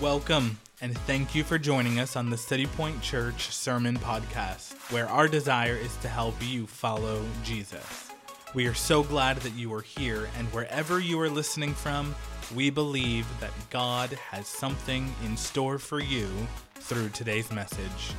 Welcome, 0.00 0.58
and 0.82 0.94
thank 1.06 1.34
you 1.34 1.42
for 1.42 1.56
joining 1.56 1.98
us 2.00 2.16
on 2.16 2.28
the 2.28 2.36
City 2.36 2.66
Point 2.66 3.00
Church 3.00 3.50
Sermon 3.50 3.96
Podcast, 3.96 4.74
where 4.92 5.08
our 5.08 5.26
desire 5.26 5.74
is 5.74 5.96
to 5.96 6.08
help 6.08 6.34
you 6.46 6.66
follow 6.66 7.24
Jesus. 7.42 8.10
We 8.52 8.66
are 8.66 8.74
so 8.74 9.02
glad 9.02 9.38
that 9.38 9.54
you 9.54 9.72
are 9.72 9.80
here, 9.80 10.28
and 10.36 10.48
wherever 10.48 11.00
you 11.00 11.18
are 11.20 11.30
listening 11.30 11.72
from, 11.72 12.14
we 12.54 12.68
believe 12.68 13.26
that 13.40 13.52
God 13.70 14.10
has 14.12 14.46
something 14.46 15.14
in 15.24 15.34
store 15.34 15.78
for 15.78 15.98
you 15.98 16.28
through 16.74 17.08
today's 17.08 17.50
message. 17.50 18.12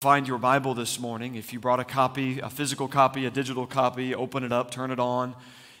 Find 0.00 0.26
your 0.26 0.38
Bible 0.38 0.72
this 0.72 0.98
morning. 0.98 1.34
If 1.34 1.52
you 1.52 1.60
brought 1.60 1.78
a 1.78 1.84
copy, 1.84 2.40
a 2.40 2.48
physical 2.48 2.88
copy, 2.88 3.26
a 3.26 3.30
digital 3.30 3.66
copy, 3.66 4.14
open 4.14 4.44
it 4.44 4.52
up, 4.52 4.70
turn 4.70 4.90
it 4.90 4.98
on. 4.98 5.34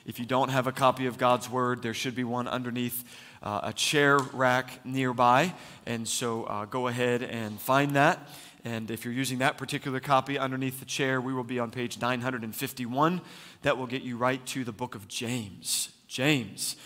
If 0.04 0.18
you 0.18 0.26
don't 0.26 0.50
have 0.50 0.66
a 0.66 0.72
copy 0.72 1.06
of 1.06 1.16
God's 1.16 1.48
Word, 1.48 1.80
there 1.80 1.94
should 1.94 2.14
be 2.14 2.24
one 2.24 2.46
underneath 2.46 3.04
uh, 3.44 3.60
a 3.64 3.72
chair 3.72 4.18
rack 4.32 4.84
nearby. 4.84 5.54
And 5.86 6.08
so 6.08 6.44
uh, 6.44 6.64
go 6.64 6.88
ahead 6.88 7.22
and 7.22 7.60
find 7.60 7.94
that. 7.94 8.26
And 8.64 8.90
if 8.90 9.04
you're 9.04 9.14
using 9.14 9.38
that 9.38 9.58
particular 9.58 10.00
copy 10.00 10.38
underneath 10.38 10.80
the 10.80 10.86
chair, 10.86 11.20
we 11.20 11.34
will 11.34 11.44
be 11.44 11.58
on 11.58 11.70
page 11.70 12.00
951. 12.00 13.20
That 13.62 13.76
will 13.76 13.86
get 13.86 14.02
you 14.02 14.16
right 14.16 14.44
to 14.46 14.64
the 14.64 14.72
book 14.72 14.94
of 14.94 15.06
James. 15.06 15.90
James. 16.08 16.76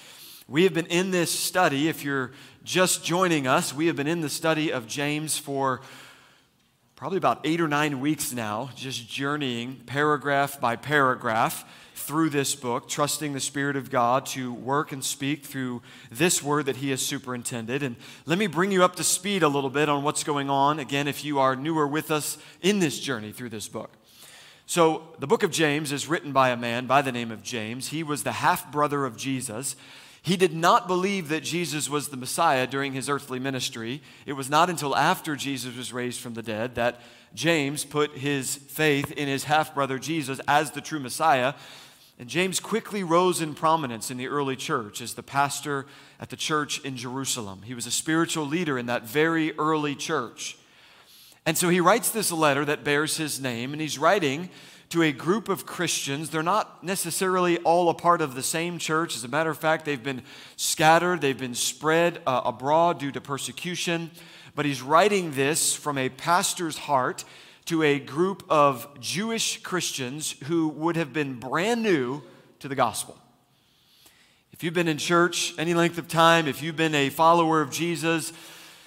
We 0.49 0.65
have 0.65 0.75
been 0.75 0.87
in 0.87 1.13
this 1.13 1.31
study, 1.31 1.89
if 1.89 2.03
you're 2.03 2.33
just 2.65 3.05
joining 3.05 3.47
us, 3.47 3.73
we 3.73 3.87
have 3.87 3.97
been 3.97 4.07
in 4.07 4.23
the 4.23 4.31
study 4.31 4.73
of 4.73 4.87
James 4.87 5.39
for 5.39 5.83
probably 6.97 7.19
about 7.19 7.41
eight 7.45 7.61
or 7.61 7.69
nine 7.69 8.01
weeks 8.01 8.33
now, 8.33 8.71
just 8.75 9.09
journeying 9.09 9.83
paragraph 9.87 10.61
by 10.61 10.75
paragraph 10.75 11.65
through 12.09 12.31
this 12.31 12.55
book, 12.55 12.89
trusting 12.89 13.35
the 13.35 13.41
Spirit 13.41 13.77
of 13.77 13.91
God 13.91 14.25
to 14.25 14.51
work 14.51 14.93
and 14.93 15.05
speak 15.05 15.45
through 15.45 15.83
this 16.11 16.43
word 16.43 16.65
that 16.65 16.77
He 16.77 16.89
has 16.89 17.03
superintended. 17.03 17.83
And 17.83 17.97
let 18.25 18.39
me 18.39 18.47
bring 18.47 18.73
you 18.73 18.83
up 18.83 18.97
to 18.97 19.05
speed 19.05 19.43
a 19.43 19.49
little 19.49 19.69
bit 19.69 19.91
on 19.91 20.03
what's 20.03 20.25
going 20.25 20.49
on, 20.49 20.79
again, 20.79 21.07
if 21.07 21.23
you 21.23 21.39
are 21.39 21.55
newer 21.55 21.87
with 21.87 22.11
us 22.11 22.39
in 22.63 22.79
this 22.79 22.99
journey 22.99 23.31
through 23.31 23.51
this 23.51 23.69
book. 23.69 23.91
So, 24.65 25.15
the 25.19 25.27
book 25.27 25.43
of 25.43 25.51
James 25.51 25.93
is 25.93 26.09
written 26.09 26.33
by 26.33 26.49
a 26.49 26.57
man 26.57 26.87
by 26.87 27.03
the 27.03 27.13
name 27.13 27.31
of 27.31 27.43
James. 27.43 27.89
He 27.89 28.03
was 28.03 28.23
the 28.23 28.33
half 28.33 28.73
brother 28.73 29.05
of 29.05 29.19
Jesus. 29.19 29.77
He 30.23 30.39
did 30.39 30.55
not 30.55 30.89
believe 30.89 31.29
that 31.29 31.43
Jesus 31.43 31.91
was 31.91 32.09
the 32.09 32.17
Messiah 32.17 32.67
during 32.67 32.95
his 32.95 33.11
earthly 33.11 33.39
ministry. 33.39 34.01
It 34.25 34.33
was 34.33 34.49
not 34.49 34.71
until 34.71 34.97
after 34.97 35.37
Jesus 35.37 35.77
was 35.77 35.93
raised 35.93 36.21
from 36.21 36.33
the 36.33 36.43
dead 36.43 36.75
that 36.77 37.03
James 37.35 37.85
put 37.85 38.13
his 38.13 38.57
faith 38.57 39.13
in 39.13 39.29
his 39.29 39.45
half 39.45 39.75
brother 39.75 39.99
Jesus 39.99 40.41
as 40.49 40.71
the 40.71 40.81
true 40.81 41.01
Messiah. 41.01 41.53
And 42.19 42.29
James 42.29 42.59
quickly 42.59 43.05
rose 43.05 43.41
in 43.41 43.55
prominence 43.55 44.11
in 44.11 44.17
the 44.17 44.27
early 44.27 44.57
church 44.57 45.01
as 45.01 45.15
the 45.15 45.23
pastor 45.23 45.87
at 46.19 46.31
the 46.31 46.37
church 46.37 46.81
in 46.85 46.97
Jerusalem. 46.97 47.63
He 47.65 47.75
was 47.75 47.87
a 47.87 47.93
spiritual 47.93 48.45
leader 48.45 48.77
in 48.77 48.87
that 48.87 49.05
very 49.05 49.57
early 49.57 49.95
church. 49.95 50.59
And 51.47 51.57
so 51.57 51.69
he 51.69 51.81
writes 51.81 52.11
this 52.11 52.33
letter 52.33 52.65
that 52.65 52.83
bears 52.83 53.17
his 53.17 53.41
name, 53.41 53.73
and 53.73 53.81
he's 53.81 53.99
writing 53.99 54.51
to 54.91 55.03
a 55.03 55.13
group 55.13 55.49
of 55.49 55.65
Christians. 55.65 56.31
They're 56.31 56.43
not 56.43 56.83
necessarily 56.83 57.59
all 57.59 57.89
a 57.89 57.95
part 57.95 58.21
of 58.21 58.35
the 58.35 58.43
same 58.43 58.79
church. 58.79 59.15
As 59.15 59.23
a 59.23 59.29
matter 59.29 59.51
of 59.51 59.59
fact, 59.59 59.85
they've 59.85 60.03
been 60.03 60.23
scattered, 60.57 61.21
they've 61.21 61.39
been 61.39 61.55
spread 61.55 62.21
uh, 62.27 62.41
abroad 62.45 62.99
due 62.99 63.13
to 63.13 63.21
persecution. 63.21 64.11
But 64.57 64.67
he's 64.67 64.83
writing 64.83 65.33
this 65.33 65.73
from 65.73 65.99
a 65.99 66.09
pastor's 66.09 66.79
heart 66.79 67.25
to 67.69 67.83
a 67.83 67.99
group 67.99 68.45
of 68.49 68.89
Jewish 68.99 69.63
Christians 69.63 70.35
who 70.45 70.69
would 70.69 70.97
have 70.97 71.13
been 71.13 71.35
brand 71.35 71.83
new 71.83 72.23
to 72.61 72.69
the 72.69 72.75
gospel. 72.75 73.15
If 74.55 74.65
you've 74.65 74.73
been 74.73 74.89
in 74.89 74.97
church 74.97 75.53
any 75.59 75.75
length 75.75 75.99
of 75.99 76.09
time, 76.09 76.49
if 76.49 76.63
you've 76.63 76.77
been 76.77 76.95
a 76.95 77.11
follower 77.11 77.61
of 77.61 77.71
Jesus, 77.71 78.33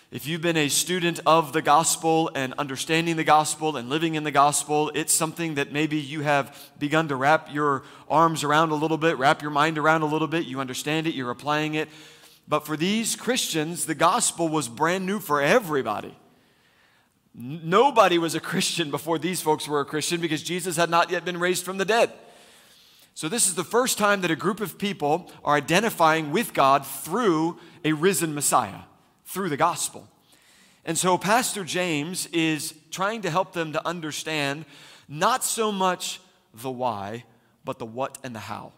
if 0.10 0.26
you've 0.26 0.42
been 0.42 0.58
a 0.58 0.68
student 0.68 1.20
of 1.28 1.54
the 1.54 1.62
gospel 1.62 2.32
and 2.34 2.56
understanding 2.58 3.18
the 3.18 3.24
gospel 3.24 3.78
and 3.78 3.88
living 3.88 4.16
in 4.16 4.24
the 4.24 4.32
gospel, 4.32 4.92
it's 4.96 5.14
something 5.14 5.54
that 5.56 5.72
maybe 5.72 5.98
you 5.98 6.22
have 6.22 6.72
begun 6.80 7.08
to 7.10 7.16
wrap 7.16 7.54
your 7.54 7.84
arms 8.10 8.44
around 8.44 8.72
a 8.72 8.76
little 8.76 8.98
bit, 8.98 9.16
wrap 9.20 9.44
your 9.44 9.52
mind 9.52 9.78
around 9.78 10.02
a 10.02 10.08
little 10.08 10.28
bit. 10.28 10.48
You 10.48 10.60
understand 10.60 11.06
it, 11.06 11.14
you're 11.14 11.30
applying 11.30 11.76
it. 11.76 11.88
But 12.48 12.66
for 12.66 12.76
these 12.76 13.16
Christians, 13.16 13.86
the 13.86 13.94
gospel 13.94 14.50
was 14.50 14.68
brand 14.68 15.06
new 15.06 15.20
for 15.20 15.40
everybody. 15.40 16.16
Nobody 17.34 18.18
was 18.18 18.36
a 18.36 18.42
Christian 18.42 18.92
before 18.92 19.18
these 19.18 19.42
folks 19.42 19.68
were 19.68 19.80
a 19.80 19.86
Christian 19.86 20.20
because 20.20 20.44
Jesus 20.44 20.76
had 20.76 20.90
not 20.90 21.10
yet 21.10 21.24
been 21.24 21.40
raised 21.40 21.64
from 21.64 21.78
the 21.78 21.86
dead. 21.86 22.12
So, 23.14 23.30
this 23.30 23.48
is 23.48 23.56
the 23.56 23.64
first 23.64 23.98
time 23.98 24.22
that 24.22 24.32
a 24.32 24.36
group 24.36 24.62
of 24.62 24.78
people 24.78 25.32
are 25.44 25.56
identifying 25.56 26.32
with 26.32 26.54
God 26.54 26.86
through 26.86 27.60
a 27.84 27.94
risen 27.94 28.34
Messiah, 28.34 28.82
through 29.26 29.50
the 29.50 29.58
gospel. 29.58 30.08
And 30.86 30.98
so, 30.98 31.18
Pastor 31.18 31.64
James 31.64 32.28
is 32.28 32.74
trying 32.90 33.22
to 33.22 33.30
help 33.30 33.54
them 33.54 33.74
to 33.74 33.88
understand 33.88 34.66
not 35.08 35.44
so 35.44 35.72
much 35.72 36.22
the 36.54 36.72
why, 36.72 37.26
but 37.64 37.80
the 37.80 37.86
what 37.86 38.18
and 38.24 38.34
the 38.34 38.40
how. 38.40 38.72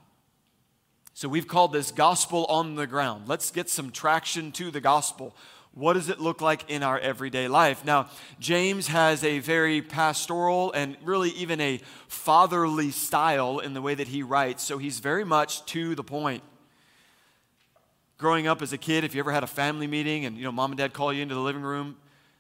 So, 1.14 1.30
we've 1.30 1.48
called 1.48 1.72
this 1.72 1.92
gospel 1.92 2.46
on 2.46 2.76
the 2.76 2.88
ground. 2.88 3.28
Let's 3.28 3.52
get 3.52 3.70
some 3.70 3.92
traction 3.92 4.52
to 4.54 4.72
the 4.72 4.82
gospel. 4.82 5.36
What 5.76 5.94
does 5.94 6.10
it 6.10 6.20
look 6.20 6.40
like 6.40 6.70
in 6.70 6.84
our 6.84 7.00
everyday 7.00 7.48
life? 7.48 7.84
Now, 7.84 8.10
James 8.40 8.88
has 8.88 9.24
a 9.24 9.40
very 9.40 9.82
pastoral 9.82 10.72
and 10.72 10.96
really 11.04 11.32
even 11.32 11.60
a 11.60 11.80
fatherly 12.08 12.92
style 12.92 13.58
in 13.58 13.74
the 13.74 13.82
way 13.82 13.96
that 13.96 14.08
he 14.08 14.22
writes, 14.22 14.62
so 14.62 14.78
he's 14.78 15.00
very 15.00 15.24
much 15.24 15.66
to 15.68 15.96
the 15.96 16.04
point. 16.04 16.44
Growing 18.20 18.46
up 18.46 18.62
as 18.62 18.72
a 18.72 18.78
kid, 18.78 19.04
if 19.04 19.16
you 19.16 19.20
ever 19.20 19.32
had 19.32 19.44
a 19.44 19.48
family 19.48 19.88
meeting 19.88 20.26
and 20.26 20.38
you 20.38 20.44
know 20.44 20.52
mom 20.52 20.72
and 20.72 20.78
dad 20.78 20.94
call 20.94 21.12
you 21.12 21.24
into 21.24 21.34
the 21.34 21.42
living 21.42 21.64
room 21.64 21.96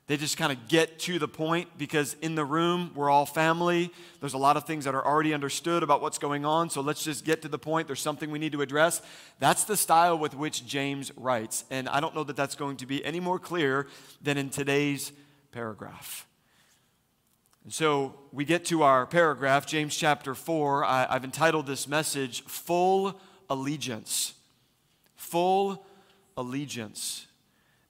they 0.07 0.17
just 0.17 0.37
kind 0.37 0.51
of 0.51 0.67
get 0.67 0.99
to 0.99 1.17
the 1.17 1.29
point 1.29 1.77
because 1.77 2.17
in 2.21 2.35
the 2.35 2.43
room, 2.43 2.91
we're 2.93 3.09
all 3.09 3.25
family. 3.25 3.89
There's 4.19 4.33
a 4.33 4.37
lot 4.37 4.57
of 4.57 4.65
things 4.65 4.83
that 4.83 4.93
are 4.93 5.05
already 5.05 5.33
understood 5.33 5.81
about 5.81 6.01
what's 6.01 6.17
going 6.17 6.43
on, 6.43 6.69
so 6.69 6.81
let's 6.81 7.03
just 7.03 7.23
get 7.23 7.41
to 7.43 7.47
the 7.47 7.57
point. 7.57 7.87
There's 7.87 8.01
something 8.01 8.29
we 8.29 8.39
need 8.39 8.51
to 8.51 8.61
address. 8.61 9.01
That's 9.39 9.63
the 9.63 9.77
style 9.77 10.17
with 10.17 10.35
which 10.35 10.65
James 10.65 11.13
writes. 11.15 11.63
And 11.71 11.87
I 11.87 12.01
don't 12.01 12.13
know 12.13 12.25
that 12.25 12.35
that's 12.35 12.55
going 12.55 12.77
to 12.77 12.85
be 12.85 13.03
any 13.05 13.21
more 13.21 13.39
clear 13.39 13.87
than 14.21 14.37
in 14.37 14.49
today's 14.49 15.13
paragraph. 15.53 16.27
And 17.63 17.71
so 17.71 18.15
we 18.33 18.43
get 18.43 18.65
to 18.65 18.83
our 18.83 19.05
paragraph, 19.05 19.65
James 19.65 19.95
chapter 19.95 20.35
4. 20.35 20.83
I, 20.83 21.13
have 21.13 21.23
entitled 21.23 21.65
this 21.65 21.87
message, 21.87 22.43
Full 22.43 23.17
Allegiance. 23.49 24.33
Full 25.15 25.85
Allegiance. 26.35 27.27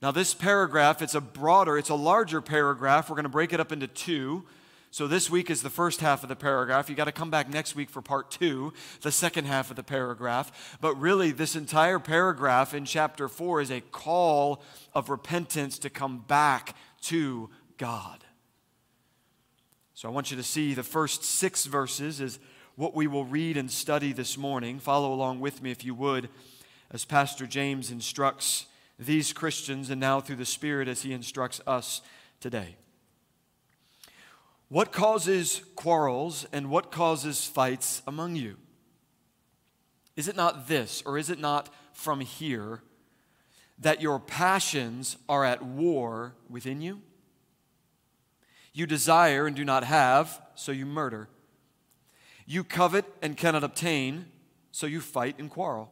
Now, 0.03 0.11
this 0.11 0.33
paragraph, 0.33 1.01
it's 1.01 1.15
a 1.15 1.21
broader, 1.21 1.77
it's 1.77 1.87
a 1.87 1.95
larger 1.95 2.41
paragraph. 2.41 3.09
We're 3.09 3.15
going 3.15 3.23
to 3.23 3.29
break 3.29 3.53
it 3.53 3.61
up 3.61 3.71
into 3.71 3.87
two. 3.87 4.43
So, 4.91 5.07
this 5.07 5.29
week 5.29 5.49
is 5.49 5.61
the 5.61 5.69
first 5.69 6.01
half 6.01 6.23
of 6.23 6.29
the 6.29 6.35
paragraph. 6.35 6.89
You 6.89 6.95
got 6.97 7.05
to 7.05 7.13
come 7.13 7.31
back 7.31 7.49
next 7.49 7.73
week 7.73 7.89
for 7.89 8.01
part 8.01 8.29
two, 8.29 8.73
the 8.99 9.13
second 9.13 9.45
half 9.45 9.69
of 9.69 9.77
the 9.77 9.83
paragraph. 9.83 10.77
But 10.81 10.99
really, 10.99 11.31
this 11.31 11.55
entire 11.55 11.99
paragraph 11.99 12.73
in 12.73 12.83
chapter 12.83 13.29
four 13.29 13.61
is 13.61 13.71
a 13.71 13.79
call 13.79 14.61
of 14.93 15.09
repentance 15.09 15.79
to 15.79 15.89
come 15.89 16.25
back 16.27 16.75
to 17.03 17.49
God. 17.77 18.25
So, 19.93 20.09
I 20.09 20.11
want 20.11 20.31
you 20.31 20.35
to 20.35 20.43
see 20.43 20.73
the 20.73 20.83
first 20.83 21.23
six 21.23 21.63
verses 21.63 22.19
is 22.19 22.39
what 22.75 22.93
we 22.93 23.07
will 23.07 23.23
read 23.23 23.55
and 23.55 23.71
study 23.71 24.11
this 24.11 24.37
morning. 24.37 24.79
Follow 24.79 25.13
along 25.13 25.39
with 25.39 25.63
me 25.63 25.71
if 25.71 25.85
you 25.85 25.95
would, 25.95 26.27
as 26.91 27.05
Pastor 27.05 27.47
James 27.47 27.89
instructs 27.89 28.65
these 28.99 29.33
Christians 29.33 29.89
and 29.89 29.99
now 29.99 30.21
through 30.21 30.37
the 30.37 30.45
Spirit 30.45 30.87
as 30.87 31.01
He 31.01 31.13
instructs 31.13 31.61
us 31.65 32.01
today. 32.39 32.77
What 34.69 34.91
causes 34.91 35.61
quarrels 35.75 36.45
and 36.51 36.69
what 36.69 36.91
causes 36.91 37.45
fights 37.45 38.01
among 38.07 38.35
you? 38.35 38.57
Is 40.15 40.27
it 40.27 40.35
not 40.35 40.67
this, 40.67 41.03
or 41.05 41.17
is 41.17 41.29
it 41.29 41.39
not 41.39 41.69
from 41.93 42.21
here, 42.21 42.81
that 43.79 44.01
your 44.01 44.19
passions 44.19 45.17
are 45.27 45.43
at 45.43 45.63
war 45.63 46.35
within 46.49 46.81
you? 46.81 47.01
You 48.73 48.87
desire 48.87 49.45
and 49.45 49.55
do 49.55 49.65
not 49.65 49.83
have, 49.83 50.41
so 50.55 50.71
you 50.71 50.85
murder. 50.85 51.29
You 52.45 52.63
covet 52.63 53.05
and 53.21 53.37
cannot 53.37 53.63
obtain, 53.63 54.25
so 54.71 54.87
you 54.87 55.01
fight 55.01 55.37
and 55.37 55.49
quarrel. 55.49 55.91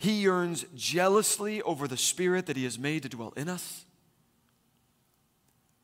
He 0.00 0.12
yearns 0.12 0.64
jealously 0.74 1.60
over 1.60 1.86
the 1.86 1.98
Spirit 1.98 2.46
that 2.46 2.56
He 2.56 2.64
has 2.64 2.78
made 2.78 3.02
to 3.02 3.10
dwell 3.10 3.34
in 3.36 3.50
us, 3.50 3.84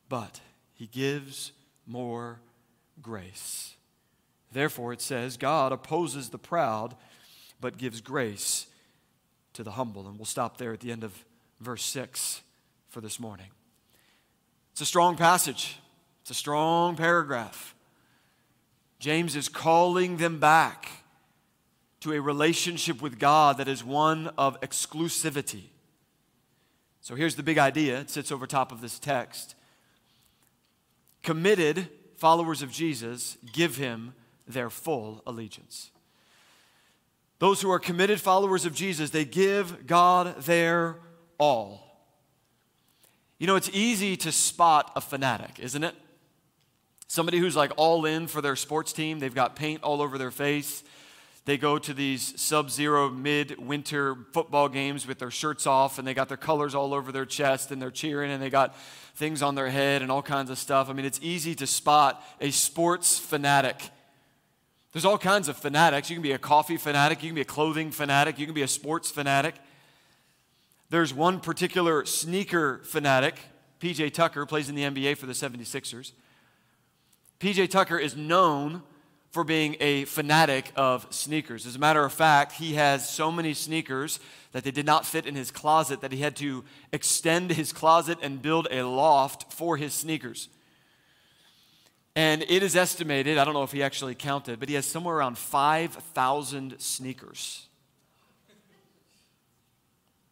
but 0.09 0.41
He 0.73 0.87
gives 0.87 1.53
more 1.87 2.41
grace. 3.03 3.75
Therefore, 4.51 4.95
it 4.95 5.03
says, 5.03 5.37
God 5.37 5.71
opposes 5.71 6.31
the 6.31 6.39
proud, 6.39 6.97
but 7.61 7.77
gives 7.77 8.01
grace 8.01 8.69
to 9.53 9.63
the 9.63 9.73
humble. 9.73 10.09
And 10.09 10.17
we'll 10.17 10.25
stop 10.25 10.57
there 10.57 10.73
at 10.73 10.81
the 10.81 10.93
end 10.93 11.05
of 11.05 11.13
verse 11.61 11.85
6 11.85 12.41
for 12.89 13.03
this 13.03 13.21
morning. 13.21 13.49
It's 14.73 14.81
a 14.81 14.87
strong 14.87 15.19
passage, 15.19 15.77
it's 16.23 16.31
a 16.31 16.35
strong 16.35 16.97
paragraph. 16.97 17.75
James 18.99 19.37
is 19.37 19.51
calling 19.51 20.17
them 20.17 20.41
back 20.41 20.89
to 22.07 22.13
a 22.13 22.21
relationship 22.21 23.03
with 23.03 23.19
God 23.19 23.59
that 23.59 23.67
is 23.67 23.83
one 23.83 24.29
of 24.39 24.61
exclusivity. 24.61 25.65
So 27.01 27.17
here's 27.17 27.35
the 27.35 27.43
big 27.43 27.59
idea 27.59 27.99
it 27.99 28.11
sits 28.11 28.31
over 28.31 28.47
top 28.47 28.71
of 28.71 28.81
this 28.81 29.01
text. 29.01 29.57
Committed 31.25 31.89
followers 32.17 32.63
of 32.63 32.71
Jesus 32.71 33.37
give 33.53 33.77
him 33.77 34.15
their 34.47 34.71
full 34.71 35.21
allegiance. 35.27 35.91
Those 37.41 37.61
who 37.61 37.73
are 37.73 37.81
committed 37.81 38.21
followers 38.21 38.65
of 38.65 38.73
Jesus, 38.73 39.11
they 39.11 39.25
give 39.25 39.89
God 39.89 40.41
their 40.43 41.01
all. 41.39 42.07
You 43.39 43.49
know, 43.49 43.57
it's 43.57 43.71
easy 43.73 44.17
to 44.19 44.31
spot 44.31 44.93
a 44.95 45.01
fanatic, 45.01 45.59
isn't 45.59 45.83
it? 45.83 45.97
Somebody 47.09 47.41
who's 47.41 47.57
like 47.57 47.73
all 47.77 48.07
in 48.07 48.29
for 48.29 48.41
their 48.41 48.55
sports 48.55 48.93
team, 48.93 49.19
they've 49.19 49.35
got 49.35 49.57
paint 49.57 49.83
all 49.83 50.01
over 50.01 50.19
their 50.19 50.31
face. 50.31 50.85
They 51.47 51.57
go 51.57 51.79
to 51.79 51.95
these 51.95 52.39
sub 52.41 52.71
zero 52.71 53.09
mid 53.09 53.57
winter 53.65 54.17
football 54.33 54.69
games 54.69 55.07
with 55.07 55.21
their 55.21 55.31
shirts 55.31 55.65
off 55.65 55.97
and 55.97 56.07
they 56.07 56.13
got 56.13 56.27
their 56.27 56.37
colors 56.37 56.75
all 56.75 56.93
over 56.93 57.13
their 57.13 57.25
chest 57.25 57.71
and 57.71 57.81
they're 57.81 57.93
cheering 57.93 58.33
and 58.33 58.43
they 58.43 58.51
got 58.51 58.77
things 59.15 59.43
on 59.43 59.55
their 59.55 59.71
head 59.71 60.03
and 60.03 60.11
all 60.11 60.23
kinds 60.23 60.51
of 60.51 60.59
stuff. 60.59 60.91
I 60.91 60.93
mean, 60.93 61.07
it's 61.07 61.21
easy 61.23 61.55
to 61.55 61.67
spot 61.67 62.21
a 62.41 62.51
sports 62.51 63.17
fanatic. 63.17 63.91
There's 64.91 65.05
all 65.05 65.19
kinds 65.19 65.49
of 65.49 65.57
fanatics. 65.57 66.11
You 66.11 66.17
can 66.17 66.23
be 66.23 66.33
a 66.33 66.39
coffee 66.39 66.77
fanatic, 66.77 67.23
you 67.23 67.29
can 67.29 67.37
be 67.37 67.43
a 67.43 67.45
clothing 67.45 67.93
fanatic, 67.93 68.41
you 68.41 68.47
can 68.47 68.55
be 68.55 68.63
a 68.63 68.69
sports 68.69 69.13
fanatic. 69.13 69.55
There's 70.91 71.15
one 71.15 71.39
particular 71.39 72.05
sneaker 72.07 72.81
fanatic. 72.83 73.37
PJ 73.79 74.15
Tucker 74.15 74.47
plays 74.47 74.69
in 74.69 74.75
the 74.75 74.83
NBA 74.83 75.17
for 75.17 75.27
the 75.27 75.33
76ers. 75.33 76.11
PJ 77.39 77.71
Tucker 77.71 77.99
is 77.99 78.17
known 78.17 78.83
for 79.37 79.45
being 79.45 79.77
a 79.81 80.07
fanatic 80.07 80.73
of 80.77 81.07
sneakers. 81.11 81.67
As 81.67 81.77
a 81.77 81.79
matter 81.79 82.03
of 82.03 82.11
fact, 82.11 82.53
he 82.53 82.73
has 82.73 83.07
so 83.07 83.31
many 83.31 83.53
sneakers 83.53 84.19
that 84.53 84.65
they 84.65 84.71
did 84.71 84.87
not 84.87 85.05
fit 85.05 85.27
in 85.27 85.35
his 85.35 85.51
closet 85.51 86.01
that 86.01 86.11
he 86.11 86.21
had 86.21 86.35
to 86.37 86.65
extend 86.91 87.51
his 87.51 87.71
closet 87.71 88.17
and 88.23 88.41
build 88.41 88.67
a 88.71 88.81
loft 88.81 89.53
for 89.53 89.77
his 89.77 89.93
sneakers. 89.93 90.49
And 92.15 92.47
it 92.49 92.63
is 92.63 92.75
estimated, 92.75 93.37
I 93.37 93.45
don't 93.45 93.53
know 93.53 93.63
if 93.63 93.73
he 93.73 93.83
actually 93.83 94.15
counted, 94.15 94.59
but 94.59 94.71
he 94.71 94.75
has 94.75 94.87
somewhere 94.87 95.17
around 95.17 95.37
5,000 95.37 96.81
sneakers. 96.81 97.67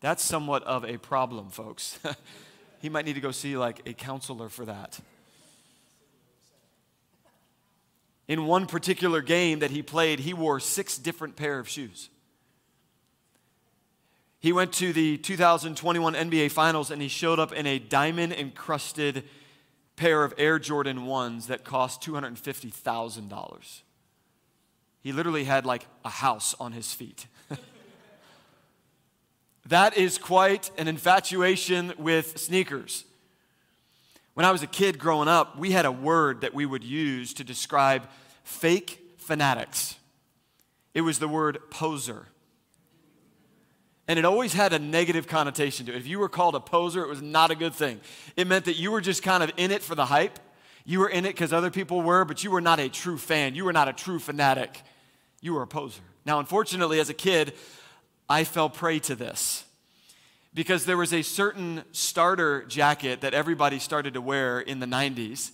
That's 0.01 0.23
somewhat 0.23 0.63
of 0.63 0.87
a 0.87 0.97
problem, 0.97 1.51
folks. 1.51 1.99
he 2.81 2.89
might 2.89 3.05
need 3.05 3.17
to 3.17 3.21
go 3.21 3.33
see 3.33 3.59
like 3.59 3.87
a 3.87 3.93
counselor 3.93 4.49
for 4.49 4.65
that. 4.65 4.99
In 8.27 8.47
one 8.47 8.67
particular 8.67 9.21
game 9.21 9.59
that 9.59 9.71
he 9.71 9.83
played, 9.83 10.21
he 10.21 10.33
wore 10.33 10.59
six 10.61 10.97
different 10.97 11.37
pair 11.37 11.59
of 11.59 11.69
shoes. 11.69 12.09
He 14.41 14.53
went 14.53 14.73
to 14.75 14.93
the 14.93 15.17
2021 15.19 16.15
NBA 16.15 16.51
Finals 16.51 16.91
and 16.91 17.01
he 17.01 17.09
showed 17.09 17.39
up 17.39 17.53
in 17.53 17.67
a 17.67 17.79
diamond 17.79 18.33
encrusted 18.33 19.25
pair 19.97 20.25
of 20.25 20.35
Air 20.37 20.59
Jordan 20.59 21.01
1s 21.01 21.47
that 21.47 21.65
cost 21.65 22.03
$250,000. 22.03 23.81
He 25.01 25.13
literally 25.13 25.45
had 25.45 25.65
like 25.65 25.87
a 26.05 26.11
house 26.11 26.55
on 26.59 26.73
his 26.73 26.93
feet. 26.93 27.27
that 29.67 29.97
is 29.97 30.19
quite 30.19 30.71
an 30.77 30.89
infatuation 30.89 31.93
with 31.99 32.39
sneakers. 32.39 33.05
When 34.35 34.45
I 34.45 34.51
was 34.51 34.63
a 34.63 34.69
kid 34.69 34.99
growing 34.99 35.29
up, 35.29 35.59
we 35.59 35.71
had 35.71 35.87
a 35.87 35.93
word 35.93 36.43
that 36.43 36.55
we 36.55 36.67
would 36.67 36.85
use 36.85 37.33
to 37.35 37.45
describe 37.45 38.09
fake 38.43 39.15
fanatics. 39.17 39.97
It 40.93 41.01
was 41.01 41.19
the 41.19 41.29
word 41.29 41.59
poser. 41.71 42.27
And 44.07 44.19
it 44.19 44.25
always 44.25 44.53
had 44.53 44.73
a 44.73 44.79
negative 44.79 45.27
connotation 45.27 45.87
to 45.87 45.93
it. 45.93 45.97
If 45.97 46.07
you 46.07 46.19
were 46.19 46.29
called 46.29 46.55
a 46.55 46.61
poser, 46.61 47.03
it 47.03 47.09
was 47.09 47.23
not 47.23 47.51
a 47.51 47.55
good 47.55 47.75
thing. 47.75 48.01
It 48.37 48.47
meant 48.47 48.67
that 48.67 48.77
you 48.77 48.91
were 48.91 49.01
just 49.01 49.23
kind 49.23 49.43
of 49.43 49.51
in 49.57 49.71
it 49.71 49.83
for 49.83 49.95
the 49.95 50.05
hype. 50.05 50.39
You 50.85 50.99
were 50.99 51.09
in 51.09 51.25
it 51.25 51.31
because 51.31 51.53
other 51.53 51.71
people 51.71 52.03
were, 52.03 52.25
but 52.25 52.45
you 52.45 52.51
were 52.51 52.61
not 52.61 52.81
a 52.81 52.89
true 52.89 53.17
fan. 53.17 53.55
You 53.55 53.65
were 53.65 53.73
not 53.73 53.89
a 53.89 53.93
true 53.93 54.19
fanatic. 54.19 54.83
You 55.41 55.55
were 55.55 55.63
a 55.63 55.67
poser. 55.67 56.03
Now, 56.27 56.39
unfortunately, 56.39 57.01
as 57.01 57.09
a 57.09 57.15
kid, 57.15 57.55
I 58.29 58.45
fell 58.45 58.69
prey 58.69 58.99
to 59.01 59.15
this 59.15 59.65
because 60.55 60.85
there 60.85 60.97
was 60.97 61.13
a 61.13 61.23
certain 61.23 61.83
starter 61.91 62.65
jacket 62.65 63.23
that 63.23 63.35
everybody 63.35 63.81
started 63.81 64.15
to 64.15 64.21
wear 64.21 64.61
in 64.61 64.79
the 64.79 64.87
90s. 64.87 65.51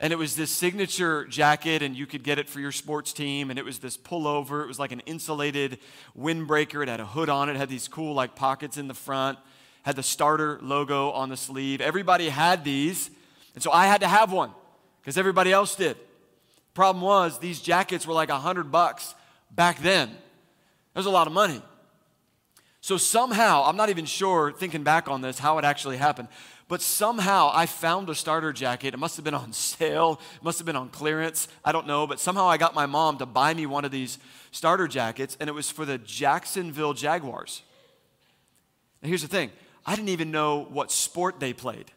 And 0.00 0.12
it 0.12 0.16
was 0.16 0.36
this 0.36 0.50
signature 0.50 1.26
jacket, 1.26 1.82
and 1.82 1.94
you 1.94 2.06
could 2.06 2.22
get 2.22 2.38
it 2.38 2.48
for 2.48 2.60
your 2.60 2.72
sports 2.72 3.12
team. 3.12 3.50
And 3.50 3.58
it 3.58 3.64
was 3.64 3.80
this 3.80 3.96
pullover. 3.96 4.62
It 4.62 4.68
was 4.68 4.78
like 4.78 4.92
an 4.92 5.00
insulated 5.00 5.78
windbreaker. 6.16 6.82
It 6.82 6.88
had 6.88 7.00
a 7.00 7.06
hood 7.06 7.28
on 7.28 7.48
it, 7.48 7.54
it 7.54 7.58
had 7.58 7.68
these 7.68 7.88
cool, 7.88 8.14
like, 8.14 8.36
pockets 8.36 8.78
in 8.78 8.88
the 8.88 8.94
front, 8.94 9.38
had 9.82 9.96
the 9.96 10.02
starter 10.02 10.58
logo 10.62 11.10
on 11.10 11.28
the 11.28 11.36
sleeve. 11.36 11.80
Everybody 11.80 12.28
had 12.28 12.64
these. 12.64 13.10
And 13.54 13.62
so 13.62 13.72
I 13.72 13.86
had 13.86 14.00
to 14.00 14.08
have 14.08 14.32
one 14.32 14.52
because 15.00 15.18
everybody 15.18 15.52
else 15.52 15.74
did. 15.74 15.96
Problem 16.74 17.02
was, 17.02 17.40
these 17.40 17.60
jackets 17.60 18.06
were 18.06 18.14
like 18.14 18.28
a 18.28 18.38
hundred 18.38 18.70
bucks 18.70 19.14
back 19.50 19.80
then. 19.80 20.08
That 20.08 21.00
was 21.00 21.06
a 21.06 21.10
lot 21.10 21.26
of 21.26 21.32
money. 21.32 21.60
So 22.88 22.96
somehow, 22.96 23.64
I'm 23.66 23.76
not 23.76 23.90
even 23.90 24.06
sure, 24.06 24.50
thinking 24.50 24.82
back 24.82 25.08
on 25.08 25.20
this, 25.20 25.38
how 25.38 25.58
it 25.58 25.64
actually 25.66 25.98
happened, 25.98 26.28
but 26.68 26.80
somehow 26.80 27.50
I 27.52 27.66
found 27.66 28.08
a 28.08 28.14
starter 28.14 28.50
jacket. 28.50 28.94
It 28.94 28.96
must 28.96 29.16
have 29.16 29.26
been 29.26 29.34
on 29.34 29.52
sale, 29.76 30.18
it 30.36 30.42
must 30.42 30.58
have 30.58 30.64
been 30.64 30.74
on 30.74 30.88
clearance. 30.88 31.48
I 31.62 31.72
don't 31.72 31.86
know, 31.86 32.06
but 32.06 32.18
somehow 32.18 32.48
I 32.48 32.56
got 32.56 32.74
my 32.74 32.86
mom 32.86 33.18
to 33.18 33.26
buy 33.26 33.52
me 33.52 33.66
one 33.66 33.84
of 33.84 33.90
these 33.90 34.18
starter 34.52 34.88
jackets, 34.88 35.36
and 35.38 35.50
it 35.50 35.52
was 35.52 35.70
for 35.70 35.84
the 35.84 35.98
Jacksonville 35.98 36.94
Jaguars. 36.94 37.60
And 39.02 39.10
here's 39.10 39.20
the 39.20 39.28
thing 39.28 39.50
I 39.84 39.94
didn't 39.94 40.08
even 40.08 40.30
know 40.30 40.66
what 40.70 40.90
sport 40.90 41.40
they 41.40 41.52
played. 41.52 41.92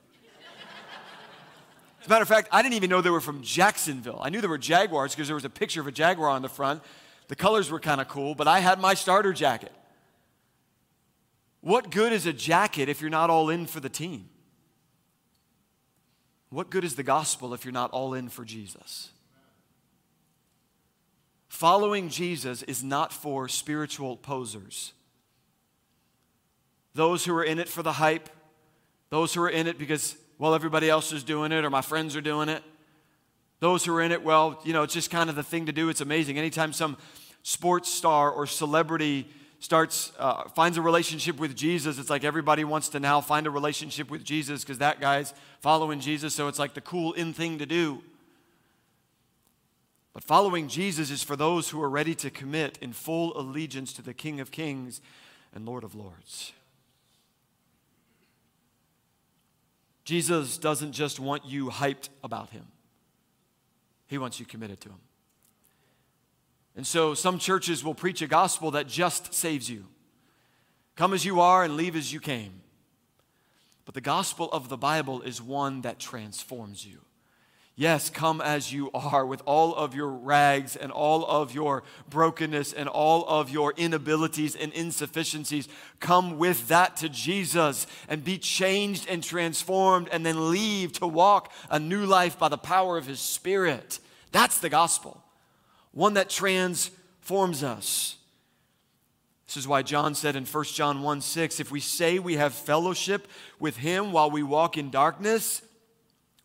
As 2.01 2.07
a 2.07 2.09
matter 2.09 2.23
of 2.23 2.27
fact, 2.27 2.49
I 2.51 2.61
didn't 2.61 2.75
even 2.75 2.89
know 2.89 2.99
they 2.99 3.09
were 3.09 3.21
from 3.21 3.41
Jacksonville. 3.41 4.19
I 4.21 4.29
knew 4.29 4.41
they 4.41 4.47
were 4.47 4.57
Jaguars 4.57 5.15
because 5.15 5.29
there 5.29 5.35
was 5.35 5.45
a 5.45 5.49
picture 5.49 5.79
of 5.79 5.87
a 5.87 5.91
Jaguar 5.93 6.27
on 6.27 6.41
the 6.41 6.49
front. 6.49 6.83
The 7.29 7.37
colors 7.37 7.71
were 7.71 7.79
kind 7.79 8.01
of 8.01 8.09
cool, 8.09 8.35
but 8.35 8.49
I 8.49 8.59
had 8.59 8.77
my 8.77 8.93
starter 8.93 9.31
jacket. 9.31 9.71
What 11.61 11.91
good 11.91 12.11
is 12.11 12.25
a 12.25 12.33
jacket 12.33 12.89
if 12.89 13.01
you're 13.01 13.09
not 13.09 13.29
all 13.29 13.49
in 13.49 13.67
for 13.67 13.79
the 13.79 13.89
team? 13.89 14.27
What 16.49 16.69
good 16.69 16.83
is 16.83 16.95
the 16.95 17.03
gospel 17.03 17.53
if 17.53 17.63
you're 17.63 17.71
not 17.71 17.91
all 17.91 18.13
in 18.13 18.27
for 18.27 18.43
Jesus? 18.43 19.11
Following 21.47 22.09
Jesus 22.09 22.63
is 22.63 22.83
not 22.83 23.13
for 23.13 23.47
spiritual 23.47 24.17
posers. 24.17 24.93
Those 26.93 27.23
who 27.23 27.35
are 27.35 27.43
in 27.43 27.59
it 27.59 27.69
for 27.69 27.83
the 27.83 27.93
hype, 27.93 28.29
those 29.09 29.33
who 29.33 29.41
are 29.41 29.49
in 29.49 29.67
it 29.67 29.77
because, 29.77 30.15
well, 30.39 30.55
everybody 30.55 30.89
else 30.89 31.13
is 31.13 31.23
doing 31.23 31.51
it 31.51 31.63
or 31.63 31.69
my 31.69 31.81
friends 31.81 32.15
are 32.15 32.21
doing 32.21 32.49
it. 32.49 32.63
Those 33.59 33.85
who 33.85 33.93
are 33.95 34.01
in 34.01 34.11
it, 34.11 34.23
well, 34.23 34.59
you 34.65 34.73
know, 34.73 34.81
it's 34.81 34.93
just 34.93 35.11
kind 35.11 35.29
of 35.29 35.35
the 35.35 35.43
thing 35.43 35.67
to 35.67 35.71
do. 35.71 35.89
It's 35.89 36.01
amazing. 36.01 36.37
Anytime 36.37 36.73
some 36.73 36.97
sports 37.43 37.93
star 37.93 38.31
or 38.31 38.47
celebrity 38.47 39.27
starts 39.61 40.11
uh, 40.17 40.49
finds 40.49 40.75
a 40.75 40.81
relationship 40.81 41.39
with 41.39 41.55
jesus 41.55 41.99
it's 41.99 42.09
like 42.09 42.23
everybody 42.23 42.63
wants 42.63 42.89
to 42.89 42.99
now 42.99 43.21
find 43.21 43.45
a 43.47 43.49
relationship 43.49 44.09
with 44.09 44.23
jesus 44.23 44.63
because 44.63 44.79
that 44.79 44.99
guy's 44.99 45.33
following 45.59 45.99
jesus 45.99 46.33
so 46.33 46.47
it's 46.47 46.59
like 46.59 46.73
the 46.73 46.81
cool 46.81 47.13
in 47.13 47.31
thing 47.31 47.59
to 47.59 47.65
do. 47.65 48.01
But 50.13 50.23
following 50.23 50.67
jesus 50.67 51.11
is 51.11 51.23
for 51.23 51.35
those 51.35 51.69
who 51.69 51.81
are 51.81 51.89
ready 51.89 52.15
to 52.15 52.29
commit 52.29 52.77
in 52.81 52.91
full 52.91 53.39
allegiance 53.39 53.93
to 53.93 54.01
the 54.01 54.13
king 54.13 54.39
of 54.39 54.51
kings 54.51 54.99
and 55.53 55.65
lord 55.65 55.83
of 55.83 55.95
lords. 55.95 56.51
Jesus 60.03 60.57
doesn't 60.57 60.91
just 60.91 61.19
want 61.19 61.45
you 61.45 61.69
hyped 61.69 62.09
about 62.23 62.49
him. 62.49 62.65
He 64.07 64.17
wants 64.17 64.39
you 64.39 64.45
committed 64.47 64.81
to 64.81 64.89
him 64.89 64.99
and 66.75 66.87
so 66.87 67.13
some 67.13 67.37
churches 67.37 67.83
will 67.83 67.93
preach 67.93 68.21
a 68.21 68.27
gospel 68.27 68.71
that 68.71 68.87
just 68.87 69.33
saves 69.33 69.69
you. 69.69 69.87
Come 70.95 71.13
as 71.13 71.25
you 71.25 71.41
are 71.41 71.63
and 71.63 71.75
leave 71.75 71.95
as 71.95 72.13
you 72.13 72.19
came. 72.19 72.61
But 73.85 73.93
the 73.93 74.01
gospel 74.01 74.49
of 74.51 74.69
the 74.69 74.77
Bible 74.77 75.21
is 75.21 75.41
one 75.41 75.81
that 75.81 75.99
transforms 75.99 76.85
you. 76.85 76.99
Yes, 77.75 78.09
come 78.09 78.41
as 78.41 78.71
you 78.71 78.91
are 78.93 79.25
with 79.25 79.41
all 79.45 79.73
of 79.73 79.95
your 79.95 80.09
rags 80.09 80.75
and 80.75 80.91
all 80.91 81.25
of 81.25 81.55
your 81.55 81.83
brokenness 82.09 82.73
and 82.73 82.87
all 82.87 83.25
of 83.27 83.49
your 83.49 83.73
inabilities 83.75 84.55
and 84.55 84.71
insufficiencies. 84.73 85.67
Come 85.99 86.37
with 86.37 86.67
that 86.67 86.97
to 86.97 87.09
Jesus 87.09 87.87
and 88.07 88.23
be 88.23 88.37
changed 88.37 89.07
and 89.09 89.23
transformed 89.23 90.09
and 90.11 90.25
then 90.25 90.51
leave 90.51 90.93
to 90.93 91.07
walk 91.07 91.51
a 91.69 91.79
new 91.79 92.05
life 92.05 92.37
by 92.37 92.49
the 92.49 92.57
power 92.57 92.97
of 92.97 93.07
His 93.07 93.19
Spirit. 93.19 93.99
That's 94.31 94.59
the 94.59 94.69
gospel, 94.69 95.23
one 95.91 96.13
that 96.13 96.29
transforms 96.29 97.63
us. 97.63 98.17
This 99.47 99.57
is 99.57 99.67
why 99.67 99.81
John 99.81 100.15
said 100.15 100.35
in 100.35 100.45
1 100.45 100.63
John 100.65 101.01
1 101.01 101.21
6, 101.21 101.59
if 101.59 101.71
we 101.71 101.81
say 101.81 102.19
we 102.19 102.35
have 102.35 102.53
fellowship 102.53 103.27
with 103.59 103.75
Him 103.77 104.13
while 104.13 104.31
we 104.31 104.43
walk 104.43 104.77
in 104.77 104.89
darkness, 104.89 105.61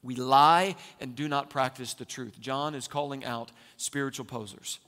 we 0.03 0.17
lie 0.17 0.75
and 1.01 1.15
do 1.15 1.29
not 1.29 1.51
practice 1.51 1.95
the 1.95 2.05
truth. 2.05 2.41
John 2.41 2.75
is 2.75 2.89
calling 2.89 3.25
out 3.25 3.53
spiritual 3.77 4.25
posers, 4.25 4.81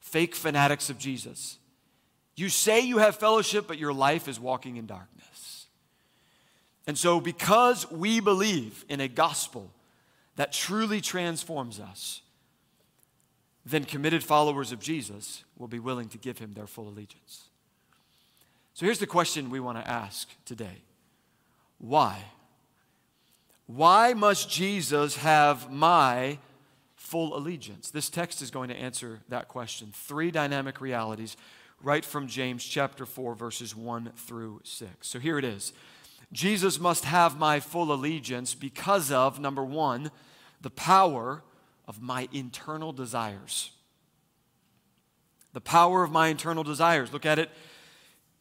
fake 0.00 0.34
fanatics 0.34 0.90
of 0.90 0.98
Jesus. 0.98 1.58
You 2.34 2.48
say 2.48 2.80
you 2.80 2.98
have 2.98 3.16
fellowship, 3.16 3.66
but 3.66 3.78
your 3.78 3.92
life 3.92 4.28
is 4.28 4.38
walking 4.38 4.76
in 4.76 4.86
darkness. 4.86 5.66
And 6.86 6.96
so, 6.96 7.20
because 7.20 7.90
we 7.90 8.20
believe 8.20 8.84
in 8.88 9.00
a 9.00 9.08
gospel 9.08 9.72
that 10.36 10.52
truly 10.52 11.00
transforms 11.00 11.80
us, 11.80 12.22
then 13.66 13.84
committed 13.84 14.22
followers 14.22 14.70
of 14.70 14.78
Jesus 14.78 15.44
will 15.58 15.66
be 15.66 15.80
willing 15.80 16.08
to 16.08 16.18
give 16.18 16.38
him 16.38 16.54
their 16.54 16.68
full 16.68 16.88
allegiance. 16.88 17.48
So, 18.74 18.86
here's 18.86 19.00
the 19.00 19.06
question 19.06 19.50
we 19.50 19.58
want 19.58 19.82
to 19.82 19.90
ask 19.90 20.28
today 20.44 20.82
Why? 21.78 22.24
Why 23.66 24.14
must 24.14 24.48
Jesus 24.48 25.16
have 25.16 25.72
my 25.72 26.38
full 26.94 27.36
allegiance? 27.36 27.90
This 27.90 28.08
text 28.08 28.40
is 28.40 28.52
going 28.52 28.68
to 28.68 28.76
answer 28.76 29.20
that 29.28 29.48
question. 29.48 29.90
Three 29.92 30.30
dynamic 30.30 30.80
realities 30.80 31.36
right 31.82 32.04
from 32.04 32.28
James 32.28 32.64
chapter 32.64 33.04
4, 33.04 33.34
verses 33.34 33.74
1 33.74 34.12
through 34.16 34.60
6. 34.62 34.90
So 35.00 35.18
here 35.18 35.38
it 35.38 35.44
is 35.44 35.72
Jesus 36.32 36.78
must 36.78 37.04
have 37.04 37.38
my 37.38 37.58
full 37.58 37.92
allegiance 37.92 38.54
because 38.54 39.10
of, 39.10 39.40
number 39.40 39.64
one, 39.64 40.12
the 40.60 40.70
power 40.70 41.42
of 41.86 42.00
my 42.00 42.28
internal 42.32 42.92
desires. 42.92 43.70
The 45.52 45.60
power 45.60 46.02
of 46.02 46.10
my 46.10 46.28
internal 46.28 46.64
desires. 46.64 47.12
Look 47.12 47.26
at 47.26 47.38
it 47.38 47.50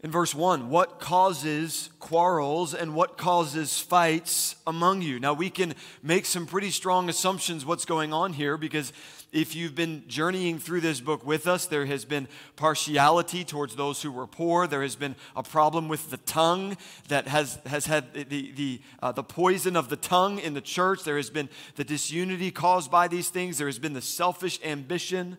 in 0.06 0.12
verse 0.12 0.36
1 0.36 0.70
what 0.70 1.00
causes 1.00 1.90
quarrels 2.00 2.75
and 2.75 2.94
what 2.94 3.18
causes 3.18 3.80
fights 3.80 4.56
among 4.68 5.02
you 5.02 5.20
now 5.20 5.34
we 5.34 5.50
can 5.50 5.74
make 6.04 6.25
some 6.25 6.46
pretty 6.46 6.70
strong 6.70 7.10
assumptions 7.10 7.66
what's 7.66 7.86
going 7.86 8.14
on 8.14 8.34
here 8.34 8.56
because 8.56 8.94
if 9.36 9.54
you've 9.54 9.75
been 9.75 10.01
journeying 10.08 10.58
through 10.60 10.80
this 10.80 11.01
book 11.01 11.25
with 11.25 11.46
us 11.46 11.65
there 11.65 11.86
has 11.86 12.06
been 12.06 12.25
partiality 12.56 13.44
towards 13.44 13.75
those 13.75 14.01
who 14.01 14.10
were 14.10 14.25
poor. 14.25 14.65
There 14.65 14.82
has 14.82 14.96
been 14.96 15.15
a 15.36 15.44
problem 15.44 15.89
with 15.89 16.10
the 16.10 16.18
tongue 16.18 16.77
that 17.10 17.27
has, 17.27 17.60
has 17.65 17.86
had 17.86 18.13
the, 18.13 18.54
the, 18.54 18.82
uh, 19.04 19.12
the 19.12 19.24
poison 19.24 19.75
of 19.75 19.89
the 19.89 19.98
tongue 19.98 20.39
in 20.39 20.54
the 20.54 20.62
church. 20.62 21.04
There 21.04 21.18
has 21.18 21.30
been 21.30 21.50
the 21.75 21.84
disunity 21.84 22.50
caused 22.50 22.89
by 22.89 23.10
these 23.10 23.30
things. 23.30 23.58
There 23.58 23.68
has 23.68 23.77
been 23.77 23.92
the 23.92 24.01
selfish 24.01 24.58
ambition. 24.63 25.38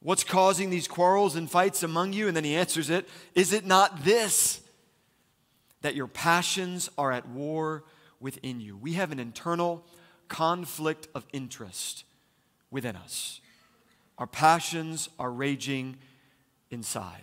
What's 0.00 0.24
causing 0.24 0.70
these 0.70 0.88
quarrels 0.88 1.36
and 1.36 1.48
fights 1.48 1.84
among 1.84 2.14
you? 2.14 2.26
And 2.26 2.36
then 2.36 2.44
he 2.44 2.56
answers 2.56 2.90
it 2.90 3.08
Is 3.36 3.52
it 3.52 3.64
not 3.64 4.02
this, 4.04 4.60
that 5.82 5.94
your 5.94 6.08
passions 6.08 6.90
are 6.98 7.12
at 7.12 7.28
war 7.28 7.84
within 8.18 8.60
you? 8.60 8.76
We 8.76 8.94
have 8.94 9.12
an 9.12 9.20
internal 9.20 9.86
conflict 10.26 11.06
of 11.14 11.24
interest 11.32 12.04
within 12.70 12.96
us. 12.96 13.40
Our 14.18 14.26
passions 14.26 15.08
are 15.18 15.30
raging 15.30 15.96
inside. 16.70 17.22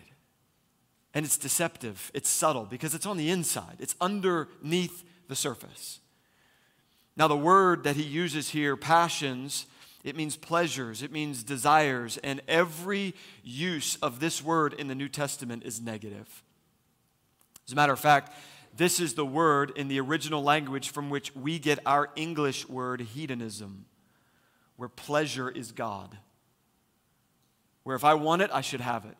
And 1.13 1.25
it's 1.25 1.37
deceptive, 1.37 2.11
it's 2.13 2.29
subtle 2.29 2.65
because 2.65 2.93
it's 2.93 3.05
on 3.05 3.15
the 3.15 3.29
inside, 3.29 3.77
it's 3.79 3.95
underneath 4.01 5.03
the 5.27 5.35
surface. 5.35 5.99
Now, 7.17 7.29
the 7.29 7.37
word 7.37 7.85
that 7.85 7.95
he 7.95 8.03
uses 8.03 8.49
here, 8.49 8.75
passions, 8.75 9.65
it 10.03 10.17
means 10.17 10.35
pleasures, 10.35 11.01
it 11.01 11.13
means 11.13 11.43
desires, 11.43 12.17
and 12.17 12.41
every 12.47 13.15
use 13.43 13.95
of 14.01 14.19
this 14.19 14.43
word 14.43 14.73
in 14.73 14.89
the 14.89 14.95
New 14.95 15.07
Testament 15.07 15.63
is 15.63 15.81
negative. 15.81 16.43
As 17.65 17.71
a 17.71 17.75
matter 17.75 17.93
of 17.93 17.99
fact, 17.99 18.33
this 18.75 18.99
is 18.99 19.13
the 19.13 19.25
word 19.25 19.71
in 19.77 19.87
the 19.87 20.01
original 20.01 20.43
language 20.43 20.89
from 20.89 21.09
which 21.09 21.33
we 21.33 21.57
get 21.57 21.79
our 21.85 22.09
English 22.17 22.67
word 22.67 22.99
hedonism, 22.99 23.85
where 24.77 24.89
pleasure 24.89 25.49
is 25.49 25.71
God. 25.71 26.17
Where 27.83 27.95
if 27.95 28.03
I 28.03 28.15
want 28.15 28.41
it, 28.41 28.49
I 28.53 28.61
should 28.61 28.81
have 28.81 29.05
it. 29.05 29.15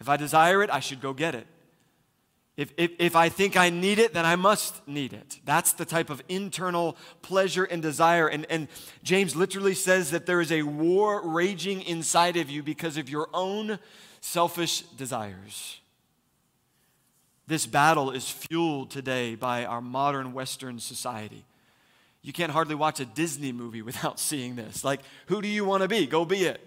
If 0.00 0.08
I 0.08 0.16
desire 0.16 0.62
it, 0.62 0.70
I 0.70 0.80
should 0.80 1.00
go 1.00 1.12
get 1.12 1.34
it. 1.34 1.46
If, 2.56 2.72
if, 2.76 2.90
if, 2.98 3.16
I 3.16 3.30
think 3.30 3.56
I 3.56 3.70
need 3.70 3.98
it, 3.98 4.12
then 4.12 4.26
I 4.26 4.36
must 4.36 4.86
need 4.86 5.14
it. 5.14 5.40
That's 5.46 5.72
the 5.72 5.86
type 5.86 6.10
of 6.10 6.22
internal 6.28 6.98
pleasure 7.22 7.64
and 7.64 7.80
desire. 7.80 8.28
And, 8.28 8.44
and 8.50 8.68
James 9.02 9.34
literally 9.34 9.74
says 9.74 10.10
that 10.10 10.26
there 10.26 10.40
is 10.40 10.52
a 10.52 10.62
war 10.62 11.26
raging 11.26 11.80
inside 11.82 12.36
of 12.36 12.50
you 12.50 12.62
because 12.62 12.98
of 12.98 13.08
your 13.08 13.28
own 13.32 13.78
selfish 14.20 14.82
desires. 14.82 15.80
This 17.46 17.66
battle 17.66 18.10
is 18.10 18.28
fueled 18.30 18.90
today 18.90 19.34
by 19.34 19.64
our 19.64 19.80
modern 19.80 20.34
Western 20.34 20.78
society. 20.78 21.44
You 22.22 22.32
can't 22.32 22.52
hardly 22.52 22.74
watch 22.74 23.00
a 23.00 23.04
Disney 23.04 23.52
movie 23.52 23.82
without 23.90 24.18
seeing 24.18 24.56
this. 24.56 24.84
Like, 24.84 25.00
who 25.26 25.42
do 25.42 25.48
you 25.48 25.64
want 25.64 25.82
to 25.82 25.88
be? 25.88 26.06
Go 26.06 26.24
be 26.24 26.44
it. 26.44 26.60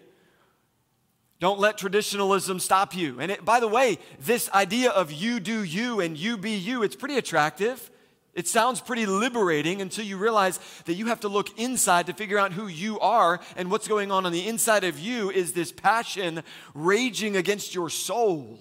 Don't 1.40 1.60
let 1.60 1.78
traditionalism 1.78 2.60
stop 2.60 2.96
you. 2.96 3.20
And 3.20 3.32
it, 3.32 3.44
by 3.44 3.60
the 3.60 3.68
way, 3.68 3.98
this 4.20 4.50
idea 4.52 4.92
of 4.92 5.12
you 5.12 5.40
do 5.40 5.64
you 5.64 6.00
and 6.00 6.18
you 6.18 6.38
be 6.38 6.52
you, 6.52 6.82
it's 6.82 6.96
pretty 6.96 7.18
attractive. 7.18 7.92
It 8.34 8.48
sounds 8.48 8.82
pretty 8.82 9.06
liberating 9.06 9.82
until 9.82 10.06
you 10.06 10.18
realize 10.18 10.60
that 10.86 10.96
you 10.96 11.08
have 11.08 11.22
to 11.22 11.30
look 11.30 11.58
inside 11.58 12.08
to 12.08 12.14
figure 12.14 12.38
out 12.38 12.52
who 12.52 12.68
you 12.68 13.00
are. 13.00 13.40
And 13.56 13.72
what's 13.72 13.88
going 13.88 14.12
on 14.12 14.26
on 14.26 14.32
the 14.34 14.48
inside 14.48 14.84
of 14.84 15.00
you 15.00 15.30
is 15.30 15.54
this 15.54 15.72
passion 15.72 16.44
raging 16.74 17.38
against 17.38 17.74
your 17.74 17.90
soul. 17.90 18.60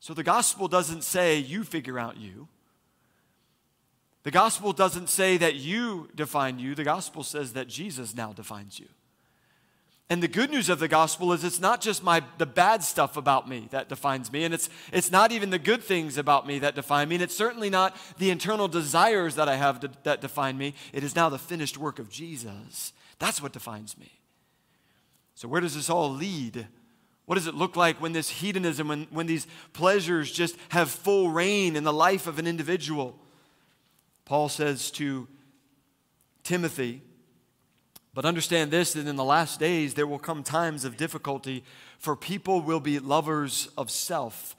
So 0.00 0.14
the 0.14 0.22
gospel 0.22 0.66
doesn't 0.66 1.02
say 1.02 1.38
you 1.38 1.62
figure 1.62 1.98
out 1.98 2.16
you. 2.16 2.48
The 4.24 4.30
gospel 4.30 4.72
doesn't 4.72 5.08
say 5.08 5.36
that 5.38 5.56
you 5.56 6.08
define 6.14 6.58
you. 6.58 6.74
The 6.74 6.84
gospel 6.84 7.24
says 7.24 7.54
that 7.54 7.68
Jesus 7.68 8.14
now 8.14 8.32
defines 8.32 8.78
you. 8.78 8.86
And 10.08 10.22
the 10.22 10.28
good 10.28 10.50
news 10.50 10.68
of 10.68 10.78
the 10.78 10.88
gospel 10.88 11.32
is 11.32 11.42
it's 11.42 11.58
not 11.58 11.80
just 11.80 12.04
my 12.04 12.22
the 12.36 12.44
bad 12.44 12.82
stuff 12.82 13.16
about 13.16 13.48
me 13.48 13.68
that 13.70 13.88
defines 13.88 14.30
me 14.30 14.44
and 14.44 14.52
it's 14.52 14.68
it's 14.92 15.10
not 15.10 15.32
even 15.32 15.48
the 15.48 15.58
good 15.58 15.82
things 15.82 16.18
about 16.18 16.46
me 16.46 16.58
that 16.58 16.74
define 16.74 17.08
me 17.08 17.14
and 17.14 17.24
it's 17.24 17.34
certainly 17.34 17.70
not 17.70 17.96
the 18.18 18.28
internal 18.28 18.68
desires 18.68 19.36
that 19.36 19.48
I 19.48 19.56
have 19.56 19.80
to, 19.80 19.90
that 20.02 20.20
define 20.20 20.58
me. 20.58 20.74
It 20.92 21.02
is 21.02 21.16
now 21.16 21.30
the 21.30 21.38
finished 21.38 21.78
work 21.78 21.98
of 21.98 22.10
Jesus. 22.10 22.92
That's 23.20 23.40
what 23.40 23.54
defines 23.54 23.96
me. 23.96 24.12
So 25.34 25.48
where 25.48 25.62
does 25.62 25.74
this 25.74 25.88
all 25.88 26.10
lead? 26.10 26.66
What 27.24 27.36
does 27.36 27.46
it 27.46 27.54
look 27.54 27.74
like 27.74 27.98
when 27.98 28.12
this 28.12 28.28
hedonism 28.28 28.88
when, 28.88 29.06
when 29.10 29.26
these 29.26 29.46
pleasures 29.72 30.30
just 30.30 30.56
have 30.68 30.90
full 30.90 31.30
reign 31.30 31.74
in 31.74 31.84
the 31.84 31.92
life 31.92 32.26
of 32.26 32.38
an 32.38 32.46
individual? 32.46 33.18
Paul 34.24 34.48
says 34.48 34.90
to 34.92 35.28
Timothy 36.42 37.02
but 38.14 38.26
understand 38.26 38.70
this 38.70 38.92
that 38.92 39.06
in 39.06 39.16
the 39.16 39.24
last 39.24 39.58
days 39.58 39.94
there 39.94 40.06
will 40.06 40.18
come 40.18 40.42
times 40.42 40.84
of 40.84 40.96
difficulty, 40.96 41.64
for 41.98 42.14
people 42.14 42.60
will 42.60 42.80
be 42.80 42.98
lovers 42.98 43.68
of 43.78 43.90
self, 43.90 44.54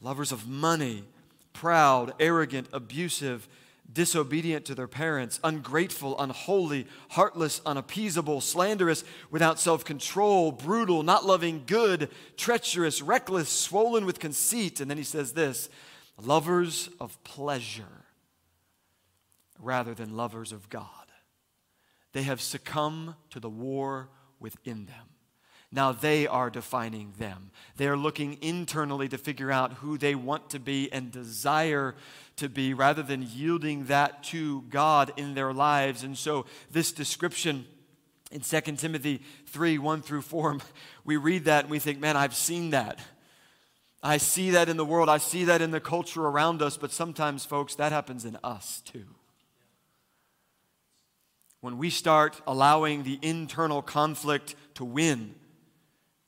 lovers 0.00 0.30
of 0.30 0.46
money, 0.46 1.04
proud, 1.52 2.14
arrogant, 2.20 2.68
abusive, 2.72 3.48
disobedient 3.92 4.64
to 4.66 4.74
their 4.74 4.86
parents, 4.86 5.40
ungrateful, 5.42 6.18
unholy, 6.20 6.86
heartless, 7.10 7.60
unappeasable, 7.66 8.40
slanderous, 8.40 9.02
without 9.32 9.58
self 9.58 9.84
control, 9.84 10.52
brutal, 10.52 11.02
not 11.02 11.26
loving 11.26 11.64
good, 11.66 12.08
treacherous, 12.36 13.02
reckless, 13.02 13.48
swollen 13.48 14.06
with 14.06 14.20
conceit. 14.20 14.80
And 14.80 14.88
then 14.88 14.98
he 14.98 15.04
says 15.04 15.32
this 15.32 15.68
lovers 16.18 16.88
of 17.00 17.22
pleasure 17.24 18.01
rather 19.62 19.94
than 19.94 20.16
lovers 20.16 20.52
of 20.52 20.68
God. 20.68 20.86
They 22.12 22.24
have 22.24 22.40
succumbed 22.40 23.14
to 23.30 23.40
the 23.40 23.48
war 23.48 24.10
within 24.38 24.86
them. 24.86 25.06
Now 25.74 25.92
they 25.92 26.26
are 26.26 26.50
defining 26.50 27.14
them. 27.18 27.50
They 27.76 27.88
are 27.88 27.96
looking 27.96 28.36
internally 28.42 29.08
to 29.08 29.16
figure 29.16 29.50
out 29.50 29.74
who 29.74 29.96
they 29.96 30.14
want 30.14 30.50
to 30.50 30.60
be 30.60 30.92
and 30.92 31.10
desire 31.10 31.94
to 32.36 32.50
be 32.50 32.74
rather 32.74 33.02
than 33.02 33.22
yielding 33.22 33.86
that 33.86 34.22
to 34.24 34.62
God 34.68 35.12
in 35.16 35.32
their 35.32 35.54
lives. 35.54 36.02
And 36.02 36.16
so, 36.16 36.44
this 36.70 36.92
description 36.92 37.64
in 38.30 38.42
2 38.42 38.60
Timothy 38.76 39.22
3 39.46 39.78
1 39.78 40.02
through 40.02 40.22
4, 40.22 40.58
we 41.04 41.16
read 41.16 41.46
that 41.46 41.64
and 41.64 41.70
we 41.70 41.78
think, 41.78 41.98
man, 41.98 42.18
I've 42.18 42.34
seen 42.34 42.70
that. 42.70 42.98
I 44.02 44.18
see 44.18 44.50
that 44.50 44.68
in 44.68 44.76
the 44.76 44.84
world, 44.84 45.08
I 45.08 45.18
see 45.18 45.44
that 45.44 45.62
in 45.62 45.70
the 45.70 45.80
culture 45.80 46.26
around 46.26 46.60
us, 46.60 46.76
but 46.76 46.90
sometimes, 46.90 47.46
folks, 47.46 47.76
that 47.76 47.92
happens 47.92 48.24
in 48.26 48.36
us 48.42 48.82
too. 48.84 49.06
When 51.62 51.78
we 51.78 51.88
start 51.88 52.42
allowing 52.46 53.04
the 53.04 53.18
internal 53.22 53.80
conflict 53.80 54.56
to 54.74 54.84
win 54.84 55.34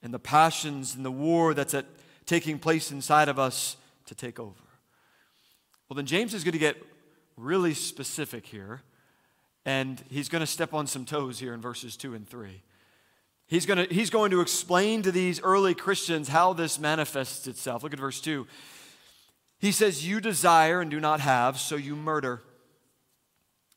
and 0.01 0.15
the 0.15 0.19
passions 0.19 0.95
and 0.95 1.05
the 1.05 1.11
war 1.11 1.55
that's 1.55 1.75
at, 1.75 1.87
taking 2.25 2.59
place 2.59 2.93
inside 2.93 3.29
of 3.29 3.39
us 3.39 3.77
to 4.07 4.15
take 4.15 4.39
over. 4.39 4.55
Well, 5.89 5.97
then 5.97 6.07
James 6.07 6.35
is 6.35 6.45
going 6.45 6.53
to 6.53 6.59
get 6.59 6.77
really 7.37 7.75
specific 7.75 8.47
here, 8.47 8.83
and 9.67 10.03
he's 10.09 10.29
going 10.29 10.41
to 10.41 10.47
step 10.47 10.73
on 10.73 10.87
some 10.87 11.05
toes 11.05 11.41
here 11.41 11.53
in 11.53 11.61
verses 11.61 11.97
2 11.97 12.15
and 12.15 12.29
3. 12.29 12.63
He's 13.49 13.67
going, 13.67 13.89
to, 13.89 13.93
he's 13.93 14.11
going 14.11 14.31
to 14.31 14.41
explain 14.41 15.03
to 15.03 15.11
these 15.11 15.41
early 15.43 15.75
Christians 15.75 16.29
how 16.29 16.53
this 16.53 16.79
manifests 16.79 17.49
itself. 17.49 17.83
Look 17.83 17.93
at 17.93 17.99
verse 17.99 18.21
2. 18.21 18.47
He 19.59 19.73
says, 19.73 20.07
You 20.07 20.21
desire 20.21 20.81
and 20.81 20.93
do 20.93 21.01
not 21.01 21.19
have, 21.19 21.59
so 21.59 21.75
you 21.75 21.97
murder. 21.97 22.41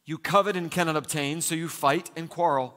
You 0.08 0.18
covet 0.18 0.56
and 0.56 0.72
cannot 0.72 0.96
obtain, 0.96 1.42
so 1.42 1.54
you 1.54 1.68
fight 1.68 2.12
and 2.16 2.30
quarrel. 2.30 2.74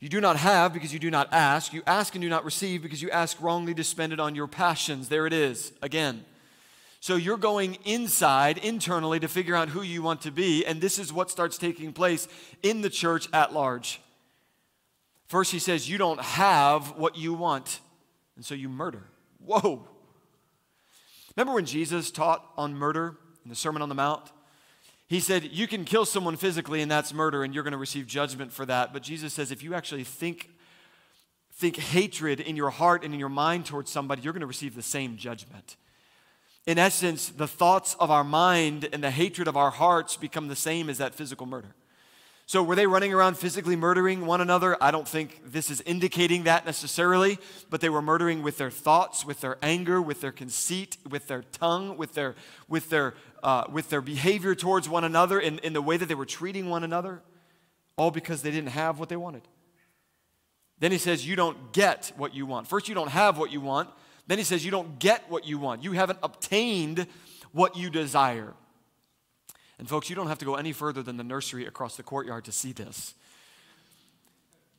You 0.00 0.08
do 0.08 0.18
not 0.18 0.36
have 0.38 0.72
because 0.72 0.90
you 0.90 0.98
do 0.98 1.10
not 1.10 1.28
ask. 1.30 1.74
You 1.74 1.82
ask 1.86 2.14
and 2.14 2.22
do 2.22 2.30
not 2.30 2.42
receive 2.42 2.82
because 2.82 3.02
you 3.02 3.10
ask 3.10 3.36
wrongly 3.38 3.74
to 3.74 3.84
spend 3.84 4.14
it 4.14 4.18
on 4.18 4.34
your 4.34 4.46
passions. 4.46 5.10
There 5.10 5.26
it 5.26 5.34
is 5.34 5.74
again. 5.82 6.24
So 7.00 7.16
you're 7.16 7.36
going 7.36 7.76
inside, 7.84 8.56
internally, 8.56 9.20
to 9.20 9.28
figure 9.28 9.54
out 9.54 9.68
who 9.68 9.82
you 9.82 10.00
want 10.00 10.22
to 10.22 10.30
be, 10.30 10.64
and 10.64 10.80
this 10.80 10.98
is 10.98 11.12
what 11.12 11.30
starts 11.30 11.58
taking 11.58 11.92
place 11.92 12.28
in 12.62 12.80
the 12.80 12.90
church 12.90 13.28
at 13.34 13.52
large. 13.52 14.00
First, 15.26 15.52
he 15.52 15.58
says, 15.58 15.88
You 15.88 15.98
don't 15.98 16.20
have 16.20 16.96
what 16.96 17.16
you 17.16 17.34
want, 17.34 17.80
and 18.36 18.44
so 18.44 18.54
you 18.54 18.70
murder. 18.70 19.04
Whoa. 19.38 19.86
Remember 21.36 21.52
when 21.52 21.66
Jesus 21.66 22.10
taught 22.10 22.42
on 22.56 22.74
murder 22.74 23.18
in 23.44 23.50
the 23.50 23.54
Sermon 23.54 23.82
on 23.82 23.90
the 23.90 23.94
Mount? 23.94 24.32
He 25.08 25.20
said, 25.20 25.44
You 25.52 25.66
can 25.66 25.84
kill 25.84 26.04
someone 26.04 26.36
physically, 26.36 26.82
and 26.82 26.90
that's 26.90 27.14
murder, 27.14 27.44
and 27.44 27.54
you're 27.54 27.62
going 27.62 27.72
to 27.72 27.78
receive 27.78 28.06
judgment 28.06 28.52
for 28.52 28.66
that. 28.66 28.92
But 28.92 29.02
Jesus 29.02 29.32
says, 29.32 29.52
if 29.52 29.62
you 29.62 29.74
actually 29.74 30.04
think, 30.04 30.50
think 31.52 31.76
hatred 31.76 32.40
in 32.40 32.56
your 32.56 32.70
heart 32.70 33.04
and 33.04 33.14
in 33.14 33.20
your 33.20 33.28
mind 33.28 33.66
towards 33.66 33.90
somebody, 33.90 34.22
you're 34.22 34.32
going 34.32 34.40
to 34.40 34.46
receive 34.46 34.74
the 34.74 34.82
same 34.82 35.16
judgment. 35.16 35.76
In 36.66 36.78
essence, 36.78 37.28
the 37.28 37.46
thoughts 37.46 37.94
of 38.00 38.10
our 38.10 38.24
mind 38.24 38.88
and 38.92 39.02
the 39.02 39.12
hatred 39.12 39.46
of 39.46 39.56
our 39.56 39.70
hearts 39.70 40.16
become 40.16 40.48
the 40.48 40.56
same 40.56 40.90
as 40.90 40.98
that 40.98 41.14
physical 41.14 41.46
murder. 41.46 41.76
So, 42.48 42.62
were 42.62 42.76
they 42.76 42.86
running 42.86 43.12
around 43.12 43.36
physically 43.36 43.74
murdering 43.74 44.24
one 44.24 44.40
another? 44.40 44.76
I 44.80 44.92
don't 44.92 45.08
think 45.08 45.40
this 45.44 45.68
is 45.68 45.80
indicating 45.80 46.44
that 46.44 46.64
necessarily, 46.64 47.38
but 47.70 47.80
they 47.80 47.88
were 47.88 48.00
murdering 48.00 48.40
with 48.40 48.56
their 48.56 48.70
thoughts, 48.70 49.26
with 49.26 49.40
their 49.40 49.58
anger, 49.62 50.00
with 50.00 50.20
their 50.20 50.30
conceit, 50.30 50.96
with 51.10 51.26
their 51.26 51.42
tongue, 51.42 51.96
with 51.96 52.14
their, 52.14 52.36
with 52.68 52.88
their, 52.88 53.14
uh, 53.42 53.64
with 53.68 53.90
their 53.90 54.00
behavior 54.00 54.54
towards 54.54 54.88
one 54.88 55.02
another, 55.02 55.40
in, 55.40 55.58
in 55.58 55.72
the 55.72 55.82
way 55.82 55.96
that 55.96 56.06
they 56.06 56.14
were 56.14 56.24
treating 56.24 56.70
one 56.70 56.84
another, 56.84 57.20
all 57.96 58.12
because 58.12 58.42
they 58.42 58.52
didn't 58.52 58.70
have 58.70 59.00
what 59.00 59.08
they 59.08 59.16
wanted. 59.16 59.42
Then 60.78 60.92
he 60.92 60.98
says, 60.98 61.26
You 61.26 61.34
don't 61.34 61.72
get 61.72 62.12
what 62.16 62.32
you 62.32 62.46
want. 62.46 62.68
First, 62.68 62.88
you 62.88 62.94
don't 62.94 63.10
have 63.10 63.38
what 63.38 63.50
you 63.50 63.60
want. 63.60 63.90
Then 64.28 64.38
he 64.38 64.44
says, 64.44 64.64
You 64.64 64.70
don't 64.70 65.00
get 65.00 65.28
what 65.28 65.48
you 65.48 65.58
want. 65.58 65.82
You 65.82 65.92
haven't 65.92 66.20
obtained 66.22 67.08
what 67.50 67.76
you 67.76 67.90
desire. 67.90 68.54
And 69.78 69.88
folks, 69.88 70.08
you 70.08 70.16
don't 70.16 70.28
have 70.28 70.38
to 70.38 70.44
go 70.44 70.54
any 70.54 70.72
further 70.72 71.02
than 71.02 71.16
the 71.16 71.24
nursery 71.24 71.66
across 71.66 71.96
the 71.96 72.02
courtyard 72.02 72.44
to 72.46 72.52
see 72.52 72.72
this. 72.72 73.14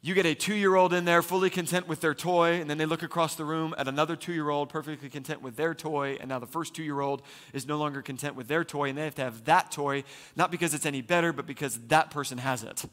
You 0.02 0.14
get 0.14 0.26
a 0.26 0.36
two 0.36 0.56
year 0.56 0.76
old 0.76 0.94
in 0.94 1.06
there 1.06 1.22
fully 1.22 1.50
content 1.50 1.88
with 1.88 2.02
their 2.02 2.14
toy, 2.14 2.62
and 2.62 2.70
then 2.70 2.78
they 2.78 2.86
look 2.86 3.04
across 3.04 3.36
the 3.36 3.44
room 3.44 3.74
at 3.78 3.88
another 3.88 4.16
two 4.16 4.32
year 4.32 4.50
old 4.50 4.70
perfectly 4.70 5.10
content 5.10 5.42
with 5.42 5.56
their 5.56 5.74
toy, 5.74 6.18
and 6.20 6.30
now 6.30 6.40
the 6.40 6.48
first 6.48 6.74
two 6.76 6.84
year 6.84 7.00
old 7.00 7.24
is 7.52 7.68
no 7.68 7.78
longer 7.78 8.02
content 8.02 8.36
with 8.36 8.48
their 8.48 8.64
toy, 8.64 8.90
and 8.90 8.98
they 8.98 9.04
have 9.04 9.16
to 9.16 9.24
have 9.24 9.44
that 9.46 9.72
toy, 9.72 10.04
not 10.36 10.52
because 10.52 10.74
it's 10.74 10.86
any 10.86 11.02
better, 11.02 11.34
but 11.34 11.46
because 11.46 11.78
that 11.88 12.12
person 12.12 12.38
has 12.38 12.64
it. 12.64 12.86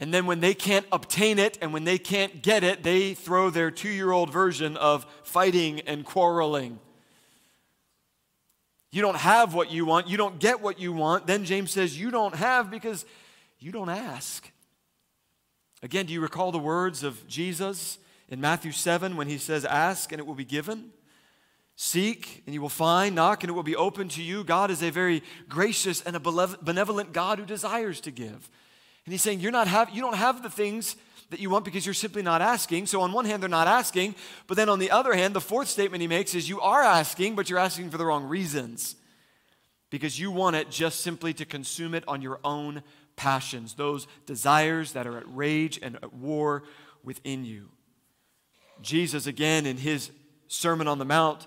And 0.00 0.12
then 0.12 0.26
when 0.26 0.40
they 0.40 0.54
can't 0.54 0.86
obtain 0.90 1.38
it 1.38 1.58
and 1.62 1.72
when 1.72 1.84
they 1.84 1.98
can't 1.98 2.42
get 2.42 2.64
it, 2.64 2.82
they 2.82 3.14
throw 3.14 3.50
their 3.50 3.70
two 3.70 3.90
year 3.90 4.10
old 4.10 4.32
version 4.32 4.76
of 4.76 5.06
fighting 5.22 5.80
and 5.82 6.04
quarreling. 6.04 6.80
You 8.92 9.00
don't 9.00 9.16
have 9.16 9.54
what 9.54 9.72
you 9.72 9.86
want, 9.86 10.06
you 10.06 10.18
don't 10.18 10.38
get 10.38 10.60
what 10.60 10.78
you 10.78 10.92
want. 10.92 11.26
Then 11.26 11.44
James 11.44 11.70
says, 11.70 11.98
You 11.98 12.10
don't 12.10 12.34
have 12.34 12.70
because 12.70 13.04
you 13.58 13.72
don't 13.72 13.88
ask. 13.88 14.50
Again, 15.82 16.06
do 16.06 16.12
you 16.12 16.20
recall 16.20 16.52
the 16.52 16.58
words 16.58 17.02
of 17.02 17.26
Jesus 17.26 17.98
in 18.28 18.40
Matthew 18.40 18.70
7 18.70 19.16
when 19.16 19.28
he 19.28 19.38
says, 19.38 19.64
Ask 19.64 20.12
and 20.12 20.20
it 20.20 20.26
will 20.26 20.34
be 20.34 20.44
given? 20.44 20.90
Seek 21.74 22.42
and 22.44 22.54
you 22.54 22.60
will 22.60 22.68
find, 22.68 23.14
knock 23.14 23.42
and 23.42 23.50
it 23.50 23.54
will 23.54 23.62
be 23.62 23.74
open 23.74 24.08
to 24.10 24.22
you. 24.22 24.44
God 24.44 24.70
is 24.70 24.82
a 24.82 24.90
very 24.90 25.22
gracious 25.48 26.02
and 26.02 26.14
a 26.14 26.20
benevolent 26.20 27.14
God 27.14 27.38
who 27.38 27.46
desires 27.46 28.00
to 28.02 28.10
give. 28.10 28.50
And 29.04 29.12
he's 29.12 29.22
saying, 29.22 29.40
You're 29.40 29.52
not 29.52 29.68
have, 29.68 29.90
you 29.90 30.02
don't 30.02 30.16
have 30.16 30.42
the 30.42 30.50
things 30.50 30.96
that 31.32 31.40
you 31.40 31.50
want 31.50 31.64
because 31.64 31.84
you're 31.84 31.94
simply 31.94 32.22
not 32.22 32.40
asking. 32.40 32.86
So, 32.86 33.00
on 33.00 33.12
one 33.12 33.24
hand, 33.24 33.42
they're 33.42 33.50
not 33.50 33.66
asking, 33.66 34.14
but 34.46 34.56
then 34.56 34.68
on 34.68 34.78
the 34.78 34.90
other 34.90 35.12
hand, 35.14 35.34
the 35.34 35.40
fourth 35.40 35.68
statement 35.68 36.00
he 36.00 36.06
makes 36.06 36.34
is 36.34 36.48
you 36.48 36.60
are 36.60 36.82
asking, 36.82 37.34
but 37.34 37.50
you're 37.50 37.58
asking 37.58 37.90
for 37.90 37.98
the 37.98 38.06
wrong 38.06 38.24
reasons 38.24 38.96
because 39.90 40.18
you 40.18 40.30
want 40.30 40.56
it 40.56 40.70
just 40.70 41.00
simply 41.00 41.34
to 41.34 41.44
consume 41.44 41.94
it 41.94 42.04
on 42.08 42.22
your 42.22 42.40
own 42.44 42.82
passions, 43.16 43.74
those 43.74 44.06
desires 44.24 44.92
that 44.92 45.06
are 45.06 45.18
at 45.18 45.24
rage 45.26 45.78
and 45.82 45.96
at 45.96 46.14
war 46.14 46.62
within 47.04 47.44
you. 47.44 47.68
Jesus, 48.80 49.26
again, 49.26 49.66
in 49.66 49.76
his 49.76 50.10
Sermon 50.48 50.88
on 50.88 50.98
the 50.98 51.04
Mount, 51.04 51.46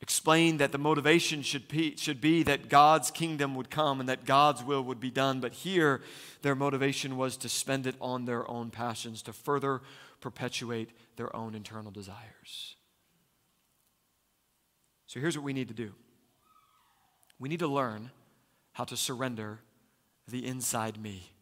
explained 0.00 0.60
that 0.60 0.72
the 0.72 0.78
motivation 0.78 1.42
should 1.42 1.68
be, 1.68 1.96
should 1.96 2.20
be 2.20 2.42
that 2.44 2.68
God's 2.68 3.10
kingdom 3.10 3.54
would 3.56 3.70
come 3.70 4.00
and 4.00 4.08
that 4.08 4.24
God's 4.24 4.62
will 4.62 4.82
would 4.82 5.00
be 5.00 5.10
done. 5.10 5.40
But 5.40 5.52
here, 5.52 6.02
their 6.42 6.54
motivation 6.54 7.16
was 7.16 7.36
to 7.38 7.48
spend 7.48 7.86
it 7.86 7.96
on 8.00 8.24
their 8.24 8.48
own 8.48 8.70
passions, 8.70 9.22
to 9.22 9.32
further 9.32 9.82
perpetuate 10.20 10.90
their 11.16 11.34
own 11.34 11.54
internal 11.54 11.90
desires. 11.90 12.76
So 15.06 15.20
here's 15.20 15.36
what 15.36 15.44
we 15.44 15.52
need 15.52 15.68
to 15.68 15.74
do 15.74 15.92
we 17.40 17.48
need 17.48 17.60
to 17.60 17.68
learn 17.68 18.10
how 18.72 18.84
to 18.84 18.96
surrender 18.96 19.60
the 20.28 20.46
inside 20.46 21.00
me, 21.00 21.32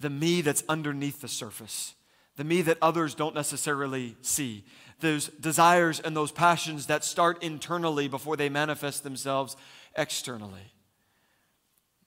the 0.00 0.10
me 0.10 0.40
that's 0.40 0.64
underneath 0.68 1.20
the 1.20 1.28
surface, 1.28 1.94
the 2.36 2.44
me 2.44 2.62
that 2.62 2.78
others 2.80 3.14
don't 3.14 3.34
necessarily 3.34 4.16
see, 4.22 4.64
those 5.00 5.28
desires 5.28 6.00
and 6.00 6.16
those 6.16 6.32
passions 6.32 6.86
that 6.86 7.04
start 7.04 7.42
internally 7.42 8.08
before 8.08 8.36
they 8.36 8.48
manifest 8.48 9.02
themselves 9.02 9.56
externally. 9.96 10.72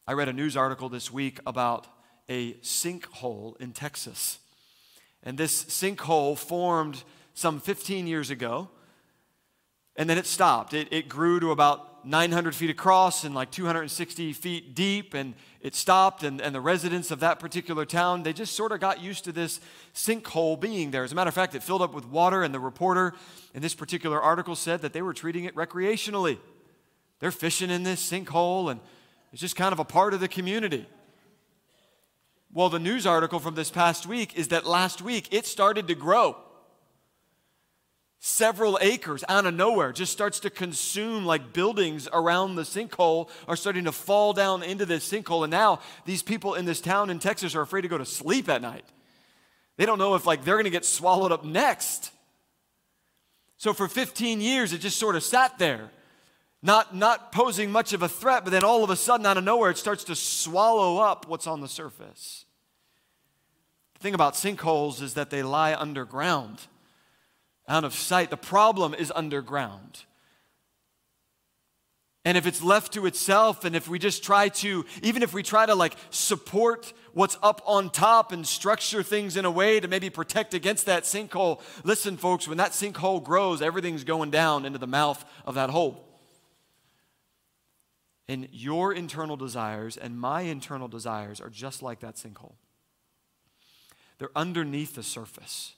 I 0.07 0.13
read 0.13 0.29
a 0.29 0.33
news 0.33 0.57
article 0.57 0.89
this 0.89 1.11
week 1.11 1.39
about 1.45 1.87
a 2.29 2.53
sinkhole 2.55 3.59
in 3.59 3.71
Texas. 3.71 4.39
And 5.23 5.37
this 5.37 5.63
sinkhole 5.65 6.37
formed 6.37 7.03
some 7.33 7.59
15 7.59 8.07
years 8.07 8.29
ago, 8.29 8.69
and 9.95 10.09
then 10.09 10.17
it 10.17 10.25
stopped. 10.25 10.73
It, 10.73 10.87
it 10.91 11.07
grew 11.07 11.39
to 11.39 11.51
about 11.51 11.92
900 12.05 12.55
feet 12.55 12.69
across 12.69 13.23
and 13.23 13.33
like 13.33 13.51
260 13.51 14.33
feet 14.33 14.75
deep, 14.75 15.13
and 15.13 15.33
it 15.61 15.75
stopped. 15.75 16.23
And, 16.23 16.41
and 16.41 16.53
the 16.53 16.61
residents 16.61 17.11
of 17.11 17.19
that 17.21 17.39
particular 17.39 17.85
town, 17.85 18.23
they 18.23 18.33
just 18.33 18.55
sort 18.55 18.71
of 18.71 18.79
got 18.79 19.01
used 19.01 19.23
to 19.25 19.31
this 19.31 19.59
sinkhole 19.93 20.59
being 20.59 20.91
there. 20.91 21.03
As 21.03 21.11
a 21.11 21.15
matter 21.15 21.27
of 21.27 21.33
fact, 21.33 21.55
it 21.55 21.63
filled 21.63 21.81
up 21.81 21.93
with 21.93 22.05
water, 22.05 22.43
and 22.43 22.53
the 22.53 22.59
reporter 22.59 23.13
in 23.53 23.61
this 23.61 23.75
particular 23.75 24.21
article 24.21 24.55
said 24.55 24.81
that 24.81 24.93
they 24.93 25.01
were 25.01 25.13
treating 25.13 25.45
it 25.45 25.55
recreationally. 25.55 26.37
They're 27.19 27.31
fishing 27.31 27.69
in 27.69 27.83
this 27.83 28.07
sinkhole, 28.09 28.71
and 28.71 28.79
it's 29.31 29.41
just 29.41 29.55
kind 29.55 29.73
of 29.73 29.79
a 29.79 29.85
part 29.85 30.13
of 30.13 30.19
the 30.19 30.27
community. 30.27 30.85
Well, 32.51 32.69
the 32.69 32.79
news 32.79 33.07
article 33.07 33.39
from 33.39 33.55
this 33.55 33.71
past 33.71 34.05
week 34.05 34.37
is 34.37 34.49
that 34.49 34.65
last 34.65 35.01
week 35.01 35.27
it 35.31 35.47
started 35.47 35.87
to 35.87 35.95
grow. 35.95 36.37
Several 38.25 38.79
acres 38.79 39.25
out 39.27 39.45
of 39.45 39.53
nowhere 39.53 39.91
just 39.91 40.13
starts 40.13 40.39
to 40.39 40.49
consume 40.49 41.25
like 41.25 41.51
buildings 41.51 42.07
around 42.13 42.55
the 42.55 42.61
sinkhole 42.61 43.29
are 43.49 43.57
starting 43.57 43.83
to 43.83 43.91
fall 43.91 44.31
down 44.31 44.63
into 44.63 44.85
this 44.85 45.11
sinkhole. 45.11 45.43
And 45.43 45.51
now 45.51 45.81
these 46.05 46.23
people 46.23 46.53
in 46.53 46.63
this 46.63 46.79
town 46.79 47.09
in 47.09 47.19
Texas 47.19 47.53
are 47.53 47.61
afraid 47.61 47.81
to 47.81 47.89
go 47.89 47.97
to 47.97 48.05
sleep 48.05 48.47
at 48.47 48.61
night. 48.61 48.85
They 49.75 49.85
don't 49.85 49.99
know 49.99 50.15
if 50.15 50.25
like 50.25 50.45
they're 50.45 50.55
going 50.55 50.63
to 50.63 50.69
get 50.69 50.85
swallowed 50.85 51.33
up 51.33 51.43
next. 51.43 52.11
So 53.57 53.73
for 53.73 53.89
15 53.89 54.39
years, 54.39 54.71
it 54.71 54.77
just 54.77 54.97
sort 54.97 55.17
of 55.17 55.23
sat 55.23 55.59
there 55.59 55.91
not, 56.61 56.95
not 56.95 57.33
posing 57.33 57.73
much 57.73 57.91
of 57.91 58.03
a 58.03 58.07
threat, 58.07 58.45
but 58.45 58.51
then 58.51 58.63
all 58.63 58.85
of 58.85 58.89
a 58.89 58.95
sudden, 58.95 59.25
out 59.25 59.35
of 59.35 59.43
nowhere, 59.43 59.69
it 59.69 59.77
starts 59.77 60.05
to 60.05 60.15
swallow 60.15 60.99
up 60.99 61.27
what's 61.27 61.45
on 61.45 61.59
the 61.59 61.67
surface. 61.67 62.45
The 63.95 63.99
thing 63.99 64.13
about 64.13 64.35
sinkholes 64.35 65.01
is 65.01 65.13
that 65.15 65.29
they 65.29 65.43
lie 65.43 65.75
underground, 65.75 66.67
out 67.67 67.83
of 67.83 67.93
sight. 67.93 68.29
The 68.29 68.37
problem 68.37 68.93
is 68.93 69.11
underground. 69.15 70.03
And 72.25 72.37
if 72.37 72.47
it's 72.47 72.63
left 72.63 72.93
to 72.93 73.05
itself, 73.05 73.65
and 73.65 73.75
if 73.75 73.89
we 73.89 73.99
just 73.99 74.23
try 74.23 74.47
to, 74.49 74.85
even 75.01 75.23
if 75.23 75.33
we 75.33 75.43
try 75.43 75.65
to 75.65 75.75
like 75.75 75.95
support 76.09 76.93
what's 77.13 77.37
up 77.43 77.61
on 77.65 77.89
top 77.89 78.31
and 78.31 78.47
structure 78.47 79.03
things 79.03 79.35
in 79.35 79.43
a 79.43 79.51
way 79.51 79.79
to 79.81 79.89
maybe 79.89 80.09
protect 80.09 80.53
against 80.53 80.85
that 80.85 81.03
sinkhole, 81.03 81.61
listen, 81.83 82.15
folks, 82.15 82.47
when 82.47 82.57
that 82.59 82.71
sinkhole 82.71 83.21
grows, 83.21 83.61
everything's 83.61 84.05
going 84.05 84.31
down 84.31 84.65
into 84.65 84.79
the 84.79 84.87
mouth 84.87 85.23
of 85.45 85.55
that 85.55 85.69
hole. 85.69 86.07
And 88.29 88.47
your 88.53 88.93
internal 88.93 89.35
desires 89.35 89.97
and 89.97 90.17
my 90.17 90.41
internal 90.41 90.87
desires 90.87 91.41
are 91.41 91.49
just 91.49 91.83
like 91.83 91.99
that 91.99 92.15
sinkhole. 92.15 92.55
They're 94.17 94.31
underneath 94.33 94.95
the 94.95 95.03
surface. 95.03 95.73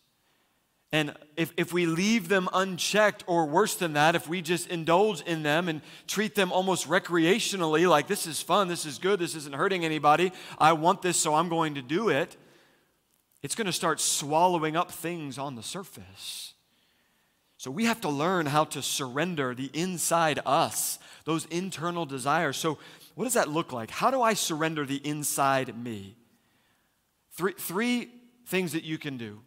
And 0.92 1.14
if, 1.36 1.52
if 1.58 1.74
we 1.74 1.86
leave 1.86 2.30
them 2.30 2.48
unchecked, 2.54 3.24
or 3.28 3.46
worse 3.48 3.76
than 3.76 3.94
that, 3.94 4.16
if 4.16 4.30
we 4.30 4.42
just 4.42 4.70
indulge 4.70 5.22
in 5.22 5.44
them 5.44 5.68
and 5.68 5.82
treat 6.08 6.36
them 6.36 6.52
almost 6.52 6.88
recreationally, 6.88 7.90
like 7.90 8.08
this 8.08 8.28
is 8.28 8.42
fun, 8.42 8.68
this 8.68 8.86
is 8.86 8.98
good, 8.98 9.20
this 9.20 9.36
isn't 9.36 9.56
hurting 9.56 9.84
anybody, 9.84 10.32
I 10.58 10.74
want 10.74 11.02
this, 11.02 11.18
so 11.18 11.36
I'm 11.36 11.50
going 11.50 11.76
to 11.76 11.82
do 11.82 12.10
it, 12.10 12.38
it's 13.44 13.56
going 13.56 13.66
to 13.66 13.74
start 13.74 14.00
swallowing 14.00 14.76
up 14.76 14.92
things 14.92 15.38
on 15.38 15.56
the 15.56 15.64
surface. 15.64 16.54
So 17.58 17.72
we 17.72 17.86
have 17.86 18.02
to 18.02 18.10
learn 18.10 18.46
how 18.46 18.66
to 18.66 18.82
surrender 18.82 19.56
the 19.56 19.72
inside 19.74 20.40
us, 20.46 21.00
those 21.26 21.46
internal 21.46 22.06
desires. 22.06 22.58
So, 22.58 22.78
what 23.16 23.24
does 23.24 23.34
that 23.34 23.50
look 23.50 23.72
like? 23.72 23.92
How 23.92 24.12
do 24.12 24.22
I 24.22 24.34
surrender 24.34 24.86
the 24.86 24.98
inside 24.98 25.78
me? 25.78 26.18
Three, 27.32 27.54
three 27.58 28.10
things 28.46 28.74
that 28.74 28.84
you 28.84 28.98
can 28.98 29.18
do 29.18 29.40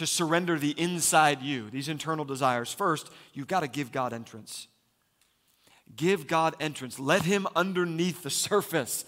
to 0.00 0.06
surrender 0.06 0.58
the 0.58 0.74
inside 0.80 1.42
you, 1.42 1.68
these 1.68 1.86
internal 1.86 2.24
desires. 2.24 2.72
First, 2.72 3.10
you've 3.34 3.46
got 3.46 3.60
to 3.60 3.68
give 3.68 3.92
God 3.92 4.14
entrance. 4.14 4.66
Give 5.94 6.26
God 6.26 6.56
entrance. 6.58 6.98
Let 6.98 7.20
Him 7.20 7.46
underneath 7.54 8.22
the 8.22 8.30
surface. 8.30 9.04